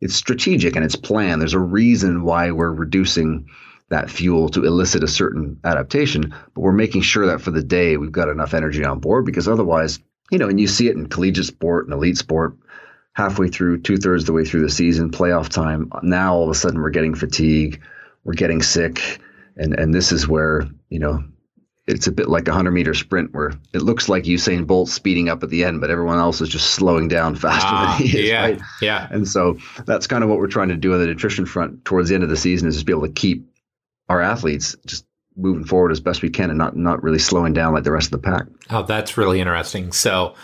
it's 0.00 0.14
strategic 0.14 0.76
and 0.76 0.84
it's 0.84 0.96
planned. 0.96 1.40
There's 1.40 1.54
a 1.54 1.58
reason 1.58 2.22
why 2.22 2.50
we're 2.50 2.72
reducing 2.72 3.46
that 3.88 4.10
fuel 4.10 4.48
to 4.50 4.64
elicit 4.64 5.04
a 5.04 5.08
certain 5.08 5.60
adaptation, 5.64 6.34
but 6.54 6.60
we're 6.60 6.72
making 6.72 7.02
sure 7.02 7.26
that 7.26 7.40
for 7.40 7.50
the 7.50 7.62
day 7.62 7.96
we've 7.96 8.12
got 8.12 8.28
enough 8.28 8.54
energy 8.54 8.84
on 8.84 8.98
board 8.98 9.24
because 9.24 9.46
otherwise, 9.46 10.00
you 10.30 10.38
know, 10.38 10.48
and 10.48 10.60
you 10.60 10.66
see 10.66 10.88
it 10.88 10.96
in 10.96 11.08
collegiate 11.08 11.46
sport 11.46 11.84
and 11.84 11.94
elite 11.94 12.18
sport, 12.18 12.56
halfway 13.12 13.48
through, 13.48 13.80
two 13.80 13.96
thirds 13.96 14.24
of 14.24 14.26
the 14.26 14.32
way 14.32 14.44
through 14.44 14.62
the 14.62 14.70
season, 14.70 15.10
playoff 15.10 15.48
time, 15.48 15.90
now 16.02 16.34
all 16.34 16.44
of 16.44 16.50
a 16.50 16.54
sudden 16.54 16.80
we're 16.80 16.90
getting 16.90 17.14
fatigue, 17.14 17.80
we're 18.24 18.34
getting 18.34 18.60
sick, 18.60 19.20
and 19.56 19.78
and 19.78 19.94
this 19.94 20.10
is 20.10 20.26
where 20.26 20.68
you 20.90 20.98
know 20.98 21.22
it's 21.86 22.08
a 22.08 22.12
bit 22.12 22.28
like 22.28 22.48
a 22.48 22.50
100 22.50 22.72
meter 22.72 22.94
sprint 22.94 23.32
where 23.32 23.52
it 23.72 23.82
looks 23.82 24.08
like 24.08 24.24
Usain 24.24 24.66
Bolt 24.66 24.88
speeding 24.88 25.28
up 25.28 25.42
at 25.44 25.50
the 25.50 25.64
end, 25.64 25.80
but 25.80 25.90
everyone 25.90 26.18
else 26.18 26.40
is 26.40 26.48
just 26.48 26.72
slowing 26.72 27.06
down 27.06 27.36
faster 27.36 27.68
ah, 27.70 27.96
than 27.96 28.06
he 28.06 28.18
is. 28.18 28.28
Yeah, 28.28 28.42
right? 28.42 28.60
yeah. 28.82 29.06
And 29.10 29.28
so 29.28 29.58
that's 29.84 30.08
kind 30.08 30.24
of 30.24 30.30
what 30.30 30.38
we're 30.38 30.48
trying 30.48 30.68
to 30.68 30.76
do 30.76 30.94
on 30.94 31.00
the 31.00 31.06
nutrition 31.06 31.46
front 31.46 31.84
towards 31.84 32.08
the 32.08 32.16
end 32.16 32.24
of 32.24 32.30
the 32.30 32.36
season 32.36 32.66
is 32.68 32.74
just 32.74 32.86
be 32.86 32.92
able 32.92 33.06
to 33.06 33.12
keep 33.12 33.46
our 34.08 34.20
athletes 34.20 34.76
just 34.86 35.04
moving 35.36 35.64
forward 35.64 35.92
as 35.92 36.00
best 36.00 36.22
we 36.22 36.30
can 36.30 36.50
and 36.50 36.58
not 36.58 36.76
not 36.76 37.02
really 37.02 37.18
slowing 37.18 37.52
down 37.52 37.74
like 37.74 37.84
the 37.84 37.92
rest 37.92 38.06
of 38.06 38.22
the 38.22 38.30
pack. 38.30 38.46
Oh, 38.70 38.82
that's 38.82 39.16
really 39.16 39.40
interesting. 39.40 39.92
So 39.92 40.34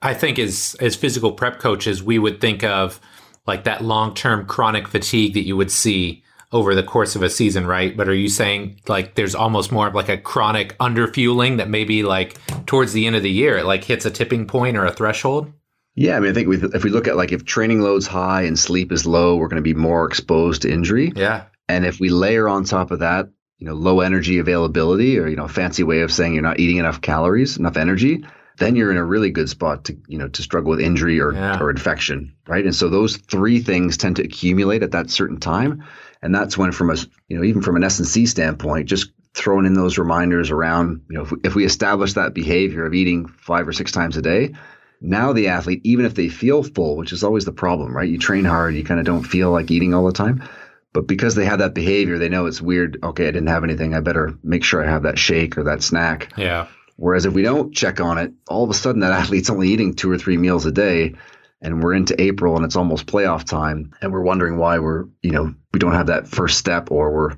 I 0.00 0.14
think 0.14 0.38
as 0.38 0.76
as 0.80 0.96
physical 0.96 1.32
prep 1.32 1.58
coaches, 1.58 2.02
we 2.02 2.18
would 2.18 2.40
think 2.40 2.62
of 2.64 3.00
like 3.46 3.64
that 3.64 3.82
long 3.82 4.14
term 4.14 4.46
chronic 4.46 4.88
fatigue 4.88 5.34
that 5.34 5.46
you 5.46 5.56
would 5.56 5.70
see 5.70 6.22
over 6.52 6.74
the 6.74 6.82
course 6.82 7.16
of 7.16 7.22
a 7.22 7.30
season, 7.30 7.66
right? 7.66 7.96
But 7.96 8.08
are 8.08 8.14
you 8.14 8.28
saying 8.28 8.80
like 8.86 9.14
there's 9.14 9.34
almost 9.34 9.72
more 9.72 9.88
of 9.88 9.94
like 9.94 10.10
a 10.10 10.18
chronic 10.18 10.76
underfueling 10.78 11.56
that 11.56 11.70
maybe 11.70 12.02
like 12.02 12.36
towards 12.66 12.92
the 12.92 13.06
end 13.06 13.16
of 13.16 13.22
the 13.22 13.30
year 13.30 13.58
it 13.58 13.64
like 13.64 13.84
hits 13.84 14.04
a 14.04 14.10
tipping 14.10 14.46
point 14.46 14.76
or 14.76 14.84
a 14.84 14.92
threshold? 14.92 15.52
Yeah, 15.94 16.16
I 16.16 16.20
mean, 16.20 16.30
I 16.30 16.34
think 16.34 16.48
we, 16.48 16.56
if 16.56 16.84
we 16.84 16.90
look 16.90 17.06
at 17.06 17.16
like 17.16 17.32
if 17.32 17.44
training 17.44 17.82
load's 17.82 18.06
high 18.06 18.42
and 18.42 18.58
sleep 18.58 18.92
is 18.92 19.06
low, 19.06 19.36
we're 19.36 19.48
going 19.48 19.62
to 19.62 19.62
be 19.62 19.74
more 19.74 20.06
exposed 20.06 20.62
to 20.62 20.72
injury. 20.72 21.12
Yeah. 21.14 21.44
And 21.72 21.86
if 21.86 21.98
we 21.98 22.10
layer 22.10 22.48
on 22.48 22.64
top 22.64 22.90
of 22.90 22.98
that, 22.98 23.30
you 23.58 23.66
know, 23.66 23.72
low 23.72 24.00
energy 24.00 24.38
availability, 24.38 25.18
or 25.18 25.26
you 25.26 25.36
know, 25.36 25.48
fancy 25.48 25.82
way 25.82 26.00
of 26.00 26.12
saying 26.12 26.34
you're 26.34 26.42
not 26.42 26.60
eating 26.60 26.76
enough 26.76 27.00
calories, 27.00 27.56
enough 27.56 27.78
energy, 27.78 28.24
then 28.58 28.76
you're 28.76 28.90
in 28.90 28.98
a 28.98 29.04
really 29.04 29.30
good 29.30 29.48
spot 29.48 29.84
to 29.84 29.96
you 30.06 30.18
know 30.18 30.28
to 30.28 30.42
struggle 30.42 30.70
with 30.70 30.80
injury 30.80 31.18
or 31.18 31.32
yeah. 31.32 31.58
or 31.58 31.70
infection, 31.70 32.34
right? 32.46 32.64
And 32.64 32.74
so 32.74 32.90
those 32.90 33.16
three 33.16 33.60
things 33.60 33.96
tend 33.96 34.16
to 34.16 34.22
accumulate 34.22 34.82
at 34.82 34.90
that 34.90 35.10
certain 35.10 35.40
time. 35.40 35.82
And 36.20 36.34
that's 36.34 36.58
when, 36.58 36.72
from 36.72 36.90
a 36.90 36.96
you 37.28 37.38
know, 37.38 37.44
even 37.44 37.62
from 37.62 37.76
an 37.76 37.84
S&C 37.84 38.26
standpoint, 38.26 38.88
just 38.88 39.10
throwing 39.34 39.64
in 39.64 39.72
those 39.72 39.96
reminders 39.96 40.50
around, 40.50 41.02
you 41.08 41.16
know, 41.16 41.22
if 41.22 41.30
we, 41.30 41.38
if 41.42 41.54
we 41.54 41.64
establish 41.64 42.12
that 42.12 42.34
behavior 42.34 42.84
of 42.84 42.92
eating 42.92 43.26
five 43.26 43.66
or 43.66 43.72
six 43.72 43.90
times 43.92 44.18
a 44.18 44.22
day, 44.22 44.52
now 45.00 45.32
the 45.32 45.48
athlete, 45.48 45.80
even 45.84 46.04
if 46.04 46.14
they 46.14 46.28
feel 46.28 46.62
full, 46.62 46.96
which 46.96 47.12
is 47.12 47.24
always 47.24 47.44
the 47.44 47.52
problem, 47.52 47.96
right? 47.96 48.08
You 48.08 48.18
train 48.18 48.44
hard, 48.44 48.74
you 48.74 48.84
kind 48.84 49.00
of 49.00 49.06
don't 49.06 49.24
feel 49.24 49.50
like 49.50 49.70
eating 49.70 49.94
all 49.94 50.06
the 50.06 50.12
time. 50.12 50.48
But 50.92 51.06
because 51.06 51.34
they 51.34 51.46
have 51.46 51.60
that 51.60 51.74
behavior, 51.74 52.18
they 52.18 52.28
know 52.28 52.46
it's 52.46 52.60
weird. 52.60 52.98
Okay, 53.02 53.24
I 53.24 53.30
didn't 53.30 53.48
have 53.48 53.64
anything. 53.64 53.94
I 53.94 54.00
better 54.00 54.36
make 54.42 54.62
sure 54.62 54.84
I 54.84 54.90
have 54.90 55.04
that 55.04 55.18
shake 55.18 55.56
or 55.56 55.64
that 55.64 55.82
snack. 55.82 56.32
Yeah. 56.36 56.66
Whereas 56.96 57.24
if 57.24 57.32
we 57.32 57.42
don't 57.42 57.74
check 57.74 58.00
on 58.00 58.18
it, 58.18 58.32
all 58.48 58.64
of 58.64 58.70
a 58.70 58.74
sudden 58.74 59.00
that 59.00 59.12
athlete's 59.20 59.50
only 59.50 59.68
eating 59.68 59.94
two 59.94 60.10
or 60.10 60.18
three 60.18 60.36
meals 60.36 60.66
a 60.66 60.72
day 60.72 61.14
and 61.62 61.82
we're 61.82 61.94
into 61.94 62.20
April 62.20 62.56
and 62.56 62.64
it's 62.64 62.76
almost 62.76 63.06
playoff 63.06 63.44
time 63.44 63.94
and 64.02 64.12
we're 64.12 64.22
wondering 64.22 64.58
why 64.58 64.78
we're, 64.78 65.06
you 65.22 65.30
know, 65.30 65.54
we 65.72 65.78
don't 65.78 65.94
have 65.94 66.08
that 66.08 66.28
first 66.28 66.58
step 66.58 66.90
or 66.90 67.10
we're 67.10 67.36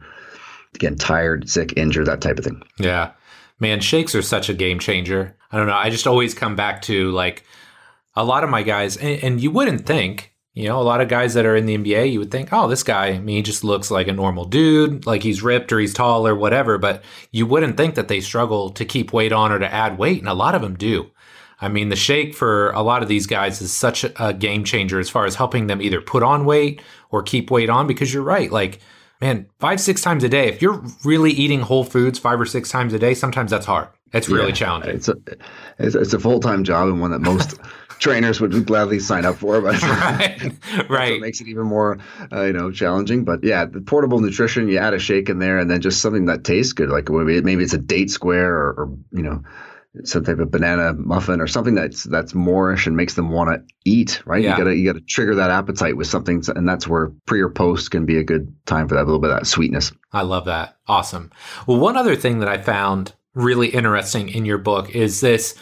again 0.74 0.96
tired, 0.96 1.48
sick, 1.48 1.74
injured, 1.76 2.06
that 2.06 2.20
type 2.20 2.38
of 2.38 2.44
thing. 2.44 2.62
Yeah. 2.78 3.12
Man, 3.60 3.80
shakes 3.80 4.14
are 4.14 4.22
such 4.22 4.48
a 4.48 4.54
game 4.54 4.80
changer. 4.80 5.36
I 5.52 5.58
don't 5.58 5.68
know. 5.68 5.76
I 5.76 5.90
just 5.90 6.06
always 6.06 6.34
come 6.34 6.56
back 6.56 6.82
to 6.82 7.12
like 7.12 7.44
a 8.16 8.24
lot 8.24 8.44
of 8.44 8.50
my 8.50 8.62
guys, 8.62 8.96
and, 8.96 9.22
and 9.22 9.40
you 9.40 9.50
wouldn't 9.50 9.86
think, 9.86 10.33
you 10.54 10.68
know, 10.68 10.80
a 10.80 10.82
lot 10.82 11.00
of 11.00 11.08
guys 11.08 11.34
that 11.34 11.46
are 11.46 11.56
in 11.56 11.66
the 11.66 11.76
NBA, 11.76 12.12
you 12.12 12.20
would 12.20 12.30
think, 12.30 12.50
oh, 12.52 12.68
this 12.68 12.84
guy, 12.84 13.08
I 13.08 13.18
mean, 13.18 13.36
he 13.36 13.42
just 13.42 13.64
looks 13.64 13.90
like 13.90 14.06
a 14.06 14.12
normal 14.12 14.44
dude, 14.44 15.04
like 15.04 15.24
he's 15.24 15.42
ripped 15.42 15.72
or 15.72 15.80
he's 15.80 15.92
tall 15.92 16.28
or 16.28 16.34
whatever. 16.34 16.78
But 16.78 17.02
you 17.32 17.44
wouldn't 17.44 17.76
think 17.76 17.96
that 17.96 18.06
they 18.06 18.20
struggle 18.20 18.70
to 18.70 18.84
keep 18.84 19.12
weight 19.12 19.32
on 19.32 19.50
or 19.50 19.58
to 19.58 19.72
add 19.72 19.98
weight. 19.98 20.20
And 20.20 20.28
a 20.28 20.34
lot 20.34 20.54
of 20.54 20.62
them 20.62 20.76
do. 20.76 21.10
I 21.60 21.68
mean, 21.68 21.88
the 21.88 21.96
shake 21.96 22.34
for 22.34 22.70
a 22.70 22.82
lot 22.82 23.02
of 23.02 23.08
these 23.08 23.26
guys 23.26 23.60
is 23.60 23.72
such 23.72 24.04
a 24.16 24.32
game 24.32 24.64
changer 24.64 25.00
as 25.00 25.10
far 25.10 25.24
as 25.24 25.34
helping 25.34 25.66
them 25.66 25.82
either 25.82 26.00
put 26.00 26.22
on 26.22 26.44
weight 26.44 26.80
or 27.10 27.22
keep 27.22 27.50
weight 27.50 27.70
on 27.70 27.88
because 27.88 28.14
you're 28.14 28.22
right. 28.22 28.50
Like, 28.50 28.80
man, 29.20 29.46
five, 29.58 29.80
six 29.80 30.02
times 30.02 30.22
a 30.22 30.28
day, 30.28 30.48
if 30.48 30.62
you're 30.62 30.84
really 31.04 31.32
eating 31.32 31.60
whole 31.60 31.84
foods 31.84 32.18
five 32.18 32.40
or 32.40 32.46
six 32.46 32.70
times 32.70 32.92
a 32.92 32.98
day, 32.98 33.14
sometimes 33.14 33.50
that's 33.50 33.66
hard. 33.66 33.88
It's 34.12 34.28
really 34.28 34.48
yeah, 34.48 34.54
challenging. 34.54 34.94
It's 34.94 35.08
a, 35.08 35.16
it's, 35.78 35.94
it's 35.96 36.14
a 36.14 36.20
full 36.20 36.38
time 36.38 36.62
job 36.62 36.88
and 36.88 37.00
one 37.00 37.10
that 37.10 37.20
most 37.20 37.58
trainers 37.98 38.40
would 38.40 38.66
gladly 38.66 38.98
sign 38.98 39.24
up 39.24 39.36
for. 39.36 39.60
But 39.60 39.82
right, 39.82 40.52
right, 40.88 41.20
makes 41.20 41.40
it 41.40 41.48
even 41.48 41.66
more, 41.66 41.98
uh, 42.32 42.44
you 42.44 42.52
know, 42.52 42.70
challenging. 42.70 43.24
But 43.24 43.44
yeah, 43.44 43.64
the 43.64 43.80
portable 43.80 44.20
nutrition, 44.20 44.68
you 44.68 44.78
add 44.78 44.94
a 44.94 44.98
shake 44.98 45.28
in 45.28 45.38
there, 45.38 45.58
and 45.58 45.70
then 45.70 45.80
just 45.80 46.00
something 46.00 46.26
that 46.26 46.44
tastes 46.44 46.72
good, 46.72 46.90
like 46.90 47.08
maybe, 47.08 47.40
maybe 47.42 47.64
it's 47.64 47.74
a 47.74 47.78
date 47.78 48.10
square 48.10 48.54
or, 48.54 48.70
or 48.72 48.98
you 49.12 49.22
know 49.22 49.42
some 50.02 50.24
type 50.24 50.40
of 50.40 50.50
banana 50.50 50.92
muffin 50.94 51.40
or 51.40 51.46
something 51.46 51.76
that's 51.76 52.02
that's 52.04 52.32
moreish 52.32 52.86
and 52.86 52.96
makes 52.96 53.14
them 53.14 53.30
want 53.30 53.50
to 53.50 53.74
eat, 53.84 54.20
right? 54.26 54.42
Yeah. 54.42 54.52
You 54.52 54.64
gotta 54.64 54.76
you 54.76 54.92
gotta 54.92 55.04
trigger 55.04 55.36
that 55.36 55.50
appetite 55.50 55.96
with 55.96 56.08
something, 56.08 56.42
and 56.54 56.68
that's 56.68 56.88
where 56.88 57.12
pre 57.26 57.40
or 57.40 57.50
post 57.50 57.90
can 57.90 58.04
be 58.04 58.18
a 58.18 58.24
good 58.24 58.54
time 58.66 58.88
for 58.88 58.96
that 58.96 59.02
a 59.02 59.06
little 59.06 59.20
bit 59.20 59.30
of 59.30 59.38
that 59.38 59.46
sweetness. 59.46 59.92
I 60.12 60.22
love 60.22 60.46
that. 60.46 60.76
Awesome. 60.88 61.30
Well, 61.66 61.78
one 61.78 61.96
other 61.96 62.16
thing 62.16 62.40
that 62.40 62.48
I 62.48 62.58
found 62.58 63.14
really 63.34 63.68
interesting 63.68 64.28
in 64.28 64.44
your 64.44 64.58
book 64.58 64.94
is 64.94 65.20
this 65.20 65.54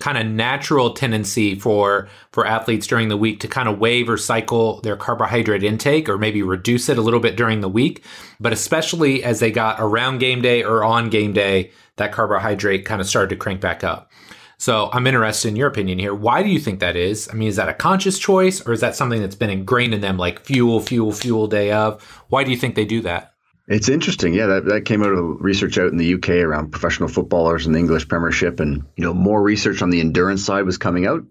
kind 0.00 0.16
of 0.16 0.26
natural 0.26 0.92
tendency 0.92 1.54
for 1.54 2.08
for 2.32 2.46
athletes 2.46 2.86
during 2.86 3.08
the 3.08 3.16
week 3.16 3.40
to 3.40 3.48
kind 3.48 3.68
of 3.68 3.78
wave 3.78 4.08
or 4.08 4.16
cycle 4.16 4.80
their 4.82 4.96
carbohydrate 4.96 5.64
intake 5.64 6.08
or 6.08 6.16
maybe 6.16 6.42
reduce 6.42 6.88
it 6.88 6.98
a 6.98 7.02
little 7.02 7.20
bit 7.20 7.36
during 7.36 7.60
the 7.60 7.68
week 7.68 8.04
but 8.38 8.52
especially 8.52 9.24
as 9.24 9.40
they 9.40 9.50
got 9.50 9.76
around 9.80 10.18
game 10.18 10.40
day 10.40 10.62
or 10.62 10.84
on 10.84 11.10
game 11.10 11.32
day 11.32 11.70
that 11.98 12.12
carbohydrate 12.12 12.84
kind 12.84 13.00
of 13.00 13.06
started 13.06 13.30
to 13.30 13.36
crank 13.36 13.60
back 13.60 13.84
up. 13.84 14.10
So 14.56 14.90
I'm 14.92 15.06
interested 15.06 15.48
in 15.48 15.56
your 15.56 15.68
opinion 15.68 15.98
here. 15.98 16.14
Why 16.14 16.42
do 16.42 16.48
you 16.48 16.58
think 16.58 16.80
that 16.80 16.96
is? 16.96 17.28
I 17.30 17.34
mean, 17.34 17.48
is 17.48 17.56
that 17.56 17.68
a 17.68 17.74
conscious 17.74 18.18
choice 18.18 18.66
or 18.66 18.72
is 18.72 18.80
that 18.80 18.96
something 18.96 19.20
that's 19.20 19.36
been 19.36 19.50
ingrained 19.50 19.94
in 19.94 20.00
them 20.00 20.16
like 20.16 20.44
fuel, 20.44 20.80
fuel, 20.80 21.12
fuel 21.12 21.46
day 21.46 21.70
of? 21.70 22.02
Why 22.28 22.42
do 22.42 22.50
you 22.50 22.56
think 22.56 22.74
they 22.74 22.84
do 22.84 23.00
that? 23.02 23.34
It's 23.68 23.88
interesting. 23.88 24.32
Yeah, 24.32 24.46
that, 24.46 24.64
that 24.64 24.84
came 24.86 25.02
out 25.02 25.12
of 25.12 25.40
research 25.40 25.76
out 25.76 25.92
in 25.92 25.98
the 25.98 26.14
UK 26.14 26.30
around 26.30 26.70
professional 26.70 27.08
footballers 27.08 27.66
in 27.66 27.72
the 27.72 27.78
English 27.78 28.08
Premiership. 28.08 28.60
And, 28.60 28.84
you 28.96 29.04
know, 29.04 29.12
more 29.12 29.42
research 29.42 29.82
on 29.82 29.90
the 29.90 30.00
endurance 30.00 30.44
side 30.44 30.64
was 30.64 30.78
coming 30.78 31.06
out 31.06 31.24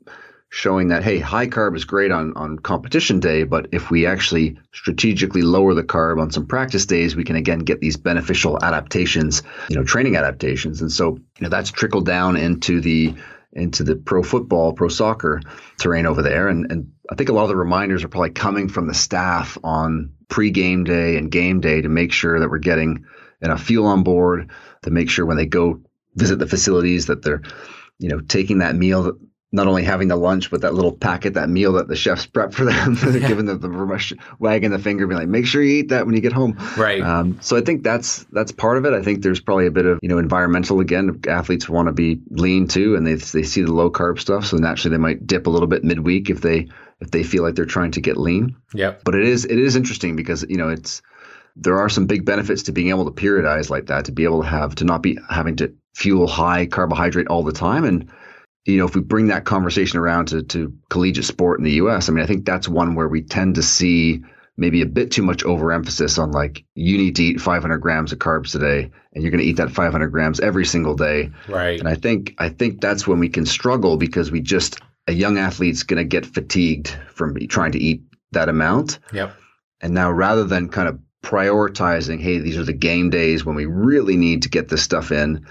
showing 0.50 0.88
that 0.90 1.04
hey, 1.04 1.20
high 1.20 1.48
carb 1.48 1.76
is 1.76 1.86
great 1.86 2.12
on 2.12 2.34
on 2.36 2.58
competition 2.58 3.20
day, 3.20 3.44
but 3.44 3.68
if 3.72 3.92
we 3.92 4.06
actually 4.06 4.58
strategically 4.74 5.42
lower 5.42 5.74
the 5.74 5.84
carb 5.84 6.22
on 6.22 6.32
some 6.32 6.46
practice 6.46 6.86
days, 6.86 7.16
we 7.16 7.24
can 7.24 7.36
again 7.36 7.60
get 7.60 7.82
these 7.82 7.98
beneficial 7.98 8.58
adaptations, 8.64 9.44
you 9.70 9.76
know, 9.76 9.84
training 9.84 10.16
adaptations. 10.16 10.82
And 10.82 10.92
so, 10.92 11.16
you 11.16 11.42
know, 11.42 11.50
that's 11.50 11.72
trickled 11.72 12.06
down 12.06 12.38
into 12.38 12.82
the 12.82 13.16
into 13.52 13.84
the 13.84 13.96
pro 13.96 14.24
football, 14.24 14.74
pro 14.74 14.88
soccer 14.88 15.42
terrain 15.78 16.06
over 16.06 16.22
there. 16.22 16.48
And 16.48 16.72
and 16.72 16.92
I 17.12 17.16
think 17.16 17.30
a 17.30 17.34
lot 17.34 17.44
of 17.44 17.50
the 17.50 17.56
reminders 17.56 18.04
are 18.04 18.10
probably 18.10 18.32
coming 18.32 18.70
from 18.70 18.88
the 18.88 18.94
staff 18.94 19.58
on 19.64 20.14
pre-game 20.30 20.84
day 20.84 21.18
and 21.18 21.32
game 21.32 21.60
day 21.60 21.82
to 21.82 21.90
make 21.90 22.12
sure 22.12 22.40
that 22.40 22.50
we're 22.50 22.58
getting 22.58 23.06
enough 23.42 23.62
fuel 23.64 23.86
on 23.88 24.04
board, 24.04 24.50
to 24.84 24.90
make 24.92 25.10
sure 25.10 25.26
when 25.26 25.38
they 25.38 25.46
go 25.46 25.80
visit 26.16 26.40
the 26.40 26.48
facilities 26.48 27.06
that 27.08 27.24
they're 27.24 27.42
you 28.00 28.10
know 28.10 28.20
taking 28.22 28.60
that 28.60 28.76
meal 28.76 29.18
not 29.52 29.68
only 29.68 29.84
having 29.84 30.10
the 30.10 30.16
lunch, 30.16 30.52
but 30.52 30.62
that 30.62 30.74
little 30.74 30.92
packet, 30.92 31.36
that 31.36 31.50
meal 31.50 31.74
that 31.74 31.88
the 31.88 31.96
chefs 31.96 32.26
prep 32.26 32.54
for 32.54 32.66
them, 32.66 32.96
they're 33.00 33.28
giving 33.28 33.46
them 33.46 33.60
the 33.60 34.18
wagging 34.40 34.72
the 34.72 34.80
finger, 34.80 35.08
being 35.08 35.20
like, 35.20 35.30
make 35.30 35.46
sure 35.46 35.62
you 35.64 35.78
eat 35.78 35.90
that 35.90 36.06
when 36.06 36.16
you 36.16 36.22
get 36.22 36.34
home. 36.34 36.58
Right. 36.78 37.02
Um, 37.02 37.40
so 37.42 37.56
I 37.56 37.62
think 37.62 37.84
that's 37.84 38.26
that's 38.32 38.52
part 38.52 38.78
of 38.78 38.86
it. 38.86 38.94
I 38.94 39.02
think 39.02 39.22
there's 39.22 39.40
probably 39.40 39.68
a 39.68 39.72
bit 39.72 39.86
of 39.86 40.00
you 40.02 40.10
know 40.10 40.18
environmental 40.18 40.82
again. 40.82 41.22
Athletes 41.28 41.70
want 41.70 41.88
to 41.88 41.94
be 41.94 42.20
lean 42.30 42.68
too, 42.68 42.96
and 42.96 43.08
they 43.08 43.16
they 43.16 43.44
see 43.44 43.62
the 43.62 43.74
low 43.74 43.90
carb 43.90 44.20
stuff, 44.20 44.46
so 44.46 44.58
naturally 44.58 44.96
they 44.98 45.02
might 45.02 45.26
dip 45.26 45.48
a 45.48 45.50
little 45.50 45.68
bit 45.68 45.84
midweek 45.84 46.30
if 46.30 46.42
they 46.42 46.68
if 47.00 47.12
they 47.12 47.24
feel 47.24 47.44
like 47.44 47.56
they're 47.56 47.66
trying 47.66 47.92
to 47.92 48.02
get 48.02 48.18
lean. 48.18 48.58
Yeah. 48.74 48.96
But 49.06 49.16
it 49.16 49.24
is 49.24 49.46
it 49.46 49.58
is 49.58 49.78
interesting 49.78 50.18
because 50.18 50.46
you 50.50 50.58
know 50.58 50.70
it's 50.70 51.02
there 51.56 51.80
are 51.80 51.90
some 51.90 52.06
big 52.06 52.26
benefits 52.26 52.64
to 52.64 52.72
being 52.72 52.90
able 52.90 53.10
to 53.10 53.12
periodize 53.12 53.70
like 53.70 53.88
that, 53.88 54.06
to 54.06 54.12
be 54.12 54.26
able 54.26 54.42
to 54.44 54.48
have 54.48 54.76
to 54.76 54.84
not 54.84 55.02
be 55.02 55.18
having 55.30 55.56
to 55.56 55.74
fuel 55.96 56.28
high 56.28 56.66
carbohydrate 56.66 57.28
all 57.28 57.44
the 57.44 57.54
time 57.54 57.84
and 57.84 58.12
you 58.68 58.78
know, 58.78 58.86
if 58.86 58.96
we 58.96 59.02
bring 59.02 59.28
that 59.28 59.46
conversation 59.46 59.98
around 59.98 60.28
to, 60.28 60.44
to 60.44 60.74
collegiate 60.90 61.26
sport 61.26 61.60
in 61.60 61.64
the 61.64 61.72
US, 61.74 62.10
I 62.10 62.12
mean, 62.12 62.24
I 62.24 62.28
think 62.28 62.46
that's 62.46 62.68
one 62.68 62.96
where 62.96 63.08
we 63.08 63.22
tend 63.22 63.56
to 63.56 63.64
see 63.64 64.22
maybe 64.58 64.82
a 64.82 64.86
bit 64.86 65.12
too 65.12 65.22
much 65.22 65.44
overemphasis 65.44 66.18
on 66.18 66.32
like 66.32 66.66
you 66.76 66.98
need 66.98 67.16
to 67.16 67.24
eat 67.24 67.40
500 67.40 67.78
grams 67.78 68.12
of 68.12 68.20
carbs 68.20 68.52
today 68.52 68.92
and 69.14 69.24
you're 69.24 69.32
going 69.32 69.42
to 69.42 69.48
eat 69.48 69.58
that 69.58 69.72
500 69.72 70.08
grams 70.10 70.40
every 70.40 70.66
single 70.66 70.96
day. 70.96 71.32
Right. 71.48 71.80
And 71.80 71.88
i 71.88 71.94
think 71.94 72.34
i 72.40 72.50
think 72.50 72.82
that's 72.82 73.08
when 73.08 73.20
we 73.20 73.30
can 73.30 73.46
struggle 73.46 73.98
because 73.98 74.32
we 74.32 74.42
just 74.42 74.80
a 75.08 75.14
young 75.14 75.38
athlete's 75.38 75.84
going 75.84 76.00
to 76.00 76.04
get 76.04 76.26
fatigued 76.26 76.98
from 77.14 77.38
trying 77.48 77.72
to 77.72 77.80
eat 77.80 78.02
that 78.32 78.50
amount. 78.50 79.00
Yep. 79.14 79.34
And 79.80 79.94
now 79.94 80.12
rather 80.12 80.44
than 80.44 80.70
kind 80.70 80.90
of 80.90 81.00
prioritizing 81.24 82.20
hey 82.20 82.40
these 82.40 82.58
are 82.58 82.66
the 82.66 82.74
game 82.74 83.12
days 83.12 83.46
when 83.46 83.56
we 83.56 83.66
really 83.66 84.18
need 84.18 84.42
to 84.42 84.50
get 84.50 84.70
this 84.70 84.82
stuff 84.82 85.12
in 85.12 85.46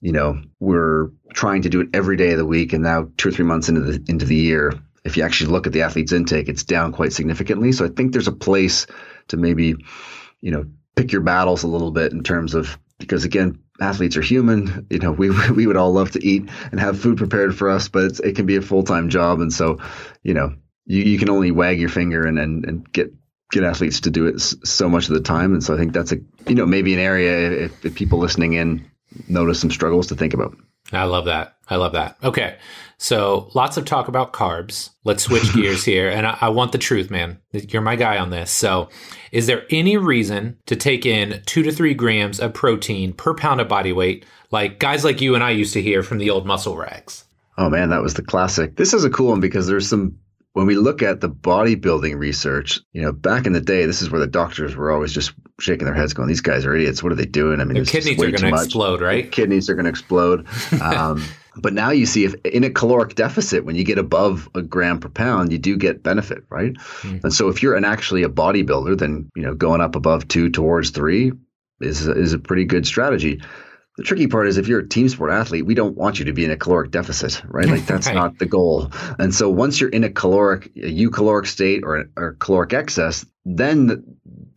you 0.00 0.12
know, 0.12 0.40
we're 0.60 1.10
trying 1.36 1.62
to 1.62 1.68
do 1.68 1.82
it 1.82 1.90
every 1.92 2.16
day 2.16 2.32
of 2.32 2.38
the 2.38 2.46
week, 2.46 2.72
and 2.72 2.82
now 2.82 3.08
two 3.18 3.28
or 3.28 3.32
three 3.32 3.44
months 3.44 3.68
into 3.68 3.82
the 3.82 4.02
into 4.08 4.24
the 4.24 4.34
year, 4.34 4.72
if 5.04 5.16
you 5.16 5.22
actually 5.22 5.52
look 5.52 5.66
at 5.66 5.72
the 5.72 5.82
athlete's 5.82 6.12
intake, 6.12 6.48
it's 6.48 6.64
down 6.64 6.92
quite 6.92 7.12
significantly. 7.12 7.70
So 7.70 7.84
I 7.84 7.88
think 7.88 8.12
there's 8.12 8.26
a 8.26 8.32
place 8.32 8.86
to 9.28 9.36
maybe, 9.36 9.76
you 10.40 10.50
know, 10.50 10.64
pick 10.96 11.12
your 11.12 11.20
battles 11.20 11.62
a 11.62 11.68
little 11.68 11.90
bit 11.92 12.12
in 12.12 12.22
terms 12.24 12.54
of 12.54 12.78
because 12.98 13.24
again, 13.24 13.60
athletes 13.80 14.16
are 14.16 14.22
human. 14.22 14.86
You 14.90 14.98
know, 14.98 15.12
we 15.12 15.30
we 15.50 15.66
would 15.66 15.76
all 15.76 15.92
love 15.92 16.10
to 16.12 16.26
eat 16.26 16.48
and 16.70 16.80
have 16.80 16.98
food 16.98 17.18
prepared 17.18 17.54
for 17.54 17.68
us, 17.68 17.88
but 17.88 18.18
it 18.24 18.34
can 18.34 18.46
be 18.46 18.56
a 18.56 18.62
full 18.62 18.82
time 18.82 19.10
job, 19.10 19.40
and 19.40 19.52
so, 19.52 19.78
you 20.22 20.34
know, 20.34 20.54
you, 20.86 21.02
you 21.02 21.18
can 21.18 21.30
only 21.30 21.50
wag 21.50 21.78
your 21.78 21.90
finger 21.90 22.26
and, 22.26 22.38
and 22.38 22.64
and 22.64 22.92
get 22.92 23.12
get 23.52 23.62
athletes 23.62 24.00
to 24.00 24.10
do 24.10 24.26
it 24.26 24.40
so 24.40 24.88
much 24.88 25.08
of 25.08 25.14
the 25.14 25.20
time. 25.20 25.52
And 25.52 25.62
so 25.62 25.74
I 25.74 25.76
think 25.78 25.92
that's 25.92 26.12
a 26.12 26.16
you 26.48 26.54
know 26.54 26.66
maybe 26.66 26.94
an 26.94 27.00
area 27.00 27.66
if, 27.66 27.84
if 27.84 27.94
people 27.94 28.18
listening 28.18 28.54
in 28.54 28.90
notice 29.28 29.60
some 29.60 29.70
struggles 29.70 30.06
to 30.08 30.16
think 30.16 30.32
about. 30.32 30.56
I 30.92 31.04
love 31.04 31.24
that. 31.24 31.56
I 31.68 31.76
love 31.76 31.92
that. 31.92 32.16
Okay. 32.22 32.56
So 32.98 33.50
lots 33.54 33.76
of 33.76 33.84
talk 33.84 34.08
about 34.08 34.32
carbs. 34.32 34.90
Let's 35.04 35.24
switch 35.24 35.52
gears 35.54 35.84
here. 35.84 36.08
And 36.08 36.26
I, 36.26 36.38
I, 36.42 36.48
want 36.48 36.72
the 36.72 36.78
truth, 36.78 37.10
man. 37.10 37.38
You're 37.52 37.82
my 37.82 37.96
guy 37.96 38.18
on 38.18 38.30
this. 38.30 38.50
So 38.50 38.88
is 39.32 39.46
there 39.46 39.64
any 39.70 39.96
reason 39.96 40.56
to 40.66 40.76
take 40.76 41.04
in 41.04 41.42
two 41.46 41.62
to 41.62 41.72
three 41.72 41.94
grams 41.94 42.40
of 42.40 42.54
protein 42.54 43.12
per 43.12 43.34
pound 43.34 43.60
of 43.60 43.68
body 43.68 43.92
weight, 43.92 44.24
like 44.50 44.78
guys 44.78 45.04
like 45.04 45.20
you 45.20 45.34
and 45.34 45.42
I 45.44 45.50
used 45.50 45.74
to 45.74 45.82
hear 45.82 46.02
from 46.02 46.18
the 46.18 46.30
old 46.30 46.46
muscle 46.46 46.76
rags? 46.76 47.24
Oh 47.58 47.68
man, 47.68 47.90
that 47.90 48.02
was 48.02 48.14
the 48.14 48.22
classic. 48.22 48.76
This 48.76 48.94
is 48.94 49.04
a 49.04 49.10
cool 49.10 49.30
one 49.30 49.40
because 49.40 49.66
there's 49.66 49.88
some 49.88 50.18
when 50.56 50.64
we 50.64 50.74
look 50.74 51.02
at 51.02 51.20
the 51.20 51.28
bodybuilding 51.28 52.16
research, 52.16 52.80
you 52.94 53.02
know, 53.02 53.12
back 53.12 53.44
in 53.44 53.52
the 53.52 53.60
day, 53.60 53.84
this 53.84 54.00
is 54.00 54.10
where 54.10 54.18
the 54.18 54.26
doctors 54.26 54.74
were 54.74 54.90
always 54.90 55.12
just 55.12 55.34
shaking 55.60 55.84
their 55.84 55.94
heads, 55.94 56.14
going, 56.14 56.28
"These 56.28 56.40
guys 56.40 56.64
are 56.64 56.74
idiots. 56.74 57.02
What 57.02 57.12
are 57.12 57.14
they 57.14 57.26
doing?" 57.26 57.60
I 57.60 57.64
mean, 57.64 57.74
their 57.74 57.84
kidneys 57.84 58.18
are 58.18 58.30
going 58.30 58.54
to 58.54 58.62
explode, 58.64 59.02
right? 59.02 59.24
Their 59.24 59.30
kidneys 59.30 59.68
are 59.70 59.74
going 59.74 59.84
to 59.84 59.90
explode. 59.90 60.46
Um, 60.80 61.22
but 61.58 61.74
now 61.74 61.90
you 61.90 62.06
see, 62.06 62.24
if 62.24 62.34
in 62.46 62.64
a 62.64 62.70
caloric 62.70 63.16
deficit, 63.16 63.66
when 63.66 63.76
you 63.76 63.84
get 63.84 63.98
above 63.98 64.48
a 64.54 64.62
gram 64.62 64.98
per 64.98 65.10
pound, 65.10 65.52
you 65.52 65.58
do 65.58 65.76
get 65.76 66.02
benefit, 66.02 66.42
right? 66.48 66.72
Mm. 67.02 67.24
And 67.24 67.34
so, 67.34 67.48
if 67.48 67.62
you're 67.62 67.74
an 67.74 67.84
actually 67.84 68.22
a 68.22 68.30
bodybuilder, 68.30 68.96
then 68.96 69.28
you 69.36 69.42
know, 69.42 69.54
going 69.54 69.82
up 69.82 69.94
above 69.94 70.26
two 70.28 70.48
towards 70.48 70.88
three 70.88 71.32
is 71.82 72.08
is 72.08 72.32
a 72.32 72.38
pretty 72.38 72.64
good 72.64 72.86
strategy. 72.86 73.42
The 73.96 74.02
tricky 74.02 74.26
part 74.26 74.46
is 74.46 74.58
if 74.58 74.68
you're 74.68 74.80
a 74.80 74.88
team 74.88 75.08
sport 75.08 75.30
athlete, 75.30 75.64
we 75.64 75.74
don't 75.74 75.96
want 75.96 76.18
you 76.18 76.26
to 76.26 76.32
be 76.32 76.44
in 76.44 76.50
a 76.50 76.56
caloric 76.56 76.90
deficit, 76.90 77.42
right? 77.48 77.66
Like 77.66 77.86
that's 77.86 78.06
right. 78.06 78.14
not 78.14 78.38
the 78.38 78.46
goal. 78.46 78.90
And 79.18 79.34
so 79.34 79.48
once 79.48 79.80
you're 79.80 79.90
in 79.90 80.04
a 80.04 80.10
caloric, 80.10 80.66
a 80.76 80.92
eucaloric 80.92 81.46
state 81.46 81.82
or, 81.82 82.04
or 82.16 82.36
caloric 82.38 82.74
excess, 82.74 83.24
then 83.46 84.04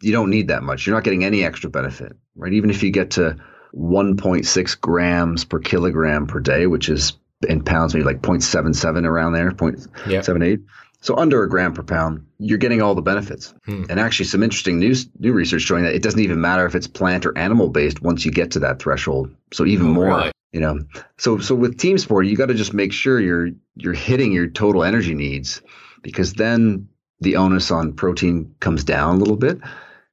you 0.02 0.12
don't 0.12 0.30
need 0.30 0.50
that 0.50 0.64
much. 0.64 0.86
You're 0.86 0.96
not 0.96 1.06
getting 1.06 1.24
any 1.24 1.46
extra 1.46 1.70
benefit, 1.70 2.18
right? 2.36 2.52
Even 2.52 2.70
if 2.70 2.84
you 2.84 2.92
get 2.92 3.12
to 3.12 3.38
1.6 3.76 4.82
grams 4.82 5.46
per 5.46 5.60
kilogram 5.60 6.28
per 6.28 6.42
day, 6.42 6.68
which 6.68 6.90
is 6.90 7.14
in 7.48 7.64
pounds, 7.64 7.94
maybe 7.94 8.06
like 8.06 8.22
0.77 8.22 9.06
around 9.06 9.34
there, 9.34 9.52
0.78. 9.52 10.62
So 11.02 11.16
under 11.16 11.44
a 11.44 11.50
gram 11.50 11.74
per 11.74 11.84
pound, 11.84 12.26
you're 12.40 12.58
getting 12.58 12.82
all 12.82 12.94
the 12.94 13.02
benefits. 13.02 13.54
Hmm. 13.66 13.86
And 13.90 14.00
actually, 14.00 14.26
some 14.26 14.44
interesting 14.44 14.80
news, 14.80 15.08
new 15.18 15.32
research 15.32 15.62
showing 15.62 15.84
that 15.84 15.96
it 15.96 16.04
doesn't 16.04 16.20
even 16.20 16.42
matter 16.42 16.66
if 16.66 16.76
it's 16.76 16.88
plant 16.88 17.26
or 17.26 17.38
animal 17.38 17.70
based 17.70 18.02
once 18.02 18.26
you 18.26 18.32
get 18.32 18.52
to 18.52 18.60
that 18.60 18.80
threshold. 18.80 19.34
So 19.54 19.66
even 19.66 19.88
oh, 19.88 19.94
more, 19.94 20.18
really? 20.18 20.32
you 20.52 20.60
know. 20.60 20.80
So 21.18 21.40
so 21.40 21.56
with 21.56 21.78
team 21.78 21.98
sport, 21.98 22.26
you 22.26 22.36
got 22.36 22.48
to 22.48 22.54
just 22.54 22.74
make 22.74 22.92
sure 22.92 23.20
you're 23.20 23.50
you're 23.76 23.94
hitting 23.94 24.34
your 24.34 24.48
total 24.48 24.84
energy 24.84 25.16
needs, 25.16 25.62
because 26.02 26.34
then 26.34 26.90
the 27.22 27.38
onus 27.38 27.72
on 27.72 27.94
protein 27.94 28.56
comes 28.60 28.84
down 28.84 29.16
a 29.16 29.20
little 29.20 29.38
bit. 29.38 29.60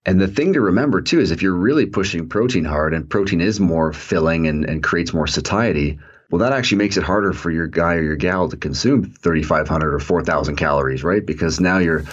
And 0.05 0.21
the 0.21 0.29
thing 0.29 0.53
to 0.53 0.61
remember 0.61 1.01
too 1.01 1.19
is 1.19 1.33
if 1.33 1.43
you're 1.43 1.53
really 1.53 1.87
pushing 1.87 2.29
protein 2.29 2.65
hard 2.65 2.95
and 2.95 3.11
protein 3.11 3.41
is 3.41 3.59
more 3.59 3.93
filling 3.93 4.47
and, 4.47 4.65
and 4.65 4.83
creates 4.83 5.13
more 5.13 5.27
satiety, 5.27 5.99
well, 6.31 6.41
that 6.41 6.53
actually 6.53 6.79
makes 6.79 6.97
it 6.97 7.05
harder 7.05 7.33
for 7.33 7.51
your 7.51 7.67
guy 7.67 7.95
or 7.95 8.03
your 8.03 8.17
gal 8.17 8.49
to 8.49 8.57
consume 8.57 9.05
3,500 9.05 9.95
or 9.95 10.01
4,000 10.01 10.57
calories, 10.57 11.05
right? 11.05 11.25
Because 11.25 11.61
now 11.61 11.79
you're 11.79 12.05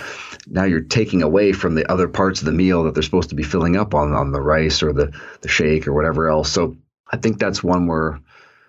now 0.47 0.65
you're 0.65 0.81
taking 0.81 1.23
away 1.23 1.53
from 1.53 1.75
the 1.75 1.89
other 1.89 2.07
parts 2.07 2.41
of 2.41 2.45
the 2.45 2.51
meal 2.51 2.83
that 2.83 2.93
they're 2.93 3.03
supposed 3.03 3.29
to 3.29 3.35
be 3.35 3.43
filling 3.43 3.77
up 3.77 3.93
on 3.93 4.13
on 4.13 4.31
the 4.31 4.41
rice 4.41 4.83
or 4.83 4.93
the 4.93 5.13
the 5.41 5.47
shake 5.47 5.87
or 5.87 5.93
whatever 5.93 6.29
else. 6.29 6.51
So 6.51 6.77
I 7.11 7.17
think 7.17 7.39
that's 7.39 7.63
one 7.63 7.87
where 7.87 8.19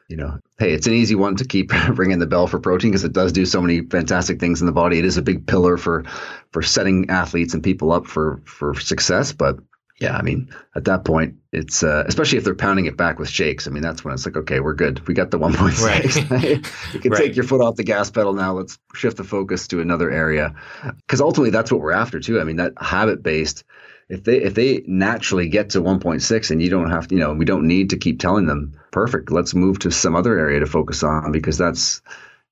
you 0.08 0.18
know, 0.18 0.38
hey, 0.58 0.72
it's 0.72 0.86
an 0.86 0.92
easy 0.92 1.14
one 1.14 1.36
to 1.36 1.46
keep 1.46 1.72
ringing 1.98 2.18
the 2.18 2.26
bell 2.26 2.46
for 2.46 2.58
protein 2.58 2.90
because 2.90 3.04
it 3.04 3.12
does 3.12 3.32
do 3.32 3.46
so 3.46 3.60
many 3.60 3.80
fantastic 3.82 4.38
things 4.38 4.60
in 4.60 4.66
the 4.66 4.72
body. 4.72 4.98
It 4.98 5.04
is 5.04 5.16
a 5.16 5.22
big 5.22 5.46
pillar 5.46 5.76
for 5.76 6.04
for 6.52 6.62
setting 6.62 7.10
athletes 7.10 7.54
and 7.54 7.62
people 7.62 7.92
up 7.92 8.06
for 8.06 8.40
for 8.44 8.74
success, 8.74 9.32
but 9.32 9.58
yeah, 10.00 10.16
I 10.16 10.22
mean, 10.22 10.50
at 10.74 10.86
that 10.86 11.04
point, 11.04 11.36
it's 11.52 11.84
uh, 11.84 12.02
especially 12.06 12.38
if 12.38 12.44
they're 12.44 12.54
pounding 12.54 12.86
it 12.86 12.96
back 12.96 13.20
with 13.20 13.28
shakes. 13.28 13.68
I 13.68 13.70
mean, 13.70 13.82
that's 13.82 14.04
when 14.04 14.12
it's 14.12 14.26
like, 14.26 14.36
okay, 14.36 14.58
we're 14.58 14.74
good. 14.74 15.06
We 15.06 15.14
got 15.14 15.30
the 15.30 15.38
1.6. 15.38 15.84
Right. 15.84 16.94
you 16.94 17.00
can 17.00 17.12
right. 17.12 17.18
take 17.18 17.36
your 17.36 17.44
foot 17.44 17.60
off 17.60 17.76
the 17.76 17.84
gas 17.84 18.10
pedal 18.10 18.32
now. 18.32 18.54
Let's 18.54 18.76
shift 18.94 19.18
the 19.18 19.24
focus 19.24 19.68
to 19.68 19.80
another 19.80 20.10
area, 20.10 20.54
because 20.98 21.20
ultimately, 21.20 21.50
that's 21.50 21.70
what 21.70 21.80
we're 21.80 21.92
after 21.92 22.18
too. 22.18 22.40
I 22.40 22.44
mean, 22.44 22.56
that 22.56 22.72
habit 22.80 23.22
based. 23.22 23.64
If 24.08 24.24
they 24.24 24.38
if 24.38 24.54
they 24.54 24.82
naturally 24.86 25.48
get 25.48 25.70
to 25.70 25.80
1.6 25.80 26.50
and 26.50 26.60
you 26.60 26.68
don't 26.68 26.90
have 26.90 27.08
to, 27.08 27.14
you 27.14 27.20
know, 27.20 27.32
we 27.32 27.44
don't 27.44 27.66
need 27.66 27.90
to 27.90 27.96
keep 27.96 28.18
telling 28.18 28.46
them, 28.46 28.78
perfect. 28.90 29.30
Let's 29.30 29.54
move 29.54 29.78
to 29.80 29.90
some 29.90 30.16
other 30.16 30.38
area 30.38 30.60
to 30.60 30.66
focus 30.66 31.02
on 31.02 31.30
because 31.30 31.56
that's 31.56 32.02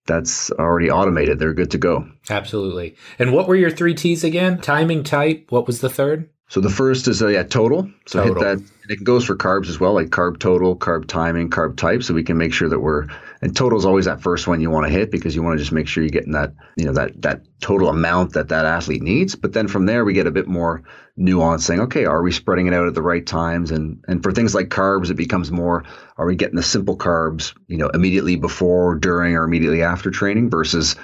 that's 0.07 0.51
already 0.53 0.91
automated. 0.91 1.39
They're 1.39 1.55
good 1.55 1.73
to 1.73 1.79
go. 1.79 2.09
Absolutely. 2.31 2.97
And 3.19 3.33
what 3.33 3.49
were 3.49 3.57
your 3.57 3.71
three 3.71 3.95
T's 3.95 4.25
again? 4.25 4.61
Timing, 4.61 5.05
type. 5.05 5.47
What 5.51 5.67
was 5.67 5.81
the 5.81 5.91
third? 5.91 6.29
So 6.53 6.61
the 6.61 6.69
first 6.69 7.09
is 7.09 7.23
a 7.23 7.29
uh, 7.29 7.31
yeah, 7.31 7.43
total. 7.45 7.91
So 8.05 8.23
total. 8.23 8.45
hit 8.45 8.59
that. 8.59 8.93
It 8.93 9.03
goes 9.03 9.25
for 9.25 9.35
carbs 9.35 9.71
as 9.71 9.81
well, 9.81 9.95
like 9.95 10.09
carb 10.09 10.39
total, 10.39 10.77
carb 10.77 11.07
timing, 11.07 11.49
carb 11.49 11.79
type. 11.79 12.03
So 12.03 12.13
we 12.13 12.25
can 12.25 12.37
make 12.37 12.53
sure 12.53 12.69
that 12.69 12.79
we're 12.79 13.07
and 13.41 13.57
total 13.57 13.79
is 13.79 13.87
always 13.87 14.05
that 14.05 14.21
first 14.21 14.47
one 14.47 14.61
you 14.61 14.69
want 14.69 14.87
to 14.87 14.93
hit 14.93 15.11
because 15.11 15.35
you 15.35 15.43
want 15.43 15.55
to 15.55 15.59
just 15.65 15.73
make 15.73 15.89
sure 15.89 16.03
you're 16.03 16.11
getting 16.11 16.33
that 16.33 16.53
you 16.77 16.85
know 16.85 16.93
that 16.93 17.23
that 17.23 17.41
total 17.63 17.89
amount 17.89 18.35
that 18.35 18.51
that 18.51 18.67
athlete 18.67 19.01
needs. 19.01 19.35
But 19.35 19.55
then 19.55 19.67
from 19.67 19.87
there 19.87 20.05
we 20.05 20.13
get 20.13 20.27
a 20.27 20.31
bit 20.31 20.47
more 20.47 20.83
nuance, 21.17 21.65
saying 21.65 21.81
okay, 21.81 22.05
are 22.05 22.23
we 22.23 22.33
spreading 22.33 22.67
it 22.67 22.75
out 22.75 22.87
at 22.87 22.93
the 22.93 23.01
right 23.01 23.27
times? 23.27 23.71
And 23.71 24.05
and 24.07 24.23
for 24.23 24.31
things 24.31 24.55
like 24.55 24.69
carbs, 24.69 25.11
it 25.11 25.15
becomes 25.15 25.51
more 25.51 25.85
are 26.19 26.27
we 26.27 26.37
getting 26.37 26.57
the 26.57 26.63
simple 26.63 26.99
carbs 26.99 27.55
you 27.67 27.79
know 27.79 27.89
immediately 27.95 28.37
before, 28.37 28.97
during, 28.97 29.37
or 29.37 29.45
immediately 29.45 29.83
after 29.83 30.11
training 30.11 30.51
versus 30.51 30.97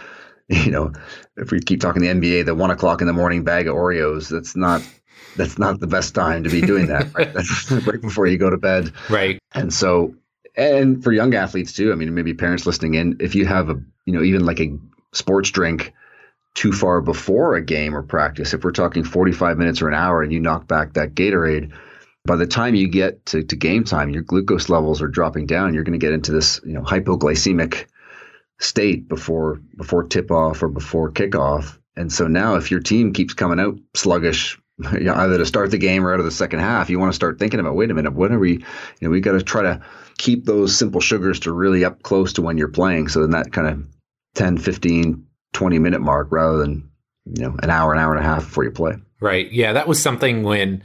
you 0.49 0.71
know, 0.71 0.93
if 1.39 1.51
we 1.51 1.61
keep 1.61 1.81
talking 1.81 2.03
the 2.03 2.09
NBA, 2.09 2.45
the 2.45 2.55
one 2.55 2.71
o'clock 2.71 3.01
in 3.01 3.07
the 3.07 3.15
morning 3.15 3.45
bag 3.45 3.67
of 3.67 3.75
Oreos, 3.75 4.29
that's 4.29 4.55
not 4.55 4.83
that's 5.39 5.59
not 5.59 5.81
the 5.81 5.87
best 5.87 6.15
time 6.15 6.45
to 6.45 6.51
be 6.51 6.61
doing 6.61 6.89
that. 6.89 7.09
Right? 7.15 7.33
That's 7.33 7.71
right 7.87 8.01
before 8.01 8.27
you 8.27 8.37
go 8.37 8.51
to 8.51 8.59
bed. 8.59 8.93
Right. 9.09 9.39
And 9.53 9.73
so, 9.73 10.15
and 10.55 11.03
for 11.03 11.13
young 11.13 11.35
athletes 11.35 11.73
too. 11.73 11.91
I 11.93 11.95
mean, 11.95 12.15
maybe 12.15 12.35
parents 12.35 12.67
listening 12.67 12.95
in, 12.95 13.17
if 13.21 13.35
you 13.35 13.47
have 13.47 13.71
a, 13.71 13.81
you 14.05 14.13
know, 14.13 14.23
even 14.23 14.45
like 14.45 14.61
a 14.61 14.77
sports 15.13 15.51
drink 15.51 15.95
too 16.55 16.73
far 16.73 17.01
before 17.01 17.55
a 17.55 17.65
game 17.65 17.97
or 17.97 18.03
practice, 18.03 18.53
if 18.53 18.63
we're 18.63 18.73
talking 18.73 19.05
45 19.05 19.57
minutes 19.57 19.81
or 19.81 19.89
an 19.89 19.95
hour 19.95 20.23
and 20.23 20.33
you 20.33 20.41
knock 20.41 20.69
back 20.69 20.95
that 20.95 21.15
Gatorade, 21.15 21.73
by 22.25 22.37
the 22.37 22.47
time 22.47 22.75
you 22.75 22.89
get 22.89 23.25
to, 23.27 23.43
to 23.43 23.57
game 23.57 23.85
time, 23.85 24.11
your 24.11 24.23
glucose 24.23 24.69
levels 24.69 25.01
are 25.01 25.09
dropping 25.09 25.47
down. 25.47 25.73
You're 25.73 25.85
going 25.85 25.99
to 25.99 26.05
get 26.05 26.13
into 26.13 26.33
this, 26.33 26.61
you 26.65 26.75
know, 26.75 26.83
hypoglycemic 26.83 27.87
state 28.61 29.09
before 29.09 29.61
before 29.77 30.05
tip 30.05 30.31
off 30.31 30.63
or 30.63 30.69
before 30.69 31.11
kickoff. 31.11 31.79
And 31.97 32.13
so 32.13 32.27
now, 32.27 32.57
if 32.57 32.71
your 32.71 32.81
team 32.81 33.13
keeps 33.13 33.35
coming 33.35 33.59
out 33.59 33.79
sluggish 33.95 34.59
either 34.93 35.39
to 35.39 35.47
start 35.47 35.71
the 35.71 35.79
game 35.79 36.07
or 36.07 36.13
out 36.13 36.21
of 36.21 36.25
the 36.25 36.31
second 36.31 36.61
half, 36.61 36.91
you 36.91 36.99
want 36.99 37.11
to 37.11 37.17
start 37.17 37.39
thinking 37.39 37.61
about, 37.61 37.75
wait 37.75 37.91
a 37.91 37.95
minute, 37.95 38.13
what 38.13 38.31
are 38.31 38.39
we, 38.39 38.53
you 38.53 38.65
know, 39.01 39.11
we 39.11 39.21
got 39.21 39.33
to 39.33 39.43
try 39.43 39.63
to 39.63 39.81
keep 40.19 40.45
those 40.45 40.77
simple 40.77 41.01
sugars 41.01 41.41
to 41.41 41.53
really 41.53 41.85
up 41.85 42.03
close 42.03 42.35
to 42.35 42.43
when 42.43 42.59
you're 42.59 42.69
playing. 42.69 43.09
So 43.09 43.21
then 43.21 43.31
that 43.31 43.53
kind 43.53 43.67
of 43.67 43.87
10, 44.35 44.59
15, 44.59 45.27
20 45.53 45.79
minute 45.79 46.01
mark 46.01 46.29
rather 46.31 46.59
than, 46.59 46.91
you 47.25 47.43
know, 47.43 47.57
an 47.63 47.71
hour, 47.71 47.93
an 47.93 47.99
hour 47.99 48.15
and 48.15 48.25
a 48.25 48.29
half 48.29 48.45
before 48.45 48.65
you 48.65 48.71
play. 48.71 48.95
Right. 49.21 49.51
Yeah. 49.51 49.73
That 49.73 49.89
was 49.89 50.01
something 50.01 50.45
when, 50.45 50.83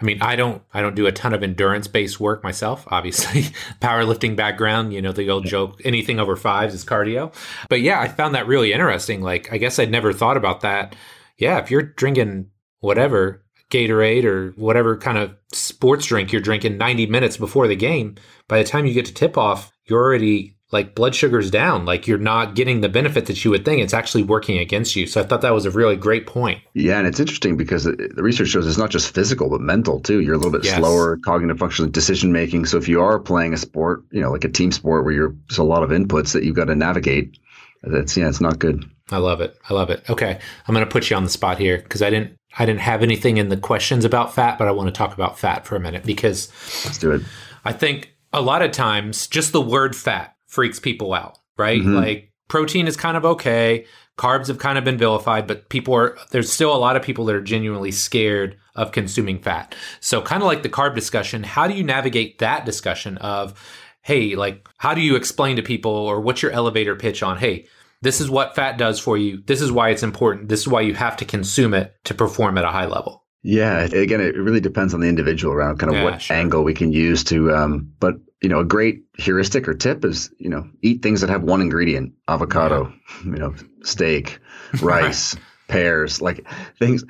I 0.00 0.04
mean, 0.04 0.20
I 0.20 0.36
don't, 0.36 0.62
I 0.74 0.82
don't 0.82 0.94
do 0.94 1.06
a 1.06 1.12
ton 1.12 1.32
of 1.32 1.42
endurance 1.42 1.86
based 1.86 2.20
work 2.20 2.42
myself, 2.42 2.86
obviously 2.90 3.42
powerlifting 3.80 4.36
background, 4.36 4.92
you 4.92 5.00
know, 5.00 5.12
the 5.12 5.30
old 5.30 5.46
joke, 5.46 5.80
anything 5.82 6.20
over 6.20 6.36
fives 6.36 6.74
is 6.74 6.84
cardio. 6.84 7.34
But 7.70 7.80
yeah, 7.80 8.00
I 8.00 8.08
found 8.08 8.34
that 8.34 8.46
really 8.46 8.72
interesting. 8.74 9.22
Like, 9.22 9.50
I 9.50 9.56
guess 9.56 9.78
I'd 9.78 9.90
never 9.90 10.12
thought 10.12 10.36
about 10.36 10.60
that. 10.60 10.94
Yeah. 11.38 11.58
If 11.58 11.70
you're 11.70 11.82
drinking 11.82 12.50
whatever 12.84 13.44
Gatorade 13.70 14.24
or 14.24 14.50
whatever 14.52 14.96
kind 14.96 15.18
of 15.18 15.34
sports 15.52 16.06
drink 16.06 16.32
you're 16.32 16.42
drinking 16.42 16.78
90 16.78 17.06
minutes 17.06 17.36
before 17.36 17.66
the 17.66 17.76
game, 17.76 18.16
by 18.46 18.58
the 18.58 18.68
time 18.68 18.86
you 18.86 18.94
get 18.94 19.06
to 19.06 19.14
tip 19.14 19.36
off, 19.36 19.72
you're 19.86 20.02
already 20.02 20.56
like 20.70 20.94
blood 20.94 21.14
sugar's 21.14 21.50
down. 21.50 21.84
Like 21.84 22.06
you're 22.06 22.18
not 22.18 22.54
getting 22.54 22.80
the 22.80 22.88
benefit 22.88 23.26
that 23.26 23.44
you 23.44 23.50
would 23.50 23.64
think. 23.64 23.80
It's 23.80 23.94
actually 23.94 24.24
working 24.24 24.58
against 24.58 24.96
you. 24.96 25.06
So 25.06 25.20
I 25.20 25.24
thought 25.24 25.40
that 25.42 25.54
was 25.54 25.66
a 25.66 25.70
really 25.70 25.96
great 25.96 26.26
point. 26.26 26.60
Yeah. 26.74 26.98
And 26.98 27.06
it's 27.06 27.20
interesting 27.20 27.56
because 27.56 27.84
the 27.84 28.12
research 28.16 28.48
shows 28.48 28.66
it's 28.66 28.78
not 28.78 28.90
just 28.90 29.14
physical, 29.14 29.48
but 29.48 29.60
mental 29.60 30.00
too. 30.00 30.20
You're 30.20 30.34
a 30.34 30.38
little 30.38 30.52
bit 30.52 30.64
yes. 30.64 30.76
slower, 30.76 31.16
cognitive 31.24 31.58
function, 31.58 31.90
decision 31.90 32.32
making. 32.32 32.66
So 32.66 32.76
if 32.76 32.88
you 32.88 33.00
are 33.00 33.18
playing 33.18 33.54
a 33.54 33.56
sport, 33.56 34.04
you 34.10 34.20
know, 34.20 34.30
like 34.30 34.44
a 34.44 34.48
team 34.48 34.72
sport 34.72 35.04
where 35.04 35.14
you're, 35.14 35.34
there's 35.48 35.58
a 35.58 35.64
lot 35.64 35.82
of 35.82 35.90
inputs 35.90 36.32
that 36.32 36.44
you've 36.44 36.56
got 36.56 36.66
to 36.66 36.74
navigate, 36.74 37.38
that's, 37.82 38.16
yeah, 38.16 38.28
it's 38.28 38.40
not 38.40 38.58
good. 38.58 38.84
I 39.10 39.18
love 39.18 39.40
it. 39.40 39.56
I 39.68 39.74
love 39.74 39.90
it. 39.90 40.02
Okay. 40.08 40.38
I'm 40.66 40.74
going 40.74 40.84
to 40.84 40.90
put 40.90 41.10
you 41.10 41.16
on 41.16 41.24
the 41.24 41.30
spot 41.30 41.58
here 41.58 41.78
because 41.78 42.02
I 42.02 42.10
didn't 42.10 42.36
I 42.58 42.66
didn't 42.66 42.80
have 42.80 43.02
anything 43.02 43.36
in 43.36 43.48
the 43.48 43.56
questions 43.56 44.04
about 44.04 44.34
fat, 44.34 44.58
but 44.58 44.68
I 44.68 44.70
want 44.70 44.88
to 44.88 44.92
talk 44.92 45.12
about 45.12 45.38
fat 45.38 45.66
for 45.66 45.76
a 45.76 45.80
minute 45.80 46.04
because 46.04 46.48
let's 46.84 46.98
do 46.98 47.10
it. 47.10 47.22
I 47.64 47.72
think 47.72 48.14
a 48.32 48.40
lot 48.40 48.62
of 48.62 48.70
times 48.70 49.26
just 49.26 49.52
the 49.52 49.60
word 49.60 49.96
fat 49.96 50.34
freaks 50.46 50.78
people 50.78 51.12
out, 51.12 51.38
right? 51.58 51.80
Mm-hmm. 51.80 51.94
Like 51.94 52.32
protein 52.48 52.86
is 52.86 52.96
kind 52.96 53.16
of 53.16 53.24
okay, 53.24 53.86
carbs 54.16 54.46
have 54.46 54.58
kind 54.58 54.78
of 54.78 54.84
been 54.84 54.98
vilified, 54.98 55.46
but 55.46 55.68
people 55.68 55.94
are 55.94 56.16
there's 56.30 56.50
still 56.50 56.74
a 56.74 56.78
lot 56.78 56.96
of 56.96 57.02
people 57.02 57.24
that 57.26 57.34
are 57.34 57.42
genuinely 57.42 57.90
scared 57.90 58.56
of 58.76 58.92
consuming 58.92 59.38
fat. 59.38 59.74
So 60.00 60.22
kind 60.22 60.42
of 60.42 60.46
like 60.46 60.62
the 60.62 60.68
carb 60.68 60.94
discussion, 60.94 61.42
how 61.42 61.66
do 61.66 61.74
you 61.74 61.84
navigate 61.84 62.38
that 62.38 62.64
discussion 62.64 63.18
of 63.18 63.54
hey, 64.02 64.36
like 64.36 64.68
how 64.78 64.94
do 64.94 65.00
you 65.00 65.16
explain 65.16 65.56
to 65.56 65.62
people 65.62 65.90
or 65.90 66.20
what's 66.20 66.42
your 66.42 66.52
elevator 66.52 66.94
pitch 66.94 67.22
on 67.22 67.38
hey, 67.38 67.66
this 68.04 68.20
is 68.20 68.30
what 68.30 68.54
fat 68.54 68.76
does 68.76 69.00
for 69.00 69.16
you. 69.16 69.42
This 69.46 69.62
is 69.62 69.72
why 69.72 69.88
it's 69.88 70.02
important. 70.02 70.48
This 70.48 70.60
is 70.60 70.68
why 70.68 70.82
you 70.82 70.94
have 70.94 71.16
to 71.16 71.24
consume 71.24 71.72
it 71.72 71.96
to 72.04 72.14
perform 72.14 72.58
at 72.58 72.64
a 72.64 72.70
high 72.70 72.86
level. 72.86 73.24
Yeah, 73.42 73.80
again, 73.80 74.20
it 74.20 74.36
really 74.36 74.60
depends 74.60 74.94
on 74.94 75.00
the 75.00 75.08
individual 75.08 75.52
around 75.52 75.78
kind 75.78 75.90
of 75.90 75.98
yeah, 75.98 76.04
what 76.04 76.22
sure. 76.22 76.36
angle 76.36 76.64
we 76.64 76.74
can 76.74 76.92
use 76.92 77.24
to. 77.24 77.54
Um, 77.54 77.92
but 78.00 78.16
you 78.42 78.48
know, 78.48 78.60
a 78.60 78.64
great 78.64 79.04
heuristic 79.16 79.66
or 79.66 79.74
tip 79.74 80.04
is, 80.04 80.30
you 80.38 80.50
know, 80.50 80.68
eat 80.82 81.02
things 81.02 81.22
that 81.22 81.30
have 81.30 81.42
one 81.42 81.62
ingredient, 81.62 82.12
avocado, 82.28 82.92
yeah. 83.24 83.24
you 83.24 83.38
know, 83.38 83.54
steak, 83.82 84.38
rice, 84.82 85.36
pears, 85.68 86.20
like 86.20 86.46
things. 86.78 87.04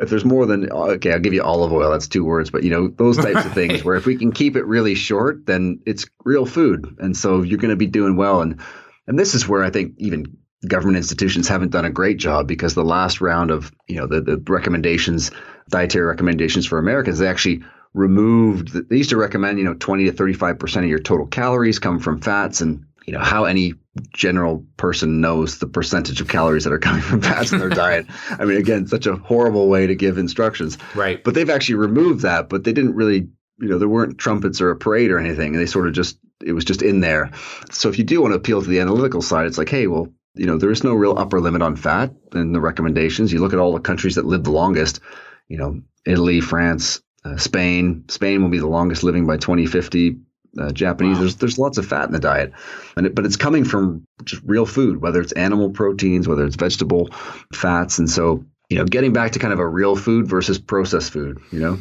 If 0.00 0.08
there's 0.08 0.24
more 0.24 0.46
than, 0.46 0.70
okay, 0.70 1.12
I'll 1.12 1.20
give 1.20 1.34
you 1.34 1.42
olive 1.42 1.72
oil. 1.72 1.90
That's 1.90 2.08
two 2.08 2.24
words, 2.24 2.50
but 2.50 2.64
you 2.64 2.70
know, 2.70 2.88
those 2.88 3.16
types 3.16 3.34
right. 3.34 3.46
of 3.46 3.52
things 3.52 3.84
where 3.84 3.96
if 3.96 4.06
we 4.06 4.16
can 4.16 4.32
keep 4.32 4.56
it 4.56 4.64
really 4.64 4.94
short, 4.94 5.44
then 5.44 5.80
it's 5.84 6.06
real 6.24 6.46
food. 6.46 6.96
And 6.98 7.14
so 7.14 7.42
you're 7.42 7.58
going 7.58 7.70
to 7.70 7.76
be 7.76 7.86
doing 7.86 8.16
well. 8.16 8.40
And, 8.40 8.60
and 9.08 9.18
this 9.18 9.34
is 9.34 9.48
where 9.48 9.64
I 9.64 9.70
think 9.70 9.94
even 9.98 10.36
government 10.66 10.98
institutions 10.98 11.48
haven't 11.48 11.72
done 11.72 11.84
a 11.84 11.90
great 11.90 12.18
job 12.18 12.46
because 12.46 12.74
the 12.74 12.84
last 12.84 13.20
round 13.20 13.50
of, 13.50 13.72
you 13.88 13.96
know, 13.96 14.06
the, 14.06 14.20
the 14.20 14.42
recommendations, 14.48 15.30
dietary 15.70 16.04
recommendations 16.04 16.66
for 16.66 16.78
Americans, 16.78 17.18
they 17.18 17.26
actually 17.26 17.62
removed, 17.94 18.72
they 18.88 18.96
used 18.96 19.10
to 19.10 19.16
recommend, 19.16 19.58
you 19.58 19.64
know, 19.64 19.74
20 19.74 20.04
to 20.04 20.12
35% 20.12 20.76
of 20.78 20.84
your 20.84 20.98
total 20.98 21.26
calories 21.26 21.78
come 21.78 21.98
from 21.98 22.20
fats 22.20 22.60
and 22.60 22.84
you 23.08 23.14
know 23.14 23.20
how 23.20 23.44
any 23.44 23.72
general 24.12 24.66
person 24.76 25.22
knows 25.22 25.58
the 25.58 25.66
percentage 25.66 26.20
of 26.20 26.28
calories 26.28 26.64
that 26.64 26.74
are 26.74 26.78
coming 26.78 27.00
from 27.00 27.22
fats 27.22 27.52
in 27.52 27.58
their 27.58 27.68
diet. 27.70 28.06
I 28.30 28.44
mean, 28.44 28.58
again, 28.58 28.86
such 28.86 29.06
a 29.06 29.16
horrible 29.16 29.68
way 29.68 29.86
to 29.86 29.94
give 29.94 30.18
instructions. 30.18 30.76
Right. 30.94 31.24
But 31.24 31.32
they've 31.32 31.48
actually 31.48 31.76
removed 31.76 32.20
that, 32.20 32.50
but 32.50 32.64
they 32.64 32.74
didn't 32.74 32.94
really, 32.94 33.28
you 33.58 33.68
know, 33.68 33.78
there 33.78 33.88
weren't 33.88 34.18
trumpets 34.18 34.60
or 34.60 34.70
a 34.70 34.76
parade 34.76 35.10
or 35.10 35.18
anything. 35.18 35.54
and 35.54 35.62
They 35.62 35.66
sort 35.66 35.88
of 35.88 35.94
just, 35.94 36.18
it 36.44 36.52
was 36.52 36.64
just 36.64 36.82
in 36.82 37.00
there. 37.00 37.30
So 37.70 37.88
if 37.88 37.98
you 37.98 38.04
do 38.04 38.22
want 38.22 38.32
to 38.32 38.36
appeal 38.36 38.62
to 38.62 38.68
the 38.68 38.80
analytical 38.80 39.22
side, 39.22 39.46
it's 39.46 39.58
like, 39.58 39.68
hey, 39.68 39.86
well, 39.86 40.08
you 40.34 40.46
know, 40.46 40.56
there 40.56 40.70
is 40.70 40.84
no 40.84 40.94
real 40.94 41.18
upper 41.18 41.40
limit 41.40 41.62
on 41.62 41.76
fat 41.76 42.12
in 42.34 42.52
the 42.52 42.60
recommendations. 42.60 43.32
You 43.32 43.40
look 43.40 43.52
at 43.52 43.58
all 43.58 43.72
the 43.72 43.80
countries 43.80 44.14
that 44.14 44.24
live 44.24 44.44
the 44.44 44.52
longest, 44.52 45.00
you 45.48 45.58
know, 45.58 45.80
Italy, 46.06 46.40
France, 46.40 47.02
uh, 47.24 47.36
Spain. 47.36 48.04
Spain 48.08 48.42
will 48.42 48.50
be 48.50 48.60
the 48.60 48.68
longest 48.68 49.02
living 49.02 49.26
by 49.26 49.36
2050 49.36 50.18
uh, 50.58 50.72
Japanese. 50.72 51.16
Wow. 51.16 51.20
There's 51.20 51.36
there's 51.36 51.58
lots 51.58 51.78
of 51.78 51.86
fat 51.86 52.06
in 52.06 52.12
the 52.12 52.18
diet, 52.18 52.52
and 52.96 53.06
it, 53.06 53.14
but 53.14 53.26
it's 53.26 53.36
coming 53.36 53.64
from 53.64 54.06
just 54.24 54.42
real 54.44 54.66
food, 54.66 55.00
whether 55.00 55.20
it's 55.20 55.32
animal 55.32 55.70
proteins, 55.70 56.28
whether 56.28 56.44
it's 56.44 56.56
vegetable 56.56 57.10
fats, 57.52 57.98
and 57.98 58.08
so 58.08 58.44
you 58.68 58.76
know, 58.76 58.84
getting 58.84 59.12
back 59.12 59.32
to 59.32 59.38
kind 59.38 59.52
of 59.52 59.58
a 59.58 59.66
real 59.66 59.96
food 59.96 60.28
versus 60.28 60.58
processed 60.58 61.12
food. 61.12 61.38
You 61.50 61.60
know, 61.60 61.78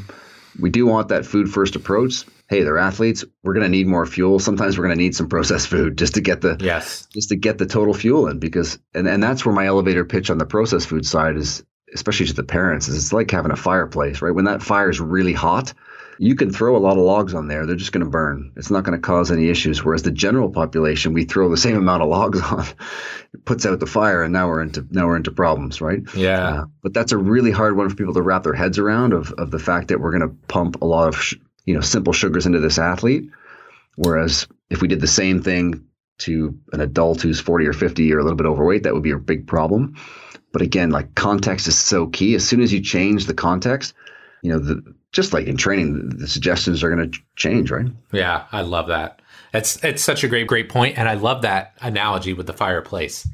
we 0.60 0.70
do 0.70 0.86
want 0.86 1.10
that 1.10 1.26
food 1.26 1.50
first 1.52 1.76
approach. 1.76 2.26
Hey, 2.50 2.64
they're 2.64 2.78
athletes. 2.78 3.26
We're 3.44 3.54
going 3.54 3.66
to 3.66 3.70
need 3.70 3.88
more 3.88 4.06
fuel. 4.06 4.40
Sometimes 4.40 4.78
we're 4.78 4.86
going 4.86 4.98
to 4.98 5.04
need 5.04 5.16
some 5.16 5.28
processed 5.28 5.68
food 5.68 5.98
just 5.98 6.14
to 6.16 6.22
get 6.22 6.42
the 6.42 6.58
yes, 6.60 7.06
just 7.08 7.30
to 7.30 7.36
get 7.36 7.58
the 7.58 7.66
total 7.66 7.94
fuel 7.94 8.28
in. 8.28 8.40
Because 8.40 8.80
and 8.94 9.08
and 9.08 9.22
that's 9.22 9.46
where 9.46 9.56
my 9.56 9.66
elevator 9.66 10.06
pitch 10.06 10.30
on 10.30 10.38
the 10.38 10.46
processed 10.46 10.88
food 10.88 11.06
side 11.06 11.36
is, 11.36 11.64
especially 11.94 12.28
to 12.28 12.34
the 12.34 12.44
parents, 12.44 12.88
is 12.88 12.96
it's 12.96 13.14
like 13.14 13.32
having 13.32 13.52
a 13.52 13.58
fireplace, 13.58 14.22
right? 14.22 14.34
When 14.34 14.46
that 14.46 14.64
fire 14.64 14.90
is 14.90 15.00
really 15.00 15.34
hot, 15.34 15.74
you 16.20 16.36
can 16.36 16.52
throw 16.52 16.76
a 16.76 16.80
lot 16.80 16.98
of 16.98 17.04
logs 17.04 17.34
on 17.34 17.48
there. 17.48 17.66
They're 17.66 17.76
just 17.76 17.92
going 17.92 18.04
to 18.04 18.10
burn. 18.10 18.52
It's 18.56 18.72
not 18.72 18.84
going 18.84 18.98
to 18.98 19.06
cause 19.06 19.32
any 19.32 19.50
issues. 19.50 19.84
Whereas 19.84 20.04
the 20.04 20.12
general 20.12 20.50
population, 20.50 21.14
we 21.14 21.26
throw 21.26 21.50
the 21.50 21.58
same 21.58 21.76
amount 21.76 22.04
of 22.04 22.10
logs 22.10 22.42
on, 22.52 22.66
it 23.34 23.46
puts 23.46 23.66
out 23.66 23.80
the 23.80 23.86
fire, 23.86 24.24
and 24.24 24.34
now 24.34 24.48
we're 24.48 24.62
into 24.62 24.86
now 24.90 25.08
we're 25.08 25.18
into 25.18 25.32
problems, 25.32 25.82
right? 25.82 26.02
Yeah. 26.16 26.48
Uh, 26.48 26.66
but 26.82 26.94
that's 26.94 27.12
a 27.12 27.18
really 27.18 27.52
hard 27.52 27.78
one 27.78 27.90
for 27.90 27.96
people 27.96 28.14
to 28.14 28.22
wrap 28.22 28.44
their 28.44 28.54
heads 28.54 28.80
around 28.80 29.14
of 29.14 29.32
of 29.34 29.52
the 29.52 29.60
fact 29.60 29.90
that 29.90 30.00
we're 30.00 30.18
going 30.18 30.30
to 30.30 30.36
pump 30.48 30.82
a 30.82 30.86
lot 30.86 31.08
of 31.08 31.22
sh- 31.22 31.36
you 31.66 31.74
know 31.74 31.82
simple 31.82 32.14
sugars 32.14 32.46
into 32.46 32.60
this 32.60 32.80
athlete. 32.80 33.30
Whereas 33.96 34.48
if 34.70 34.82
we 34.82 34.88
did 34.88 35.02
the 35.02 35.08
same 35.08 35.42
thing 35.42 35.84
to 36.20 36.58
an 36.74 36.82
adult 36.82 37.22
who's 37.22 37.40
40 37.40 37.68
or 37.68 37.74
50 37.74 38.12
or 38.14 38.20
a 38.20 38.24
little 38.24 38.38
bit 38.38 38.48
overweight, 38.48 38.84
that 38.84 38.94
would 38.94 39.04
be 39.04 39.12
a 39.12 39.18
big 39.18 39.48
problem. 39.48 39.96
But 40.52 40.62
again, 40.62 40.90
like 40.90 41.14
context 41.16 41.68
is 41.68 41.78
so 41.78 42.08
key. 42.08 42.34
As 42.36 42.48
soon 42.48 42.62
as 42.62 42.74
you 42.74 42.82
change 42.82 43.26
the 43.26 43.34
context, 43.34 43.94
you 44.42 44.52
know, 44.52 44.60
the, 44.60 44.96
just 45.12 45.34
like 45.34 45.48
in 45.48 45.58
training, 45.58 46.10
the 46.18 46.28
suggestions 46.28 46.84
are 46.84 46.94
going 46.94 47.12
to 47.12 47.20
change, 47.36 47.72
right? 47.72 47.88
Yeah, 48.12 48.46
I 48.52 48.62
love 48.62 48.88
that. 48.88 49.22
It's 49.54 49.84
it's 49.84 50.04
such 50.04 50.24
a 50.24 50.28
great 50.28 50.48
great 50.48 50.70
point, 50.70 50.98
and 50.98 51.08
I 51.08 51.16
love 51.16 51.42
that 51.42 51.74
analogy 51.82 52.34
with 52.34 52.48
the 52.48 52.54
fireplace. 52.54 53.28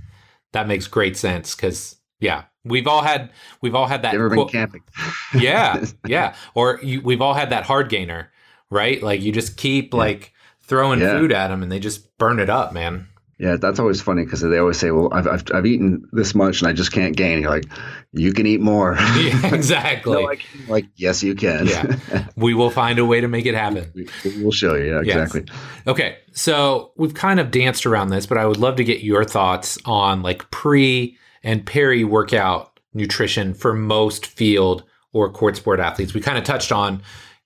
That 0.54 0.68
makes 0.68 0.88
great 0.88 1.18
sense 1.18 1.56
because 1.56 1.98
yeah, 2.20 2.44
we've 2.64 2.88
all 2.88 3.02
had 3.02 3.32
we've 3.62 3.76
all 3.76 3.88
had 3.88 4.04
that. 4.04 4.14
Never 4.14 4.30
been 4.30 4.48
camping. 4.48 4.84
yeah, 5.38 5.84
yeah, 6.08 6.36
or 6.54 6.80
you, 6.84 7.02
we've 7.02 7.22
all 7.22 7.34
had 7.34 7.50
that 7.50 7.66
hard 7.66 7.90
gainer, 7.90 8.32
right? 8.70 9.02
Like 9.02 9.22
you 9.22 9.32
just 9.32 9.58
keep 9.58 9.94
yeah. 9.94 10.00
like 10.00 10.34
throwing 10.62 11.02
yeah. 11.02 11.18
food 11.18 11.32
at 11.32 11.50
them, 11.50 11.64
and 11.64 11.72
they 11.72 11.80
just 11.80 12.18
burn 12.18 12.40
it 12.40 12.50
up, 12.50 12.74
man. 12.74 13.08
Yeah, 13.40 13.58
that's 13.58 13.80
always 13.80 14.00
funny 14.00 14.24
because 14.24 14.42
they 14.42 14.58
always 14.58 14.78
say, 14.78 14.92
"Well, 14.92 15.12
I've, 15.12 15.28
I've, 15.28 15.44
I've 15.54 15.66
eaten 15.66 16.08
this 16.12 16.36
much 16.36 16.62
and 16.62 16.68
I 16.70 16.74
just 16.74 16.92
can't 16.92 17.16
gain." 17.16 17.42
You're 17.42 17.50
like, 17.50 17.66
"You 18.12 18.32
can 18.32 18.46
eat 18.46 18.62
more." 18.62 18.96
Yeah, 19.16 19.54
exactly. 19.54 20.14
no, 20.14 20.34
like, 20.68 20.86
yes, 20.96 21.24
you 21.24 21.36
can. 21.36 21.68
yeah, 21.68 22.28
we 22.36 22.54
will 22.54 22.70
find 22.70 23.00
a 23.00 23.06
way 23.06 23.22
to 23.22 23.28
make 23.28 23.46
it 23.46 23.56
happen. 23.56 23.92
We, 23.96 24.44
will 24.44 24.52
show 24.52 24.76
you. 24.76 24.96
Yeah, 24.96 25.02
yes. 25.04 25.34
exactly. 25.34 25.56
Okay, 25.88 26.18
so 26.32 26.92
we've 26.96 27.14
kind 27.14 27.40
of 27.40 27.52
danced 27.52 27.86
around 27.86 28.10
this, 28.10 28.26
but 28.26 28.38
I 28.38 28.46
would 28.46 28.58
love 28.58 28.76
to 28.78 28.84
get 28.84 29.02
your 29.02 29.24
thoughts 29.24 29.78
on 29.86 30.22
like 30.22 30.50
pre 30.52 31.18
and 31.44 31.66
peri 31.66 32.04
workout 32.04 32.80
nutrition 32.94 33.54
for 33.54 33.74
most 33.74 34.26
field 34.26 34.84
or 35.12 35.32
court 35.32 35.58
sport 35.58 35.80
athletes. 35.80 36.14
We 36.14 36.22
kind 36.22 36.38
of 36.38 36.44
touched 36.44 36.72
on 36.72 37.02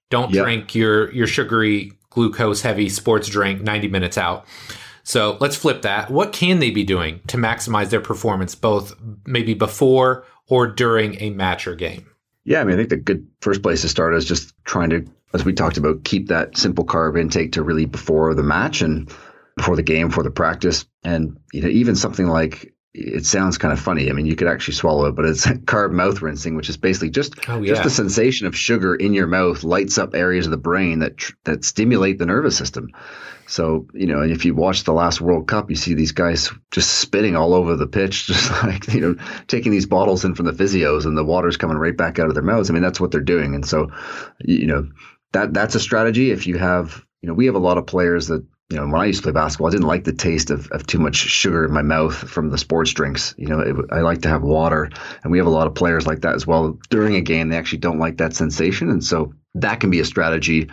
don't 0.10 0.34
yep. 0.34 0.44
drink 0.44 0.76
your 0.76 1.12
your 1.12 1.28
sugary 1.28 1.94
glucose 2.10 2.62
heavy 2.62 2.90
sports 2.90 3.28
drink 3.28 3.62
90 3.62 3.88
minutes 3.90 4.18
out. 4.18 4.46
So 5.08 5.38
let's 5.40 5.56
flip 5.56 5.84
that. 5.84 6.12
What 6.12 6.34
can 6.34 6.60
they 6.60 6.70
be 6.70 6.84
doing 6.84 7.22
to 7.28 7.38
maximize 7.38 7.92
their 7.92 8.02
performance, 8.02 8.56
both 8.56 8.94
maybe 9.26 9.54
before 9.54 10.26
or 10.50 10.68
during 10.68 11.22
a 11.22 11.30
match 11.30 11.66
or 11.66 11.76
game? 11.76 12.08
Yeah, 12.44 12.60
I 12.60 12.66
mean, 12.66 12.74
I 12.74 12.78
think 12.78 12.90
the 12.90 12.98
good 12.98 13.26
first 13.40 13.64
place 13.64 13.84
to 13.84 13.90
start 13.90 14.14
is 14.16 14.26
just 14.26 14.54
trying 14.66 14.90
to, 14.90 15.06
as 15.34 15.46
we 15.46 15.54
talked 15.54 15.78
about, 15.78 16.04
keep 16.04 16.28
that 16.28 16.58
simple 16.58 16.86
carb 16.86 17.18
intake 17.18 17.54
to 17.54 17.64
really 17.64 17.86
before 17.86 18.36
the 18.36 18.44
match 18.44 18.82
and 18.82 19.10
before 19.56 19.78
the 19.78 19.82
game, 19.82 20.10
before 20.10 20.24
the 20.24 20.30
practice. 20.30 20.86
And, 21.06 21.40
you 21.54 21.62
know, 21.62 21.70
even 21.70 21.96
something 21.96 22.28
like 22.28 22.74
it 22.98 23.26
sounds 23.26 23.60
kind 23.60 23.72
of 23.72 23.80
funny. 23.80 24.10
I 24.10 24.14
mean, 24.14 24.26
you 24.26 24.36
could 24.36 24.48
actually 24.48 24.74
swallow 24.74 25.06
it, 25.06 25.16
but 25.16 25.26
it's 25.26 25.46
carb 25.66 25.92
mouth 25.92 26.22
rinsing, 26.22 26.56
which 26.56 26.70
is 26.70 26.78
basically 26.78 27.12
just 27.12 27.36
oh, 27.48 27.62
yeah. 27.62 27.74
just 27.74 27.84
the 27.84 27.90
sensation 27.90 28.48
of 28.48 28.58
sugar 28.58 28.96
in 28.96 29.14
your 29.14 29.28
mouth 29.28 29.64
lights 29.64 29.98
up 29.98 30.16
areas 30.16 30.48
of 30.48 30.52
the 30.52 30.58
brain 30.58 31.00
that 31.00 31.14
that 31.44 31.64
stimulate 31.64 32.18
the 32.18 32.26
nervous 32.26 32.58
system. 32.58 32.90
So 33.46 33.88
you 33.94 34.08
know, 34.08 34.22
and 34.22 34.32
if 34.32 34.46
you 34.46 34.56
watch 34.56 34.84
the 34.84 34.94
last 34.94 35.22
World 35.22 35.48
Cup, 35.48 35.70
you 35.70 35.76
see 35.76 35.94
these 35.94 36.12
guys 36.12 36.52
just 36.72 36.96
spitting 36.96 37.36
all 37.36 37.54
over 37.54 37.76
the 37.76 37.88
pitch, 37.88 38.26
just 38.28 38.52
like 38.64 38.92
you 38.92 39.02
know, 39.02 39.16
taking 39.48 39.72
these 39.72 39.86
bottles 39.86 40.26
in 40.26 40.34
from 40.34 40.48
the 40.48 40.52
physios, 40.52 41.06
and 41.06 41.18
the 41.18 41.24
water's 41.24 41.58
coming 41.58 41.78
right 41.78 41.96
back 41.96 42.18
out 42.18 42.28
of 42.28 42.34
their 42.34 42.44
mouths. 42.44 42.70
I 42.70 42.74
mean, 42.74 42.84
that's 42.84 43.00
what 43.00 43.12
they're 43.12 43.22
doing, 43.22 43.54
and 43.54 43.66
so 43.66 43.92
you 44.40 44.66
know, 44.66 44.90
that 45.34 45.54
that's 45.54 45.76
a 45.76 45.80
strategy. 45.80 46.32
If 46.32 46.48
you 46.48 46.58
have, 46.58 47.06
you 47.22 47.28
know, 47.28 47.36
we 47.36 47.46
have 47.46 47.56
a 47.56 47.60
lot 47.60 47.78
of 47.78 47.86
players 47.86 48.28
that 48.28 48.44
you 48.70 48.76
know, 48.76 48.86
when 48.86 49.02
I 49.02 49.06
used 49.06 49.20
to 49.20 49.24
play 49.24 49.32
basketball, 49.32 49.68
I 49.68 49.72
didn't 49.72 49.88
like 49.88 50.04
the 50.04 50.14
taste 50.14 50.50
of, 50.50 50.70
of 50.72 50.86
too 50.86 51.00
much 51.00 51.16
sugar 51.16 51.64
in 51.66 51.72
my 51.72 51.82
mouth 51.82 52.14
from 52.14 52.50
the 52.50 52.58
sports 52.58 52.92
drinks. 52.92 53.34
You 53.38 53.48
know, 53.48 53.60
it, 53.62 53.76
I 53.92 54.02
like 54.02 54.22
to 54.24 54.30
have 54.30 54.42
water, 54.42 54.90
and 55.24 55.32
we 55.32 55.38
have 55.38 55.48
a 55.48 55.52
lot 55.52 55.68
of 55.68 55.76
players 55.76 56.06
like 56.06 56.22
that 56.22 56.36
as 56.36 56.46
well. 56.46 56.78
During 56.90 57.16
a 57.16 57.22
game, 57.22 57.48
they 57.50 57.58
actually 57.58 57.80
don't 57.80 58.00
like 58.00 58.18
that 58.18 58.36
sensation, 58.36 58.90
and 58.90 59.04
so 59.04 59.34
that 59.56 59.80
can 59.80 59.90
be 59.90 60.02
a 60.02 60.06
strategy 60.06 60.70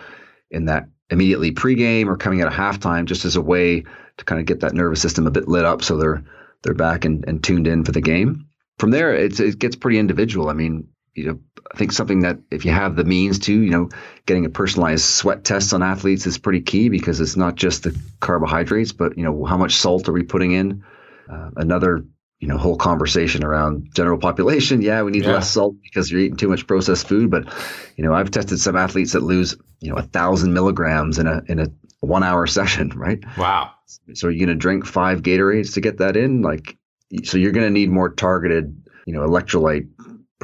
in 0.50 0.64
that 0.64 0.88
immediately 1.10 1.52
pregame 1.52 2.06
or 2.06 2.16
coming 2.16 2.42
out 2.42 2.48
of 2.48 2.54
halftime, 2.54 3.04
just 3.04 3.24
as 3.24 3.36
a 3.36 3.40
way 3.40 3.84
to 4.16 4.24
kind 4.24 4.40
of 4.40 4.46
get 4.46 4.60
that 4.60 4.74
nervous 4.74 5.00
system 5.00 5.26
a 5.26 5.30
bit 5.30 5.46
lit 5.46 5.64
up, 5.64 5.82
so 5.82 5.96
they're 5.96 6.24
they're 6.62 6.74
back 6.74 7.04
and, 7.04 7.24
and 7.28 7.44
tuned 7.44 7.68
in 7.68 7.84
for 7.84 7.92
the 7.92 8.00
game. 8.00 8.46
From 8.78 8.90
there, 8.90 9.14
it's, 9.14 9.38
it 9.38 9.58
gets 9.58 9.76
pretty 9.76 9.98
individual. 9.98 10.48
I 10.48 10.54
mean, 10.54 10.88
you 11.14 11.26
know, 11.26 11.38
I 11.72 11.76
think 11.76 11.92
something 11.92 12.20
that 12.20 12.38
if 12.50 12.64
you 12.64 12.70
have 12.72 12.96
the 12.96 13.04
means 13.04 13.38
to, 13.40 13.52
you 13.52 13.70
know, 13.70 13.88
getting 14.26 14.44
a 14.44 14.50
personalized 14.50 15.04
sweat 15.04 15.44
test 15.44 15.72
on 15.72 15.82
athletes 15.82 16.26
is 16.26 16.38
pretty 16.38 16.60
key 16.60 16.88
because 16.88 17.20
it's 17.20 17.36
not 17.36 17.54
just 17.54 17.84
the 17.84 17.98
carbohydrates, 18.20 18.92
but 18.92 19.16
you 19.16 19.24
know, 19.24 19.44
how 19.44 19.56
much 19.56 19.76
salt 19.76 20.08
are 20.08 20.12
we 20.12 20.22
putting 20.22 20.52
in? 20.52 20.84
Uh, 21.30 21.50
another, 21.56 22.04
you 22.40 22.48
know, 22.48 22.58
whole 22.58 22.76
conversation 22.76 23.42
around 23.42 23.88
general 23.94 24.18
population. 24.18 24.82
Yeah, 24.82 25.02
we 25.02 25.10
need 25.10 25.24
yeah. 25.24 25.32
less 25.32 25.50
salt 25.50 25.74
because 25.82 26.10
you're 26.10 26.20
eating 26.20 26.36
too 26.36 26.48
much 26.48 26.66
processed 26.66 27.08
food. 27.08 27.30
But 27.30 27.52
you 27.96 28.04
know, 28.04 28.12
I've 28.12 28.30
tested 28.30 28.60
some 28.60 28.76
athletes 28.76 29.12
that 29.12 29.22
lose, 29.22 29.56
you 29.80 29.90
know, 29.90 29.96
a 29.96 30.02
thousand 30.02 30.52
milligrams 30.52 31.18
in 31.18 31.26
a 31.26 31.42
in 31.48 31.60
a 31.60 31.68
one 32.00 32.22
hour 32.22 32.46
session, 32.58 32.90
right? 32.90 33.22
Wow. 33.38 33.72
So 34.12 34.28
you're 34.28 34.46
going 34.46 34.56
to 34.56 34.60
drink 34.60 34.86
five 34.86 35.22
Gatorades 35.22 35.74
to 35.74 35.80
get 35.80 35.98
that 35.98 36.16
in, 36.16 36.42
like, 36.42 36.76
so 37.22 37.38
you're 37.38 37.52
going 37.52 37.66
to 37.66 37.72
need 37.72 37.90
more 37.90 38.10
targeted, 38.10 38.82
you 39.06 39.14
know, 39.14 39.20
electrolyte 39.20 39.88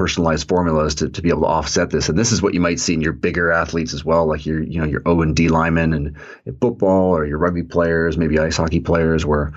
personalized 0.01 0.49
formulas 0.49 0.95
to, 0.95 1.11
to 1.11 1.21
be 1.21 1.29
able 1.29 1.43
to 1.43 1.47
offset 1.47 1.91
this. 1.91 2.09
And 2.09 2.19
this 2.19 2.33
is 2.33 2.41
what 2.41 2.55
you 2.55 2.61
might 2.61 2.81
see 2.81 2.95
in 2.95 3.03
your 3.03 3.13
bigger 3.13 3.53
athletes 3.53 3.93
as 3.93 4.03
well, 4.03 4.27
like 4.27 4.47
your, 4.47 4.63
you 4.63 4.81
know, 4.81 4.87
your 4.87 5.03
O 5.05 5.21
and 5.21 5.37
D 5.37 5.49
linemen 5.49 5.93
and 5.93 6.17
football 6.59 7.15
or 7.15 7.27
your 7.27 7.37
rugby 7.37 7.65
players, 7.65 8.17
maybe 8.17 8.39
ice 8.39 8.57
hockey 8.57 8.81
players 8.81 9.27
where, 9.27 9.53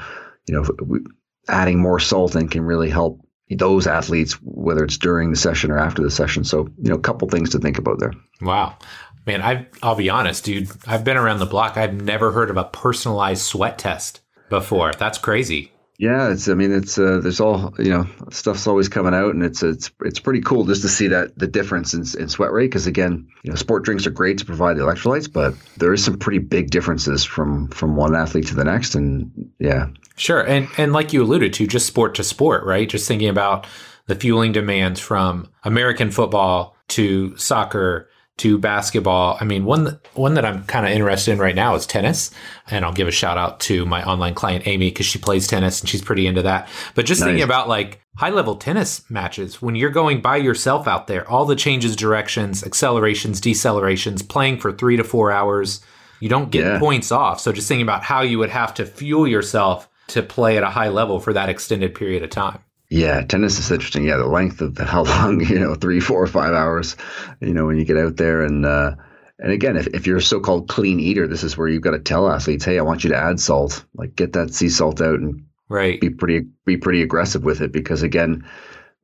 you 0.45 0.53
know, 0.53 0.99
adding 1.47 1.79
more 1.79 1.97
salt 1.97 2.35
in 2.35 2.49
can 2.49 2.63
really 2.63 2.89
help 2.89 3.25
those 3.49 3.87
athletes, 3.87 4.33
whether 4.41 4.83
it's 4.83 4.97
during 4.97 5.29
the 5.29 5.37
session 5.37 5.71
or 5.71 5.79
after 5.79 6.03
the 6.03 6.11
session. 6.11 6.43
So, 6.43 6.67
you 6.77 6.89
know, 6.89 6.95
a 6.95 6.99
couple 6.99 7.29
things 7.29 7.51
to 7.51 7.59
think 7.59 7.77
about 7.77 7.99
there. 7.99 8.11
Wow. 8.41 8.77
Man, 9.25 9.41
I 9.41 9.67
I'll 9.81 9.95
be 9.95 10.09
honest, 10.09 10.43
dude. 10.43 10.69
I've 10.85 11.05
been 11.05 11.15
around 11.15 11.39
the 11.39 11.45
block. 11.45 11.77
I've 11.77 11.93
never 11.93 12.33
heard 12.33 12.49
of 12.49 12.57
a 12.57 12.65
personalized 12.65 13.43
sweat 13.43 13.77
test 13.77 14.19
before. 14.49 14.91
That's 14.91 15.17
crazy. 15.17 15.71
Yeah, 15.99 16.31
it's. 16.31 16.49
I 16.49 16.55
mean, 16.55 16.73
it's. 16.73 16.97
Uh, 16.97 17.19
there's 17.21 17.39
all 17.39 17.73
you 17.77 17.91
know, 17.91 18.07
stuff's 18.31 18.65
always 18.65 18.89
coming 18.89 19.13
out, 19.13 19.35
and 19.35 19.43
it's 19.43 19.61
it's 19.61 19.91
it's 20.01 20.19
pretty 20.19 20.41
cool 20.41 20.65
just 20.65 20.81
to 20.81 20.89
see 20.89 21.07
that 21.07 21.37
the 21.37 21.45
difference 21.45 21.93
in, 21.93 22.01
in 22.19 22.29
sweat 22.29 22.51
rate. 22.51 22.65
Because 22.67 22.87
again, 22.87 23.27
you 23.43 23.51
know, 23.51 23.55
sport 23.55 23.83
drinks 23.83 24.07
are 24.07 24.11
great 24.11 24.39
to 24.39 24.45
provide 24.45 24.75
the 24.77 24.81
electrolytes, 24.81 25.31
but 25.31 25.53
there 25.77 25.93
is 25.93 26.03
some 26.03 26.17
pretty 26.17 26.39
big 26.39 26.71
differences 26.71 27.23
from 27.23 27.67
from 27.67 27.95
one 27.95 28.15
athlete 28.15 28.47
to 28.47 28.55
the 28.55 28.63
next, 28.63 28.95
and 28.95 29.31
yeah. 29.59 29.87
Sure, 30.15 30.41
and 30.41 30.67
and 30.77 30.93
like 30.93 31.13
you 31.13 31.21
alluded 31.21 31.53
to, 31.53 31.67
just 31.67 31.85
sport 31.85 32.15
to 32.15 32.23
sport, 32.23 32.65
right? 32.65 32.89
Just 32.89 33.07
thinking 33.07 33.29
about 33.29 33.67
the 34.07 34.15
fueling 34.15 34.51
demands 34.51 34.99
from 34.99 35.47
American 35.63 36.09
football 36.09 36.75
to 36.89 37.37
soccer 37.37 38.09
to 38.37 38.57
basketball. 38.57 39.37
I 39.39 39.45
mean, 39.45 39.65
one 39.65 39.99
one 40.13 40.33
that 40.33 40.45
I'm 40.45 40.63
kind 40.63 40.85
of 40.85 40.91
interested 40.91 41.31
in 41.31 41.39
right 41.39 41.55
now 41.55 41.75
is 41.75 41.85
tennis, 41.85 42.31
and 42.69 42.83
I'll 42.83 42.93
give 42.93 43.07
a 43.07 43.11
shout 43.11 43.37
out 43.37 43.59
to 43.61 43.85
my 43.85 44.03
online 44.03 44.33
client 44.33 44.67
Amy 44.67 44.89
because 44.89 45.05
she 45.05 45.19
plays 45.19 45.47
tennis 45.47 45.81
and 45.81 45.89
she's 45.89 46.01
pretty 46.01 46.25
into 46.25 46.41
that. 46.41 46.67
But 46.95 47.05
just 47.05 47.21
nice. 47.21 47.27
thinking 47.27 47.43
about 47.43 47.69
like 47.69 48.01
high 48.15 48.31
level 48.31 48.55
tennis 48.55 49.07
matches, 49.09 49.61
when 49.61 49.75
you're 49.75 49.91
going 49.91 50.21
by 50.21 50.37
yourself 50.37 50.87
out 50.87 51.07
there, 51.07 51.29
all 51.29 51.45
the 51.45 51.55
changes, 51.55 51.95
directions, 51.95 52.63
accelerations, 52.63 53.39
decelerations, 53.39 54.27
playing 54.27 54.59
for 54.59 54.71
three 54.71 54.97
to 54.97 55.03
four 55.03 55.31
hours, 55.31 55.81
you 56.19 56.29
don't 56.29 56.51
get 56.51 56.65
yeah. 56.65 56.79
points 56.79 57.11
off. 57.11 57.39
So 57.39 57.51
just 57.51 57.67
thinking 57.67 57.83
about 57.83 58.03
how 58.03 58.21
you 58.21 58.39
would 58.39 58.49
have 58.49 58.73
to 58.75 58.85
fuel 58.85 59.27
yourself 59.27 59.89
to 60.07 60.23
play 60.23 60.57
at 60.57 60.63
a 60.63 60.69
high 60.69 60.89
level 60.89 61.19
for 61.19 61.33
that 61.33 61.49
extended 61.49 61.93
period 61.93 62.23
of 62.23 62.29
time. 62.29 62.59
Yeah, 62.93 63.23
tennis 63.23 63.57
is 63.57 63.71
interesting. 63.71 64.05
Yeah, 64.05 64.17
the 64.17 64.27
length 64.27 64.61
of 64.61 64.75
the, 64.75 64.85
how 64.95 65.03
long, 65.03 65.41
you 65.41 65.59
know, 65.59 65.73
three, 65.73 65.99
four, 65.99 66.21
or 66.21 66.27
five 66.27 66.53
hours, 66.53 66.95
you 67.41 67.51
know, 67.51 67.65
when 67.65 67.77
you 67.77 67.85
get 67.85 67.97
out 67.97 68.17
there. 68.17 68.43
And, 68.43 68.67
uh, 68.67 68.95
and 69.39 69.51
again, 69.51 69.77
if, 69.77 69.87
if 69.87 70.05
you're 70.05 70.17
a 70.17 70.21
so 70.21 70.39
called 70.39 70.69
clean 70.69 70.99
eater, 70.99 71.27
this 71.27 71.43
is 71.43 71.57
where 71.57 71.67
you've 71.67 71.81
got 71.81 71.91
to 71.91 71.99
tell 71.99 72.29
athletes, 72.29 72.65
hey, 72.65 72.77
I 72.77 72.83
want 72.83 73.03
you 73.03 73.09
to 73.09 73.17
add 73.17 73.39
salt, 73.39 73.83
like 73.95 74.15
get 74.15 74.33
that 74.33 74.53
sea 74.53 74.69
salt 74.69 75.01
out 75.01 75.19
and 75.19 75.43
right. 75.69 75.99
be 75.99 76.11
pretty, 76.11 76.45
be 76.65 76.77
pretty 76.77 77.01
aggressive 77.01 77.43
with 77.43 77.61
it. 77.61 77.71
Because 77.71 78.03
again, 78.03 78.47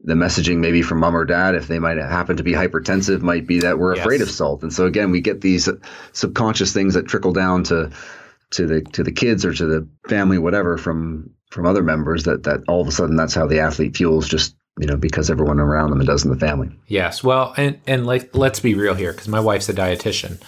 the 0.01 0.13
messaging 0.13 0.57
maybe 0.57 0.83
from 0.83 0.99
mom 0.99 1.15
or 1.15 1.25
dad, 1.25 1.55
if 1.55 1.67
they 1.67 1.79
might 1.79 1.97
happen 1.97 2.37
to 2.37 2.43
be 2.43 2.53
hypertensive, 2.53 3.21
might 3.21 3.47
be 3.47 3.61
that 3.61 3.79
we're 3.79 3.95
yes. 3.95 4.05
afraid 4.05 4.21
of 4.21 4.29
salt. 4.29 4.61
And 4.61 4.71
so 4.71 4.85
again, 4.85 5.09
we 5.09 5.19
get 5.19 5.41
these 5.41 5.67
subconscious 6.13 6.73
things 6.73 6.93
that 6.93 7.07
trickle 7.07 7.33
down 7.33 7.63
to, 7.65 7.89
to 8.51 8.67
the 8.67 8.81
to 8.81 9.03
the 9.03 9.11
kids 9.11 9.45
or 9.45 9.53
to 9.53 9.65
the 9.65 9.87
family, 10.07 10.37
whatever, 10.37 10.77
from 10.77 11.31
from 11.49 11.65
other 11.65 11.83
members 11.83 12.23
that 12.23 12.43
that 12.43 12.61
all 12.67 12.81
of 12.81 12.87
a 12.87 12.91
sudden 12.91 13.15
that's 13.15 13.33
how 13.33 13.47
the 13.47 13.59
athlete 13.59 13.97
fuels 13.97 14.27
just 14.27 14.55
you 14.79 14.87
know 14.87 14.95
because 14.95 15.29
everyone 15.29 15.59
around 15.59 15.89
them 15.89 15.99
does 15.99 16.23
in 16.23 16.31
the 16.31 16.39
family. 16.39 16.69
Yes, 16.87 17.23
well, 17.23 17.53
and 17.57 17.79
and 17.87 18.05
like 18.05 18.35
let's 18.35 18.59
be 18.59 18.75
real 18.75 18.93
here 18.93 19.11
because 19.11 19.27
my 19.27 19.39
wife's 19.39 19.69
a 19.69 19.73
dietitian. 19.73 20.41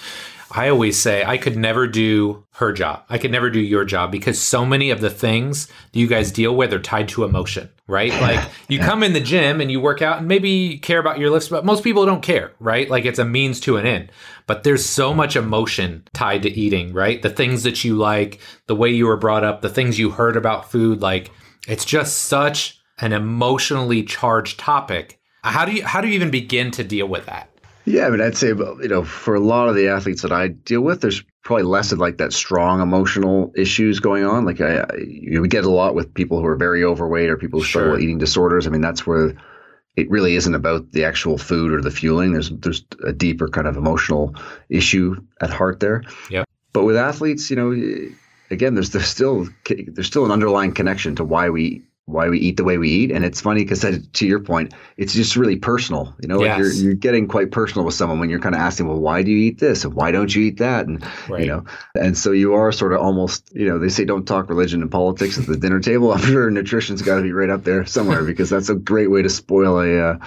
I 0.53 0.69
always 0.69 0.99
say 0.99 1.23
I 1.23 1.37
could 1.37 1.55
never 1.55 1.87
do 1.87 2.45
her 2.55 2.73
job. 2.73 3.03
I 3.09 3.17
could 3.17 3.31
never 3.31 3.49
do 3.49 3.59
your 3.59 3.85
job 3.85 4.11
because 4.11 4.41
so 4.41 4.65
many 4.65 4.89
of 4.89 4.99
the 4.99 5.09
things 5.09 5.67
that 5.67 5.99
you 5.99 6.07
guys 6.07 6.31
deal 6.31 6.55
with 6.55 6.73
are 6.73 6.79
tied 6.79 7.07
to 7.09 7.23
emotion, 7.23 7.69
right? 7.87 8.11
Like 8.21 8.49
you 8.67 8.79
come 8.79 9.03
in 9.03 9.13
the 9.13 9.19
gym 9.19 9.61
and 9.61 9.71
you 9.71 9.79
work 9.79 10.01
out 10.01 10.19
and 10.19 10.27
maybe 10.27 10.49
you 10.49 10.79
care 10.79 10.99
about 10.99 11.19
your 11.19 11.29
lifts, 11.29 11.49
but 11.49 11.65
most 11.65 11.83
people 11.83 12.05
don't 12.05 12.21
care, 12.21 12.51
right? 12.59 12.89
Like 12.89 13.05
it's 13.05 13.19
a 13.19 13.25
means 13.25 13.59
to 13.61 13.77
an 13.77 13.85
end. 13.85 14.11
But 14.45 14.63
there's 14.63 14.85
so 14.85 15.13
much 15.13 15.35
emotion 15.35 16.03
tied 16.13 16.43
to 16.43 16.49
eating, 16.49 16.91
right? 16.91 17.21
The 17.21 17.29
things 17.29 17.63
that 17.63 17.83
you 17.83 17.95
like, 17.95 18.39
the 18.67 18.75
way 18.75 18.89
you 18.89 19.07
were 19.07 19.17
brought 19.17 19.43
up, 19.43 19.61
the 19.61 19.69
things 19.69 19.99
you 19.99 20.11
heard 20.11 20.35
about 20.35 20.69
food, 20.71 21.01
like 21.01 21.31
it's 21.67 21.85
just 21.85 22.23
such 22.23 22.79
an 22.99 23.13
emotionally 23.13 24.03
charged 24.03 24.59
topic. 24.59 25.19
How 25.43 25.65
do 25.65 25.71
you 25.71 25.85
how 25.85 26.01
do 26.01 26.07
you 26.07 26.13
even 26.13 26.31
begin 26.31 26.71
to 26.71 26.83
deal 26.83 27.07
with 27.07 27.25
that? 27.27 27.50
Yeah, 27.85 28.05
I 28.05 28.09
mean, 28.09 28.21
I'd 28.21 28.37
say, 28.37 28.49
you 28.49 28.87
know, 28.87 29.03
for 29.03 29.35
a 29.35 29.39
lot 29.39 29.67
of 29.67 29.75
the 29.75 29.87
athletes 29.87 30.21
that 30.21 30.31
I 30.31 30.49
deal 30.49 30.81
with, 30.81 31.01
there's 31.01 31.23
probably 31.43 31.63
less 31.63 31.91
of 31.91 31.99
like 31.99 32.17
that 32.17 32.33
strong 32.33 32.81
emotional 32.81 33.51
issues 33.55 33.99
going 33.99 34.23
on. 34.23 34.45
Like 34.45 34.61
I, 34.61 34.81
I 34.81 34.87
you 34.97 35.45
get 35.47 35.65
a 35.65 35.69
lot 35.69 35.95
with 35.95 36.13
people 36.13 36.39
who 36.39 36.45
are 36.45 36.55
very 36.55 36.83
overweight 36.83 37.29
or 37.29 37.37
people 37.37 37.59
who 37.59 37.65
sure. 37.65 37.81
struggle 37.81 37.91
with 37.93 38.01
eating 38.01 38.19
disorders. 38.19 38.67
I 38.67 38.69
mean, 38.69 38.81
that's 38.81 39.07
where 39.07 39.33
it 39.95 40.09
really 40.09 40.35
isn't 40.35 40.55
about 40.55 40.91
the 40.91 41.03
actual 41.05 41.37
food 41.37 41.71
or 41.71 41.81
the 41.81 41.91
fueling. 41.91 42.33
There's 42.33 42.49
there's 42.51 42.85
a 43.03 43.11
deeper 43.11 43.47
kind 43.47 43.67
of 43.67 43.77
emotional 43.77 44.35
issue 44.69 45.15
at 45.41 45.49
heart 45.49 45.79
there. 45.79 46.03
Yeah. 46.29 46.43
But 46.73 46.85
with 46.85 46.95
athletes, 46.95 47.49
you 47.49 47.55
know, 47.55 47.71
again, 48.51 48.75
there's 48.75 48.91
there's 48.91 49.07
still 49.07 49.47
there's 49.67 50.07
still 50.07 50.25
an 50.25 50.31
underlying 50.31 50.73
connection 50.73 51.15
to 51.15 51.23
why 51.23 51.49
we 51.49 51.83
why 52.05 52.27
we 52.27 52.39
eat 52.39 52.57
the 52.57 52.63
way 52.63 52.77
we 52.77 52.89
eat. 52.89 53.11
And 53.11 53.23
it's 53.23 53.39
funny 53.39 53.63
because 53.63 53.81
to 53.81 54.27
your 54.27 54.39
point, 54.39 54.73
it's 54.97 55.13
just 55.13 55.35
really 55.35 55.55
personal. 55.55 56.13
You 56.21 56.27
know, 56.27 56.41
yes. 56.41 56.49
like 56.49 56.59
you're 56.59 56.73
you're 56.73 56.93
getting 56.93 57.27
quite 57.27 57.51
personal 57.51 57.85
with 57.85 57.93
someone 57.93 58.19
when 58.19 58.29
you're 58.29 58.39
kind 58.39 58.55
of 58.55 58.61
asking, 58.61 58.87
well, 58.87 58.99
why 58.99 59.23
do 59.23 59.31
you 59.31 59.37
eat 59.37 59.59
this 59.59 59.85
and 59.85 59.93
why 59.93 60.11
don't 60.11 60.33
you 60.33 60.43
eat 60.43 60.57
that? 60.57 60.87
And 60.87 61.05
right. 61.29 61.41
you 61.41 61.47
know, 61.47 61.63
and 61.95 62.17
so 62.17 62.31
you 62.31 62.53
are 62.53 62.71
sort 62.71 62.93
of 62.93 62.99
almost, 62.99 63.53
you 63.53 63.67
know, 63.67 63.79
they 63.79 63.89
say 63.89 64.03
don't 64.03 64.25
talk 64.25 64.49
religion 64.49 64.81
and 64.81 64.91
politics 64.91 65.37
at 65.37 65.45
the 65.45 65.57
dinner 65.57 65.79
table. 65.79 66.11
I'm 66.11 66.19
sure 66.19 66.49
nutrition's 66.49 67.01
got 67.01 67.17
to 67.17 67.21
be 67.21 67.31
right 67.31 67.49
up 67.49 67.63
there 67.63 67.85
somewhere 67.85 68.23
because 68.23 68.49
that's 68.49 68.69
a 68.69 68.75
great 68.75 69.09
way 69.11 69.21
to 69.21 69.29
spoil 69.29 69.79
a, 69.79 70.11
uh, 70.11 70.17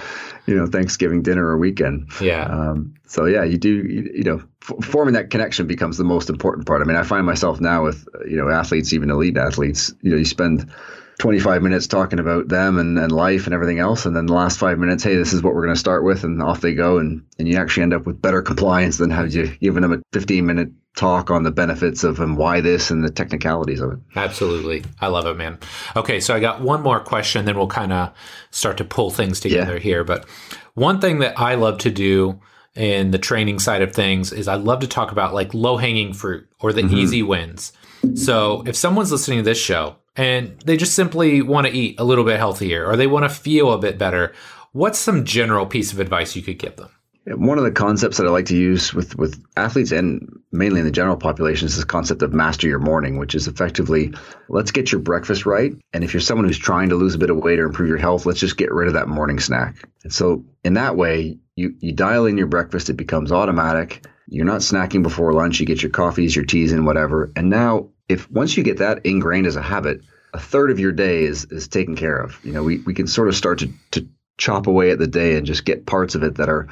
you 0.46 0.54
know, 0.54 0.66
Thanksgiving 0.66 1.22
dinner 1.22 1.46
or 1.46 1.58
weekend. 1.58 2.08
Yeah. 2.20 2.44
Um, 2.44 2.94
so 3.06 3.26
yeah, 3.26 3.44
you 3.44 3.58
do, 3.58 3.68
you, 3.68 4.10
you 4.14 4.24
know, 4.24 4.42
f- 4.62 4.84
forming 4.84 5.14
that 5.14 5.30
connection 5.30 5.66
becomes 5.66 5.98
the 5.98 6.04
most 6.04 6.30
important 6.30 6.66
part. 6.66 6.82
I 6.82 6.84
mean, 6.84 6.96
I 6.96 7.02
find 7.02 7.26
myself 7.26 7.60
now 7.60 7.84
with, 7.84 8.06
you 8.28 8.36
know, 8.36 8.48
athletes, 8.48 8.92
even 8.92 9.10
elite 9.10 9.36
athletes, 9.36 9.92
you 10.02 10.10
know, 10.10 10.16
you 10.16 10.24
spend 10.24 10.70
25 11.18 11.62
minutes 11.62 11.86
talking 11.86 12.18
about 12.18 12.48
them 12.48 12.78
and, 12.78 12.98
and 12.98 13.12
life 13.12 13.46
and 13.46 13.54
everything 13.54 13.78
else. 13.78 14.06
And 14.06 14.16
then 14.16 14.26
the 14.26 14.34
last 14.34 14.58
five 14.58 14.78
minutes, 14.78 15.04
hey, 15.04 15.14
this 15.14 15.32
is 15.32 15.42
what 15.42 15.54
we're 15.54 15.62
going 15.62 15.74
to 15.74 15.80
start 15.80 16.04
with. 16.04 16.24
And 16.24 16.42
off 16.42 16.60
they 16.60 16.74
go. 16.74 16.98
And, 16.98 17.24
and 17.38 17.48
you 17.48 17.56
actually 17.56 17.84
end 17.84 17.94
up 17.94 18.06
with 18.06 18.20
better 18.20 18.42
compliance 18.42 18.98
than 18.98 19.10
had 19.10 19.32
you 19.32 19.46
given 19.56 19.82
them 19.82 19.92
a 19.92 20.02
15 20.12 20.44
minute 20.44 20.70
talk 20.96 21.30
on 21.30 21.42
the 21.42 21.50
benefits 21.50 22.04
of 22.04 22.20
and 22.20 22.36
why 22.36 22.60
this 22.60 22.90
and 22.90 23.04
the 23.04 23.10
technicalities 23.10 23.80
of 23.80 23.92
it. 23.92 23.98
Absolutely. 24.16 24.84
I 25.00 25.08
love 25.08 25.26
it, 25.26 25.36
man. 25.36 25.58
Okay. 25.96 26.20
So 26.20 26.34
I 26.34 26.40
got 26.40 26.60
one 26.60 26.82
more 26.82 27.00
question, 27.00 27.44
then 27.44 27.56
we'll 27.56 27.66
kind 27.66 27.92
of 27.92 28.12
start 28.50 28.76
to 28.78 28.84
pull 28.84 29.10
things 29.10 29.40
together 29.40 29.74
yeah. 29.74 29.80
here. 29.80 30.04
But 30.04 30.28
one 30.74 31.00
thing 31.00 31.18
that 31.20 31.38
I 31.38 31.54
love 31.54 31.78
to 31.78 31.90
do 31.90 32.40
in 32.74 33.12
the 33.12 33.18
training 33.18 33.60
side 33.60 33.82
of 33.82 33.92
things 33.92 34.32
is 34.32 34.48
I 34.48 34.54
love 34.54 34.80
to 34.80 34.88
talk 34.88 35.12
about 35.12 35.32
like 35.32 35.54
low 35.54 35.76
hanging 35.76 36.12
fruit 36.12 36.48
or 36.60 36.72
the 36.72 36.82
mm-hmm. 36.82 36.96
easy 36.96 37.22
wins. 37.22 37.72
So 38.14 38.62
if 38.66 38.76
someone's 38.76 39.10
listening 39.10 39.38
to 39.38 39.44
this 39.44 39.58
show 39.58 39.96
and 40.16 40.58
they 40.60 40.76
just 40.76 40.94
simply 40.94 41.42
want 41.42 41.66
to 41.66 41.72
eat 41.72 41.98
a 41.98 42.04
little 42.04 42.24
bit 42.24 42.38
healthier 42.38 42.86
or 42.86 42.96
they 42.96 43.06
want 43.06 43.24
to 43.24 43.28
feel 43.28 43.72
a 43.72 43.78
bit 43.78 43.98
better, 43.98 44.32
what's 44.72 44.98
some 44.98 45.24
general 45.24 45.66
piece 45.66 45.92
of 45.92 46.00
advice 46.00 46.36
you 46.36 46.42
could 46.42 46.58
give 46.58 46.76
them? 46.76 46.90
One 47.26 47.56
of 47.56 47.64
the 47.64 47.72
concepts 47.72 48.18
that 48.18 48.26
I 48.26 48.30
like 48.30 48.44
to 48.46 48.56
use 48.56 48.92
with, 48.92 49.16
with 49.16 49.42
athletes 49.56 49.92
and 49.92 50.28
mainly 50.52 50.80
in 50.80 50.84
the 50.84 50.92
general 50.92 51.16
population 51.16 51.64
is 51.64 51.74
this 51.74 51.84
concept 51.84 52.20
of 52.20 52.34
master 52.34 52.68
your 52.68 52.78
morning, 52.78 53.16
which 53.16 53.34
is 53.34 53.48
effectively 53.48 54.12
let's 54.50 54.70
get 54.70 54.92
your 54.92 55.00
breakfast 55.00 55.46
right. 55.46 55.72
And 55.94 56.04
if 56.04 56.12
you're 56.12 56.20
someone 56.20 56.46
who's 56.46 56.58
trying 56.58 56.90
to 56.90 56.96
lose 56.96 57.14
a 57.14 57.18
bit 57.18 57.30
of 57.30 57.38
weight 57.38 57.58
or 57.58 57.64
improve 57.64 57.88
your 57.88 57.96
health, 57.96 58.26
let's 58.26 58.40
just 58.40 58.58
get 58.58 58.70
rid 58.70 58.88
of 58.88 58.94
that 58.94 59.08
morning 59.08 59.40
snack. 59.40 59.88
And 60.02 60.12
so 60.12 60.44
in 60.64 60.74
that 60.74 60.96
way, 60.96 61.38
you, 61.56 61.74
you 61.80 61.92
dial 61.92 62.26
in 62.26 62.36
your 62.36 62.46
breakfast, 62.46 62.90
it 62.90 62.94
becomes 62.94 63.32
automatic. 63.32 64.06
You're 64.28 64.44
not 64.44 64.60
snacking 64.60 65.02
before 65.02 65.32
lunch, 65.32 65.60
you 65.60 65.66
get 65.66 65.82
your 65.82 65.92
coffees, 65.92 66.36
your 66.36 66.44
teas, 66.44 66.72
and 66.72 66.84
whatever. 66.84 67.32
And 67.36 67.48
now 67.48 67.88
if 68.08 68.30
once 68.30 68.56
you 68.56 68.62
get 68.62 68.78
that 68.78 69.06
ingrained 69.06 69.46
as 69.46 69.56
a 69.56 69.62
habit, 69.62 70.02
a 70.32 70.38
third 70.38 70.70
of 70.70 70.80
your 70.80 70.92
day 70.92 71.24
is 71.24 71.44
is 71.46 71.68
taken 71.68 71.96
care 71.96 72.16
of. 72.16 72.38
You 72.44 72.52
know, 72.52 72.62
we, 72.62 72.78
we 72.80 72.94
can 72.94 73.06
sort 73.06 73.28
of 73.28 73.36
start 73.36 73.60
to, 73.60 73.70
to 73.92 74.08
chop 74.36 74.66
away 74.66 74.90
at 74.90 74.98
the 74.98 75.06
day 75.06 75.36
and 75.36 75.46
just 75.46 75.64
get 75.64 75.86
parts 75.86 76.14
of 76.14 76.22
it 76.22 76.36
that 76.36 76.48
are 76.48 76.68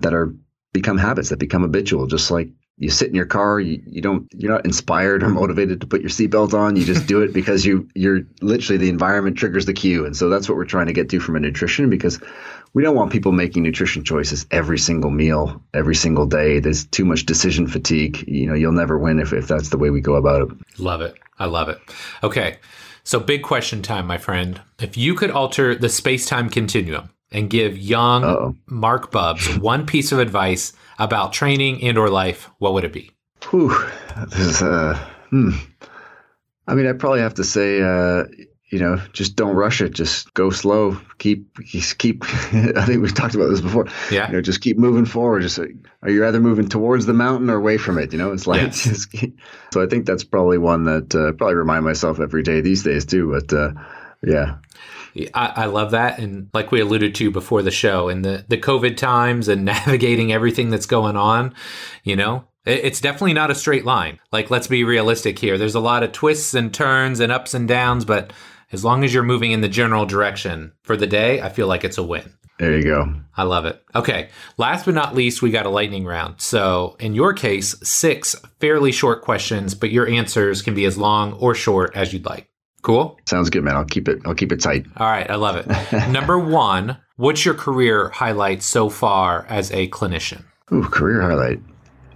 that 0.00 0.14
are 0.14 0.34
become 0.72 0.98
habits 0.98 1.28
that 1.28 1.38
become 1.38 1.62
habitual. 1.62 2.06
Just 2.06 2.30
like 2.30 2.48
you 2.78 2.90
sit 2.90 3.08
in 3.08 3.14
your 3.14 3.26
car, 3.26 3.58
you, 3.60 3.82
you 3.86 4.02
don't 4.02 4.26
you're 4.34 4.52
not 4.52 4.64
inspired 4.64 5.22
or 5.22 5.28
motivated 5.28 5.80
to 5.80 5.86
put 5.86 6.00
your 6.00 6.10
seatbelt 6.10 6.54
on. 6.54 6.76
You 6.76 6.84
just 6.84 7.06
do 7.06 7.22
it 7.22 7.32
because 7.32 7.64
you 7.64 7.88
you're 7.94 8.22
literally 8.40 8.78
the 8.78 8.88
environment 8.88 9.36
triggers 9.36 9.66
the 9.66 9.72
cue. 9.72 10.04
And 10.04 10.16
so 10.16 10.28
that's 10.28 10.48
what 10.48 10.56
we're 10.56 10.64
trying 10.64 10.86
to 10.86 10.92
get 10.92 11.10
to 11.10 11.20
from 11.20 11.36
a 11.36 11.40
nutrition 11.40 11.90
because 11.90 12.20
we 12.76 12.82
don't 12.82 12.94
want 12.94 13.10
people 13.10 13.32
making 13.32 13.62
nutrition 13.62 14.04
choices 14.04 14.44
every 14.50 14.78
single 14.78 15.10
meal, 15.10 15.62
every 15.72 15.94
single 15.94 16.26
day. 16.26 16.60
There's 16.60 16.84
too 16.84 17.06
much 17.06 17.24
decision 17.24 17.66
fatigue. 17.66 18.22
You 18.28 18.48
know, 18.48 18.54
you'll 18.54 18.72
never 18.72 18.98
win 18.98 19.18
if, 19.18 19.32
if 19.32 19.48
that's 19.48 19.70
the 19.70 19.78
way 19.78 19.88
we 19.88 20.02
go 20.02 20.14
about 20.14 20.42
it. 20.42 20.48
Love 20.78 21.00
it. 21.00 21.14
I 21.38 21.46
love 21.46 21.70
it. 21.70 21.78
Okay. 22.22 22.58
So, 23.02 23.18
big 23.18 23.42
question 23.42 23.80
time, 23.80 24.06
my 24.06 24.18
friend. 24.18 24.60
If 24.78 24.98
you 24.98 25.14
could 25.14 25.30
alter 25.30 25.74
the 25.74 25.88
space 25.88 26.26
time 26.26 26.50
continuum 26.50 27.08
and 27.32 27.48
give 27.48 27.78
young 27.78 28.24
Uh-oh. 28.24 28.54
Marc 28.66 29.10
Bubbs 29.10 29.56
one 29.58 29.86
piece 29.86 30.12
of 30.12 30.18
advice 30.18 30.74
about 30.98 31.32
training 31.32 31.82
and 31.82 31.96
or 31.96 32.10
life, 32.10 32.50
what 32.58 32.74
would 32.74 32.84
it 32.84 32.92
be? 32.92 33.10
Whew. 33.48 33.74
This 34.28 34.38
is, 34.38 34.62
uh, 34.62 34.98
hmm. 35.30 35.52
I 36.66 36.74
mean, 36.74 36.86
I 36.86 36.92
probably 36.92 37.20
have 37.20 37.34
to 37.34 37.44
say, 37.44 37.80
uh, 37.80 38.24
you 38.68 38.80
know, 38.80 39.00
just 39.12 39.36
don't 39.36 39.54
rush 39.54 39.80
it. 39.80 39.90
Just 39.90 40.34
go 40.34 40.50
slow. 40.50 40.98
Keep, 41.18 41.56
keep. 41.98 42.24
I 42.24 42.84
think 42.84 43.00
we've 43.00 43.14
talked 43.14 43.36
about 43.36 43.48
this 43.48 43.60
before. 43.60 43.86
Yeah. 44.10 44.26
You 44.26 44.34
know, 44.34 44.40
just 44.40 44.60
keep 44.60 44.76
moving 44.76 45.04
forward. 45.04 45.42
Just 45.42 45.58
are 45.58 46.10
you 46.10 46.26
either 46.26 46.40
moving 46.40 46.68
towards 46.68 47.06
the 47.06 47.12
mountain 47.12 47.48
or 47.48 47.56
away 47.56 47.78
from 47.78 47.96
it? 47.98 48.12
You 48.12 48.18
know, 48.18 48.32
it's 48.32 48.46
like. 48.46 48.62
Yes. 48.62 48.84
Just, 48.84 49.14
so 49.72 49.82
I 49.82 49.86
think 49.86 50.06
that's 50.06 50.24
probably 50.24 50.58
one 50.58 50.84
that 50.84 51.14
uh, 51.14 51.32
probably 51.32 51.54
remind 51.54 51.84
myself 51.84 52.18
every 52.18 52.42
day 52.42 52.60
these 52.60 52.82
days 52.82 53.06
too. 53.06 53.30
But 53.30 53.56
uh, 53.56 53.72
yeah. 54.22 54.56
I, 55.32 55.52
I 55.56 55.64
love 55.66 55.92
that, 55.92 56.18
and 56.18 56.50
like 56.52 56.70
we 56.70 56.80
alluded 56.80 57.14
to 57.14 57.30
before 57.30 57.62
the 57.62 57.70
show, 57.70 58.08
and 58.08 58.24
the 58.24 58.44
the 58.48 58.58
COVID 58.58 58.96
times 58.96 59.48
and 59.48 59.64
navigating 59.64 60.32
everything 60.32 60.70
that's 60.70 60.86
going 60.86 61.16
on, 61.16 61.54
you 62.04 62.16
know, 62.16 62.44
it's 62.66 63.00
definitely 63.00 63.32
not 63.32 63.50
a 63.50 63.54
straight 63.54 63.84
line. 63.84 64.18
Like, 64.32 64.50
let's 64.50 64.66
be 64.66 64.82
realistic 64.82 65.38
here. 65.38 65.56
There's 65.56 65.76
a 65.76 65.80
lot 65.80 66.02
of 66.02 66.12
twists 66.12 66.52
and 66.52 66.74
turns 66.74 67.20
and 67.20 67.30
ups 67.30 67.54
and 67.54 67.68
downs, 67.68 68.04
but 68.04 68.32
As 68.76 68.84
long 68.84 69.04
as 69.04 69.14
you're 69.14 69.22
moving 69.22 69.52
in 69.52 69.62
the 69.62 69.70
general 69.70 70.04
direction 70.04 70.70
for 70.82 70.98
the 70.98 71.06
day, 71.06 71.40
I 71.40 71.48
feel 71.48 71.66
like 71.66 71.82
it's 71.82 71.96
a 71.96 72.02
win. 72.02 72.30
There 72.58 72.76
you 72.76 72.82
go. 72.84 73.10
I 73.34 73.44
love 73.44 73.64
it. 73.64 73.82
Okay. 73.94 74.28
Last 74.58 74.84
but 74.84 74.92
not 74.92 75.14
least, 75.14 75.40
we 75.40 75.50
got 75.50 75.64
a 75.64 75.70
lightning 75.70 76.04
round. 76.04 76.42
So, 76.42 76.94
in 77.00 77.14
your 77.14 77.32
case, 77.32 77.74
six 77.82 78.36
fairly 78.60 78.92
short 78.92 79.22
questions, 79.22 79.74
but 79.74 79.90
your 79.90 80.06
answers 80.06 80.60
can 80.60 80.74
be 80.74 80.84
as 80.84 80.98
long 80.98 81.32
or 81.32 81.54
short 81.54 81.96
as 81.96 82.12
you'd 82.12 82.26
like. 82.26 82.50
Cool? 82.82 83.18
Sounds 83.26 83.48
good, 83.48 83.64
man. 83.64 83.76
I'll 83.76 83.86
keep 83.86 84.08
it 84.08 84.18
I'll 84.26 84.34
keep 84.34 84.52
it 84.52 84.60
tight. 84.60 84.84
All 84.98 85.06
right, 85.06 85.30
I 85.30 85.36
love 85.36 85.56
it. 85.56 86.08
Number 86.10 86.38
1, 86.38 86.98
what's 87.16 87.46
your 87.46 87.54
career 87.54 88.10
highlight 88.10 88.62
so 88.62 88.90
far 88.90 89.46
as 89.48 89.72
a 89.72 89.88
clinician? 89.88 90.44
Ooh, 90.70 90.82
career 90.82 91.22
highlight. 91.22 91.60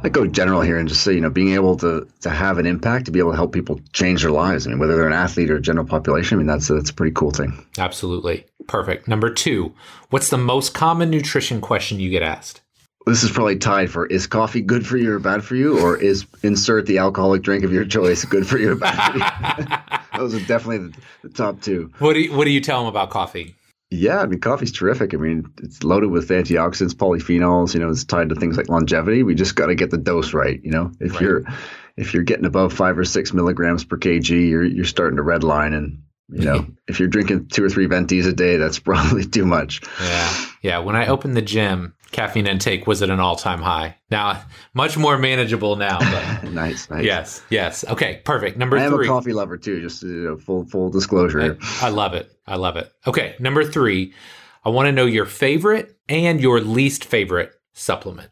I 0.02 0.08
go 0.08 0.26
general 0.26 0.62
here 0.62 0.78
and 0.78 0.88
just 0.88 1.02
say, 1.02 1.12
you 1.12 1.20
know, 1.20 1.30
being 1.30 1.54
able 1.54 1.76
to 1.78 2.06
to 2.20 2.30
have 2.30 2.58
an 2.58 2.66
impact, 2.66 3.06
to 3.06 3.12
be 3.12 3.18
able 3.18 3.32
to 3.32 3.36
help 3.36 3.52
people 3.52 3.80
change 3.92 4.22
their 4.22 4.30
lives. 4.30 4.66
I 4.66 4.70
mean, 4.70 4.78
whether 4.78 4.96
they're 4.96 5.06
an 5.06 5.12
athlete 5.12 5.50
or 5.50 5.56
a 5.56 5.60
general 5.60 5.86
population, 5.86 6.36
I 6.36 6.38
mean, 6.38 6.46
that's 6.46 6.70
a, 6.70 6.74
that's 6.74 6.90
a 6.90 6.94
pretty 6.94 7.12
cool 7.12 7.30
thing. 7.30 7.66
Absolutely. 7.78 8.46
Perfect. 8.66 9.08
Number 9.08 9.32
two, 9.32 9.74
what's 10.10 10.30
the 10.30 10.38
most 10.38 10.74
common 10.74 11.10
nutrition 11.10 11.60
question 11.60 12.00
you 12.00 12.10
get 12.10 12.22
asked? 12.22 12.62
This 13.06 13.24
is 13.24 13.30
probably 13.30 13.56
tied 13.56 13.90
for 13.90 14.06
is 14.06 14.26
coffee 14.26 14.60
good 14.60 14.86
for 14.86 14.96
you 14.96 15.12
or 15.12 15.18
bad 15.18 15.42
for 15.42 15.56
you, 15.56 15.80
or 15.80 15.96
is 15.96 16.26
insert 16.42 16.86
the 16.86 16.98
alcoholic 16.98 17.42
drink 17.42 17.64
of 17.64 17.72
your 17.72 17.84
choice 17.84 18.24
good 18.24 18.46
for 18.46 18.58
you 18.58 18.72
or 18.72 18.76
bad 18.76 19.12
for 19.12 19.18
you? 19.18 19.98
Those 20.18 20.34
are 20.34 20.46
definitely 20.46 20.88
the, 20.88 20.96
the 21.22 21.28
top 21.30 21.62
two. 21.62 21.90
What 21.98 22.12
do 22.12 22.20
you, 22.20 22.36
what 22.36 22.44
do 22.44 22.50
you 22.50 22.60
tell 22.60 22.80
them 22.80 22.88
about 22.88 23.10
coffee? 23.10 23.54
Yeah, 23.90 24.20
I 24.20 24.26
mean, 24.26 24.38
coffee's 24.38 24.70
terrific. 24.70 25.14
I 25.14 25.16
mean, 25.16 25.52
it's 25.60 25.82
loaded 25.82 26.10
with 26.10 26.28
antioxidants, 26.28 26.94
polyphenols. 26.94 27.74
You 27.74 27.80
know, 27.80 27.90
it's 27.90 28.04
tied 28.04 28.28
to 28.28 28.36
things 28.36 28.56
like 28.56 28.68
longevity. 28.68 29.24
We 29.24 29.34
just 29.34 29.56
got 29.56 29.66
to 29.66 29.74
get 29.74 29.90
the 29.90 29.98
dose 29.98 30.32
right. 30.32 30.60
You 30.62 30.70
know, 30.70 30.92
if 31.00 31.14
right. 31.14 31.20
you're 31.20 31.44
if 31.96 32.14
you're 32.14 32.22
getting 32.22 32.44
above 32.46 32.72
five 32.72 32.96
or 32.96 33.04
six 33.04 33.34
milligrams 33.34 33.84
per 33.84 33.98
kg, 33.98 34.28
you're 34.48 34.64
you're 34.64 34.84
starting 34.84 35.16
to 35.16 35.24
redline. 35.24 35.76
And 35.76 36.02
you 36.32 36.44
know, 36.44 36.66
if 36.88 36.98
you're 36.98 37.08
drinking 37.08 37.48
two 37.48 37.64
or 37.64 37.68
three 37.68 37.86
ventis 37.86 38.26
a 38.26 38.32
day, 38.32 38.56
that's 38.56 38.78
probably 38.90 39.24
too 39.24 39.44
much. 39.46 39.80
Yeah, 40.00 40.44
yeah. 40.62 40.78
When 40.78 40.96
I 40.96 41.06
opened 41.06 41.36
the 41.36 41.42
gym, 41.42 41.94
caffeine 42.12 42.46
intake 42.46 42.86
was 42.86 43.02
at 43.02 43.10
an 43.10 43.20
all-time 43.20 43.60
high. 43.62 43.96
Now, 44.10 44.42
much 44.74 44.96
more 44.96 45.18
manageable 45.18 45.76
now. 45.76 45.98
But 45.98 46.50
nice, 46.52 46.88
nice. 46.90 47.04
Yes, 47.04 47.42
yes. 47.50 47.84
Okay, 47.88 48.20
perfect. 48.24 48.56
Number 48.56 48.76
I 48.76 48.86
three. 48.88 48.98
am 48.98 49.04
a 49.04 49.06
coffee 49.06 49.32
lover 49.32 49.56
too. 49.56 49.80
Just 49.80 50.02
you 50.02 50.24
know, 50.24 50.36
full 50.36 50.64
full 50.66 50.90
disclosure. 50.90 51.58
I, 51.80 51.86
I 51.86 51.88
love 51.88 52.14
it. 52.14 52.30
I 52.46 52.56
love 52.56 52.76
it. 52.76 52.90
Okay, 53.06 53.34
number 53.38 53.64
three. 53.64 54.14
I 54.64 54.68
want 54.68 54.86
to 54.86 54.92
know 54.92 55.06
your 55.06 55.24
favorite 55.24 55.96
and 56.08 56.40
your 56.40 56.60
least 56.60 57.04
favorite 57.04 57.52
supplement. 57.72 58.28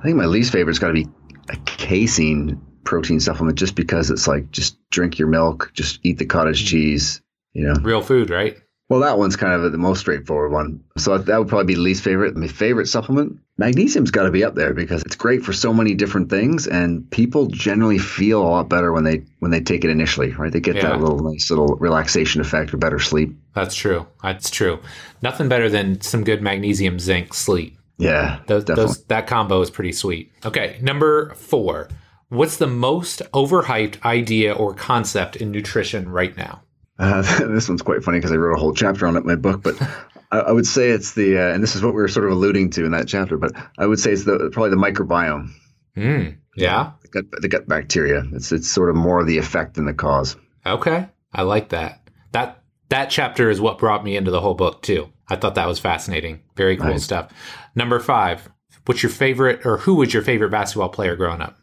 I 0.00 0.02
think 0.02 0.16
my 0.16 0.24
least 0.24 0.52
favorite's 0.52 0.78
got 0.78 0.88
to 0.88 0.94
be 0.94 1.06
a 1.50 1.56
casein 1.66 2.60
protein 2.84 3.20
supplement, 3.20 3.58
just 3.58 3.74
because 3.74 4.10
it's 4.10 4.28
like 4.28 4.50
just 4.50 4.76
drink 4.90 5.18
your 5.18 5.28
milk, 5.28 5.70
just 5.74 6.00
eat 6.02 6.18
the 6.18 6.26
cottage 6.26 6.60
mm-hmm. 6.60 6.70
cheese. 6.70 7.20
You 7.52 7.68
know, 7.68 7.74
real 7.82 8.02
food, 8.02 8.30
right? 8.30 8.56
Well, 8.88 9.00
that 9.00 9.18
one's 9.18 9.36
kind 9.36 9.52
of 9.54 9.72
the 9.72 9.78
most 9.78 10.00
straightforward 10.00 10.52
one. 10.52 10.84
So 10.98 11.16
that 11.16 11.38
would 11.38 11.48
probably 11.48 11.66
be 11.66 11.74
the 11.74 11.80
least 11.80 12.04
favorite. 12.04 12.36
My 12.36 12.48
favorite 12.48 12.86
supplement, 12.86 13.38
magnesium's 13.56 14.10
got 14.10 14.24
to 14.24 14.30
be 14.30 14.44
up 14.44 14.56
there 14.56 14.74
because 14.74 15.02
it's 15.02 15.16
great 15.16 15.42
for 15.42 15.54
so 15.54 15.72
many 15.72 15.94
different 15.94 16.28
things, 16.28 16.66
and 16.66 17.10
people 17.10 17.46
generally 17.46 17.98
feel 17.98 18.42
a 18.42 18.46
lot 18.46 18.68
better 18.68 18.92
when 18.92 19.04
they 19.04 19.22
when 19.38 19.50
they 19.50 19.60
take 19.60 19.84
it 19.84 19.90
initially, 19.90 20.32
right? 20.32 20.52
They 20.52 20.60
get 20.60 20.76
yeah. 20.76 20.90
that 20.90 21.00
little 21.00 21.20
nice 21.20 21.50
little 21.50 21.76
relaxation 21.76 22.40
effect 22.40 22.74
or 22.74 22.76
better 22.76 22.98
sleep. 22.98 23.34
That's 23.54 23.74
true. 23.74 24.06
That's 24.22 24.50
true. 24.50 24.80
Nothing 25.22 25.48
better 25.48 25.70
than 25.70 26.00
some 26.02 26.22
good 26.22 26.42
magnesium 26.42 26.98
zinc 26.98 27.32
sleep. 27.32 27.78
Yeah, 27.96 28.40
those, 28.46 28.64
those 28.64 29.04
that 29.04 29.26
combo 29.26 29.62
is 29.62 29.70
pretty 29.70 29.92
sweet. 29.92 30.30
Okay, 30.44 30.78
number 30.82 31.32
four. 31.34 31.88
What's 32.34 32.56
the 32.56 32.66
most 32.66 33.22
overhyped 33.32 34.04
idea 34.04 34.52
or 34.52 34.74
concept 34.74 35.36
in 35.36 35.52
nutrition 35.52 36.08
right 36.08 36.36
now? 36.36 36.62
Uh, 36.98 37.22
this 37.46 37.68
one's 37.68 37.82
quite 37.82 38.02
funny 38.02 38.18
because 38.18 38.32
I 38.32 38.36
wrote 38.36 38.56
a 38.56 38.60
whole 38.60 38.74
chapter 38.74 39.06
on 39.06 39.14
it 39.14 39.20
in 39.20 39.26
my 39.26 39.36
book, 39.36 39.62
but 39.62 39.80
I, 40.32 40.38
I 40.40 40.52
would 40.52 40.66
say 40.66 40.90
it's 40.90 41.14
the, 41.14 41.38
uh, 41.38 41.54
and 41.54 41.62
this 41.62 41.76
is 41.76 41.82
what 41.82 41.94
we 41.94 42.02
were 42.02 42.08
sort 42.08 42.26
of 42.26 42.32
alluding 42.32 42.70
to 42.70 42.84
in 42.84 42.90
that 42.90 43.06
chapter, 43.06 43.36
but 43.36 43.52
I 43.78 43.86
would 43.86 44.00
say 44.00 44.10
it's 44.10 44.24
the 44.24 44.50
probably 44.52 44.70
the 44.70 44.76
microbiome. 44.76 45.50
Mm, 45.96 46.38
yeah, 46.56 46.92
the 47.02 47.08
gut, 47.08 47.40
the 47.40 47.48
gut 47.48 47.68
bacteria. 47.68 48.24
It's 48.32 48.50
it's 48.50 48.68
sort 48.68 48.90
of 48.90 48.96
more 48.96 49.22
the 49.22 49.38
effect 49.38 49.74
than 49.74 49.84
the 49.84 49.94
cause. 49.94 50.36
Okay, 50.66 51.06
I 51.32 51.42
like 51.42 51.68
that. 51.68 52.10
That 52.32 52.64
that 52.88 53.10
chapter 53.10 53.48
is 53.48 53.60
what 53.60 53.78
brought 53.78 54.02
me 54.02 54.16
into 54.16 54.32
the 54.32 54.40
whole 54.40 54.54
book 54.54 54.82
too. 54.82 55.08
I 55.28 55.36
thought 55.36 55.54
that 55.54 55.68
was 55.68 55.78
fascinating. 55.78 56.40
Very 56.56 56.76
cool 56.76 56.90
nice. 56.90 57.04
stuff. 57.04 57.32
Number 57.76 58.00
five. 58.00 58.48
What's 58.86 59.02
your 59.02 59.10
favorite, 59.10 59.64
or 59.64 59.78
who 59.78 59.94
was 59.94 60.12
your 60.12 60.22
favorite 60.22 60.50
basketball 60.50 60.90
player 60.90 61.16
growing 61.16 61.40
up? 61.40 61.56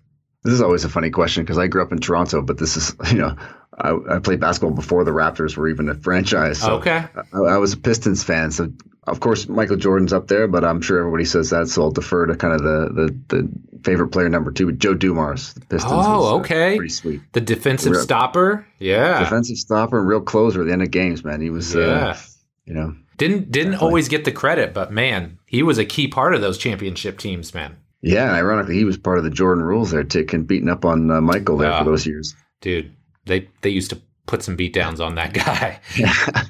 This 0.44 0.54
is 0.54 0.62
always 0.62 0.86
a 0.86 0.89
funny 0.89 1.12
question 1.12 1.44
because 1.44 1.58
I 1.58 1.68
grew 1.68 1.84
up 1.84 1.92
in 1.92 2.00
Toronto, 2.00 2.42
but 2.42 2.58
this 2.58 2.76
is, 2.76 2.96
you 3.12 3.20
know, 3.20 3.36
I, 3.78 4.16
I, 4.16 4.20
played 4.20 4.39
basketball 4.39 4.76
before 4.76 5.04
the 5.04 5.12
Raptors 5.12 5.56
were 5.56 5.70
even 5.70 5.89
a 5.89 5.96
franchise. 5.96 6.60
So 6.60 6.78
okay. 6.78 7.06
I, 7.34 7.38
I, 7.38 7.58
was 7.58 7.74
a 7.74 7.78
Pistons 7.78 8.24
fan. 8.24 8.52
So, 8.52 8.72
of 9.08 9.20
course, 9.20 9.48
Michael 9.48 9.78
Jordan's 9.78 10.14
up 10.14 10.28
there, 10.28 10.48
but 10.48 10.66
I'm 10.66 10.82
sure 10.82 11.00
everybody 11.00 11.26
says 11.26 11.52
that. 11.52 11.68
So 11.68 11.84
I'll 11.84 11.92
defer 11.92 12.26
to 12.26 12.36
kind 12.36 12.54
of 12.54 12.62
the, 12.62 12.89
the, 12.94 13.36
the 13.36 13.50
favorite 13.84 14.10
player 14.10 14.30
number 14.30 14.52
two, 14.52 14.72
Joe 14.74 14.94
Dumars. 14.94 15.54
The 15.54 15.62
Pistons. 15.62 15.94
Oh, 15.94 15.98
was, 15.98 16.08
uh, 16.08 16.36
okay. 16.38 16.74
Uh, 16.74 16.78
pretty 16.78 16.94
sweet. 16.94 17.22
The 17.34 17.42
defensive 17.42 17.94
real, 17.94 18.02
stopper. 18.02 18.68
Yeah. 18.80 19.20
Defensive 19.20 19.58
stopper 19.58 20.00
and 20.00 20.08
real 20.08 20.22
closer 20.22 20.62
at 20.62 20.68
the 20.68 20.74
end 20.74 20.82
of 20.82 20.92
games, 20.92 21.24
man. 21.24 21.39
He 21.42 21.50
was, 21.50 21.76
uh, 21.76 21.80
yeah. 21.80 22.08
Uh, 22.08 22.18
you 22.66 22.74
know. 22.74 22.96
Didn't 23.18 23.52
didn't 23.52 23.74
definitely. 23.74 23.88
always 23.88 24.08
get 24.08 24.26
the 24.26 24.32
credit, 24.32 24.74
but 24.74 24.92
man, 24.92 25.38
he 25.46 25.62
was 25.62 25.78
a 25.78 25.86
key 25.86 26.08
part 26.08 26.34
of 26.34 26.42
those 26.42 26.58
championship 26.58 27.20
teams, 27.20 27.54
man. 27.54 27.78
Yeah, 28.02 28.32
ironically, 28.32 28.76
he 28.76 28.86
was 28.86 28.97
part 28.97 29.18
of 29.18 29.24
the 29.24 29.30
Jordan 29.30 29.64
rules 29.64 29.91
there, 29.91 30.04
Tick, 30.04 30.34
and 30.34 30.47
beating 30.47 30.70
up 30.70 30.86
on 30.86 31.12
uh, 31.12 31.22
Michael 31.22 31.58
there 31.58 31.78
for 31.78 31.84
those 31.86 32.06
years. 32.06 32.36
Dude, 32.60 32.95
they 33.26 33.47
they 33.62 33.70
used 33.70 33.91
to 33.91 34.02
put 34.26 34.41
some 34.41 34.58
beatdowns 34.58 34.99
on 34.99 35.16
that 35.16 35.34
guy. 35.34 35.80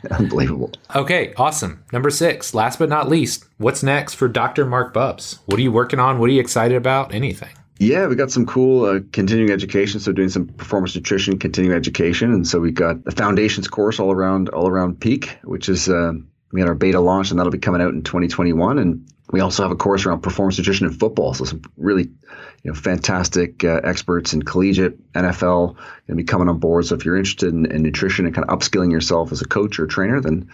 unbelievable. 0.12 0.72
Okay, 0.95 1.34
awesome. 1.36 1.84
Number 1.91 2.10
six, 2.10 2.54
last 2.54 2.80
but 2.80 2.89
not 2.89 3.10
least, 3.10 3.45
what's 3.58 3.84
next 3.84 4.14
for 4.14 4.28
Dr. 4.28 4.66
Marc 4.66 4.93
Bubbs? 4.93 5.39
What 5.45 5.60
are 5.60 5.64
you 5.64 5.72
working 5.72 5.99
on? 5.99 6.20
What 6.20 6.30
are 6.30 6.34
you 6.34 6.39
excited 6.39 6.78
about? 6.78 7.14
Anything? 7.14 7.49
Yeah, 7.80 8.06
we 8.06 8.16
got 8.16 8.30
some 8.30 8.45
cool 8.45 8.86
uh, 8.86 8.99
continuing 9.12 9.49
education. 9.49 9.99
So 9.99 10.12
doing 10.12 10.30
some 10.30 10.47
performance 10.47 10.95
nutrition, 10.95 11.39
continuing 11.39 11.76
education, 11.76 12.32
and 12.32 12.47
so 12.47 12.60
we 12.60 12.72
got 12.72 13.04
the 13.04 13.12
foundations 13.12 13.68
course 13.68 13.99
all 13.99 14.12
around 14.12 14.49
all 14.49 14.68
around 14.68 14.99
Peak, 15.02 15.38
which 15.43 15.68
is 15.68 15.89
uh, 15.89 16.14
we 16.52 16.62
had 16.62 16.70
our 16.70 16.76
beta 16.76 16.99
launch, 16.99 17.32
and 17.32 17.39
that'll 17.39 17.52
be 17.52 17.58
coming 17.58 17.82
out 17.82 17.93
in 17.93 18.04
2021. 18.04 18.78
And 18.78 19.08
we 19.32 19.39
also 19.39 19.63
have 19.63 19.71
a 19.71 19.75
course 19.75 20.05
around 20.05 20.21
performance 20.21 20.57
nutrition 20.57 20.88
in 20.88 20.93
football. 20.93 21.34
So 21.34 21.45
some 21.45 21.61
really, 21.77 22.03
you 22.03 22.71
know, 22.71 22.73
fantastic 22.73 23.63
uh, 23.63 23.82
experts 23.84 24.34
in 24.34 24.43
collegiate 24.43 25.11
NFL 25.13 25.75
going 25.75 25.77
to 26.07 26.15
be 26.15 26.23
coming 26.23 26.49
on 26.49 26.59
board. 26.59 26.86
So 26.86 26.95
if 26.95 27.05
you're 27.05 27.17
interested 27.17 27.53
in, 27.53 27.71
in, 27.71 27.82
nutrition 27.82 28.25
and 28.25 28.36
kind 28.36 28.47
of 28.47 28.57
upskilling 28.57 28.91
yourself 28.91 29.32
as 29.32 29.41
a 29.41 29.47
coach 29.47 29.79
or 29.79 29.88
trainer, 29.88 30.21
then 30.21 30.49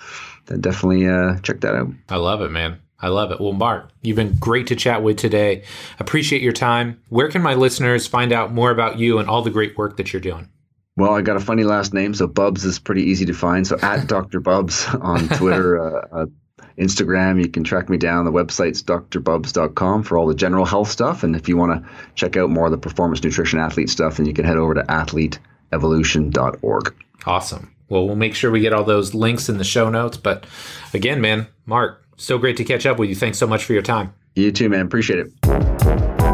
then 0.46 0.62
definitely 0.62 1.08
uh, 1.08 1.40
check 1.40 1.62
that 1.62 1.76
out. 1.76 1.90
I 2.10 2.16
love 2.18 2.42
it, 2.42 2.52
man. 2.52 2.80
I 3.00 3.10
love 3.10 3.32
it. 3.32 3.40
Well, 3.40 3.54
Marc, 3.54 3.92
you've 4.02 4.16
been 4.16 4.36
great 4.40 4.68
to 4.68 4.76
chat 4.76 5.04
with 5.04 5.18
today. 5.18 5.64
Appreciate 6.00 6.42
your 6.42 6.54
time. 6.54 7.00
Where 7.10 7.30
can 7.30 7.44
my 7.44 7.54
listeners 7.54 8.08
find 8.08 8.34
out 8.34 8.54
more 8.54 8.72
about 8.72 8.98
you 8.98 9.20
and 9.20 9.30
all 9.30 9.44
the 9.44 9.52
great 9.52 9.78
work 9.78 9.98
that 9.98 10.14
you're 10.14 10.22
doing? 10.22 10.50
Well, 10.96 11.14
I 11.14 11.22
got 11.22 11.36
a 11.36 11.40
funny 11.40 11.64
last 11.64 11.94
name, 11.94 12.16
so 12.16 12.26
Bubbs 12.26 12.66
is 12.66 12.80
pretty 12.80 13.04
easy 13.04 13.26
to 13.26 13.34
find. 13.34 13.68
So 13.68 13.78
at 13.80 14.08
Dr. 14.08 14.40
Bubbs 14.40 14.88
on 14.96 15.30
Twitter, 15.30 15.80
uh, 15.80 16.08
uh, 16.12 16.26
Instagram. 16.78 17.42
You 17.42 17.50
can 17.50 17.64
track 17.64 17.90
me 17.90 17.98
down. 17.98 18.26
The 18.26 18.32
website's 18.32 18.84
drbubbs.com 18.84 20.04
for 20.04 20.18
all 20.18 20.28
the 20.28 20.36
general 20.36 20.66
health 20.66 20.90
stuff. 20.90 21.24
And 21.24 21.36
if 21.36 21.50
you 21.50 21.58
want 21.58 21.84
to 21.84 21.90
check 22.16 22.38
out 22.38 22.50
more 22.50 22.66
of 22.66 22.72
the 22.72 22.78
performance 22.78 23.24
nutrition 23.24 23.60
athlete 23.60 23.90
stuff, 23.90 24.18
then 24.18 24.26
you 24.26 24.34
can 24.34 24.46
head 24.46 24.58
over 24.58 24.74
to 24.74 24.84
athleteevolution.org. 24.84 26.96
Awesome. 27.26 27.74
Well, 27.90 28.06
we'll 28.06 28.16
make 28.16 28.36
sure 28.36 28.52
we 28.52 28.60
get 28.60 28.74
all 28.74 28.84
those 28.84 29.14
links 29.14 29.50
in 29.50 29.58
the 29.58 29.64
show 29.64 29.90
notes. 29.90 30.18
But 30.18 30.46
again, 30.94 31.22
man, 31.22 31.48
Marc, 31.66 32.04
so 32.18 32.38
great 32.38 32.58
to 32.58 32.64
catch 32.64 32.86
up 32.86 33.00
with 33.00 33.10
you. 33.10 33.16
Thanks 33.16 33.38
so 33.38 33.48
much 33.48 33.64
for 33.64 33.74
your 33.74 33.82
time. 33.82 34.14
You 34.36 34.52
too, 34.52 34.70
man. 34.70 34.86
Appreciate 34.86 35.20
it. 35.20 36.27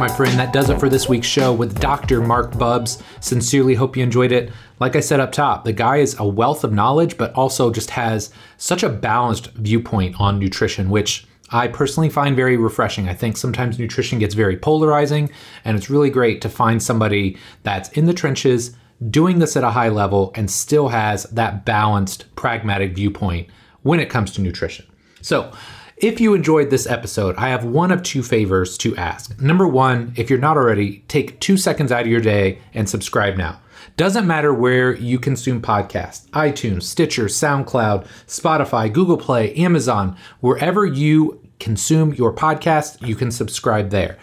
My 0.00 0.08
friend, 0.08 0.38
that 0.38 0.54
does 0.54 0.70
it 0.70 0.80
for 0.80 0.88
this 0.88 1.10
week's 1.10 1.26
show 1.26 1.52
with 1.52 1.78
Dr. 1.78 2.22
Marc 2.22 2.56
Bubbs. 2.56 3.02
Sincerely 3.20 3.74
hope 3.74 3.98
you 3.98 4.02
enjoyed 4.02 4.32
it. 4.32 4.50
Like 4.78 4.96
I 4.96 5.00
said 5.00 5.20
up 5.20 5.30
top, 5.30 5.66
the 5.66 5.74
guy 5.74 5.98
is 5.98 6.18
a 6.18 6.26
wealth 6.26 6.64
of 6.64 6.72
knowledge, 6.72 7.18
but 7.18 7.34
also 7.34 7.70
just 7.70 7.90
has 7.90 8.32
such 8.56 8.82
a 8.82 8.88
balanced 8.88 9.48
viewpoint 9.56 10.18
on 10.18 10.38
nutrition, 10.38 10.88
which 10.88 11.26
I 11.50 11.68
personally 11.68 12.08
find 12.08 12.34
very 12.34 12.56
refreshing. 12.56 13.10
I 13.10 13.14
think 13.14 13.36
sometimes 13.36 13.78
nutrition 13.78 14.18
gets 14.18 14.32
very 14.32 14.56
polarizing, 14.56 15.28
and 15.66 15.76
it's 15.76 15.90
really 15.90 16.08
great 16.08 16.40
to 16.40 16.48
find 16.48 16.82
somebody 16.82 17.36
that's 17.62 17.90
in 17.90 18.06
the 18.06 18.14
trenches, 18.14 18.74
doing 19.10 19.38
this 19.38 19.54
at 19.54 19.64
a 19.64 19.70
high 19.70 19.90
level, 19.90 20.32
and 20.34 20.50
still 20.50 20.88
has 20.88 21.24
that 21.24 21.66
balanced, 21.66 22.34
pragmatic 22.36 22.94
viewpoint 22.94 23.48
when 23.82 24.00
it 24.00 24.08
comes 24.08 24.32
to 24.32 24.40
nutrition. 24.40 24.86
So, 25.20 25.52
if 26.00 26.20
you 26.20 26.34
enjoyed 26.34 26.70
this 26.70 26.86
episode, 26.86 27.36
I 27.36 27.50
have 27.50 27.64
one 27.64 27.92
of 27.92 28.02
two 28.02 28.22
favors 28.22 28.78
to 28.78 28.96
ask. 28.96 29.38
Number 29.40 29.68
one, 29.68 30.14
if 30.16 30.30
you're 30.30 30.38
not 30.38 30.56
already, 30.56 31.04
take 31.08 31.38
two 31.40 31.56
seconds 31.56 31.92
out 31.92 32.02
of 32.02 32.06
your 32.06 32.20
day 32.20 32.58
and 32.72 32.88
subscribe 32.88 33.36
now. 33.36 33.60
Doesn't 33.96 34.26
matter 34.26 34.54
where 34.54 34.94
you 34.94 35.18
consume 35.18 35.60
podcasts 35.60 36.28
iTunes, 36.30 36.84
Stitcher, 36.84 37.26
SoundCloud, 37.26 38.06
Spotify, 38.26 38.90
Google 38.90 39.18
Play, 39.18 39.54
Amazon, 39.56 40.16
wherever 40.40 40.86
you 40.86 41.46
consume 41.58 42.14
your 42.14 42.32
podcast, 42.32 43.06
you 43.06 43.14
can 43.14 43.30
subscribe 43.30 43.90
there. 43.90 44.18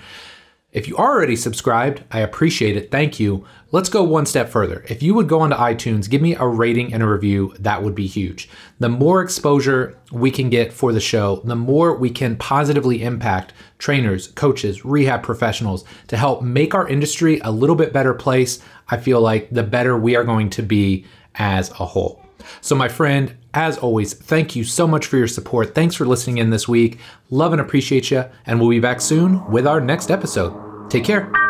If 0.72 0.88
you 0.88 0.98
already 0.98 1.36
subscribed, 1.36 2.04
I 2.12 2.20
appreciate 2.20 2.76
it. 2.76 2.92
Thank 2.92 3.20
you. 3.20 3.46
Let's 3.70 3.90
go 3.90 4.02
one 4.02 4.26
step 4.26 4.48
further. 4.48 4.86
If 4.88 5.04
you 5.04 5.14
would 5.14 5.28
go 5.28 5.42
onto 5.42 5.58
iTunes, 5.58 6.10
give 6.10 6.22
me 6.22 6.36
a 6.36 6.48
rating 6.48 6.94
and 6.94 7.04
a 7.04 7.08
review, 7.08 7.54
that 7.60 7.84
would 7.84 7.96
be 7.96 8.08
huge. 8.08 8.50
The 8.80 8.88
more 8.88 9.22
exposure 9.22 9.98
we 10.10 10.32
can 10.32 10.50
get 10.50 10.72
for 10.72 10.94
the 10.94 11.02
show, 11.02 11.42
the 11.44 11.56
more 11.56 11.94
we 11.94 12.10
can 12.10 12.38
positively 12.38 13.04
impact 13.04 13.52
trainers, 13.78 14.28
coaches, 14.28 14.86
rehab 14.86 15.22
professionals 15.22 15.84
to 16.08 16.16
help 16.16 16.42
make 16.42 16.74
our 16.74 16.88
industry 16.88 17.42
a 17.44 17.52
little 17.52 17.76
bit 17.76 17.92
better 17.92 18.14
place. 18.14 18.60
I 18.88 18.98
feel 18.98 19.20
like 19.20 19.50
the 19.50 19.64
better 19.64 19.98
we 19.98 20.16
are 20.16 20.24
going 20.24 20.50
to 20.52 20.62
be 20.62 21.06
as 21.36 21.70
a 21.72 21.86
whole. 21.86 22.24
So, 22.62 22.74
my 22.74 22.88
friend, 22.88 23.36
as 23.54 23.78
always, 23.78 24.14
thank 24.14 24.56
you 24.56 24.64
so 24.64 24.88
much 24.88 25.08
for 25.08 25.18
your 25.18 25.28
support. 25.28 25.76
Thanks 25.76 25.96
for 25.96 26.06
listening 26.06 26.38
in 26.38 26.52
this 26.52 26.70
week. 26.70 27.00
Love 27.30 27.52
and 27.52 27.60
appreciate 27.60 28.12
you. 28.12 28.24
And 28.46 28.62
we'll 28.62 28.70
be 28.70 28.80
back 28.80 29.02
soon 29.02 29.46
with 29.52 29.68
our 29.68 29.82
next 29.82 30.10
episode. 30.10 30.90
Take 30.90 31.04
care. 31.04 31.47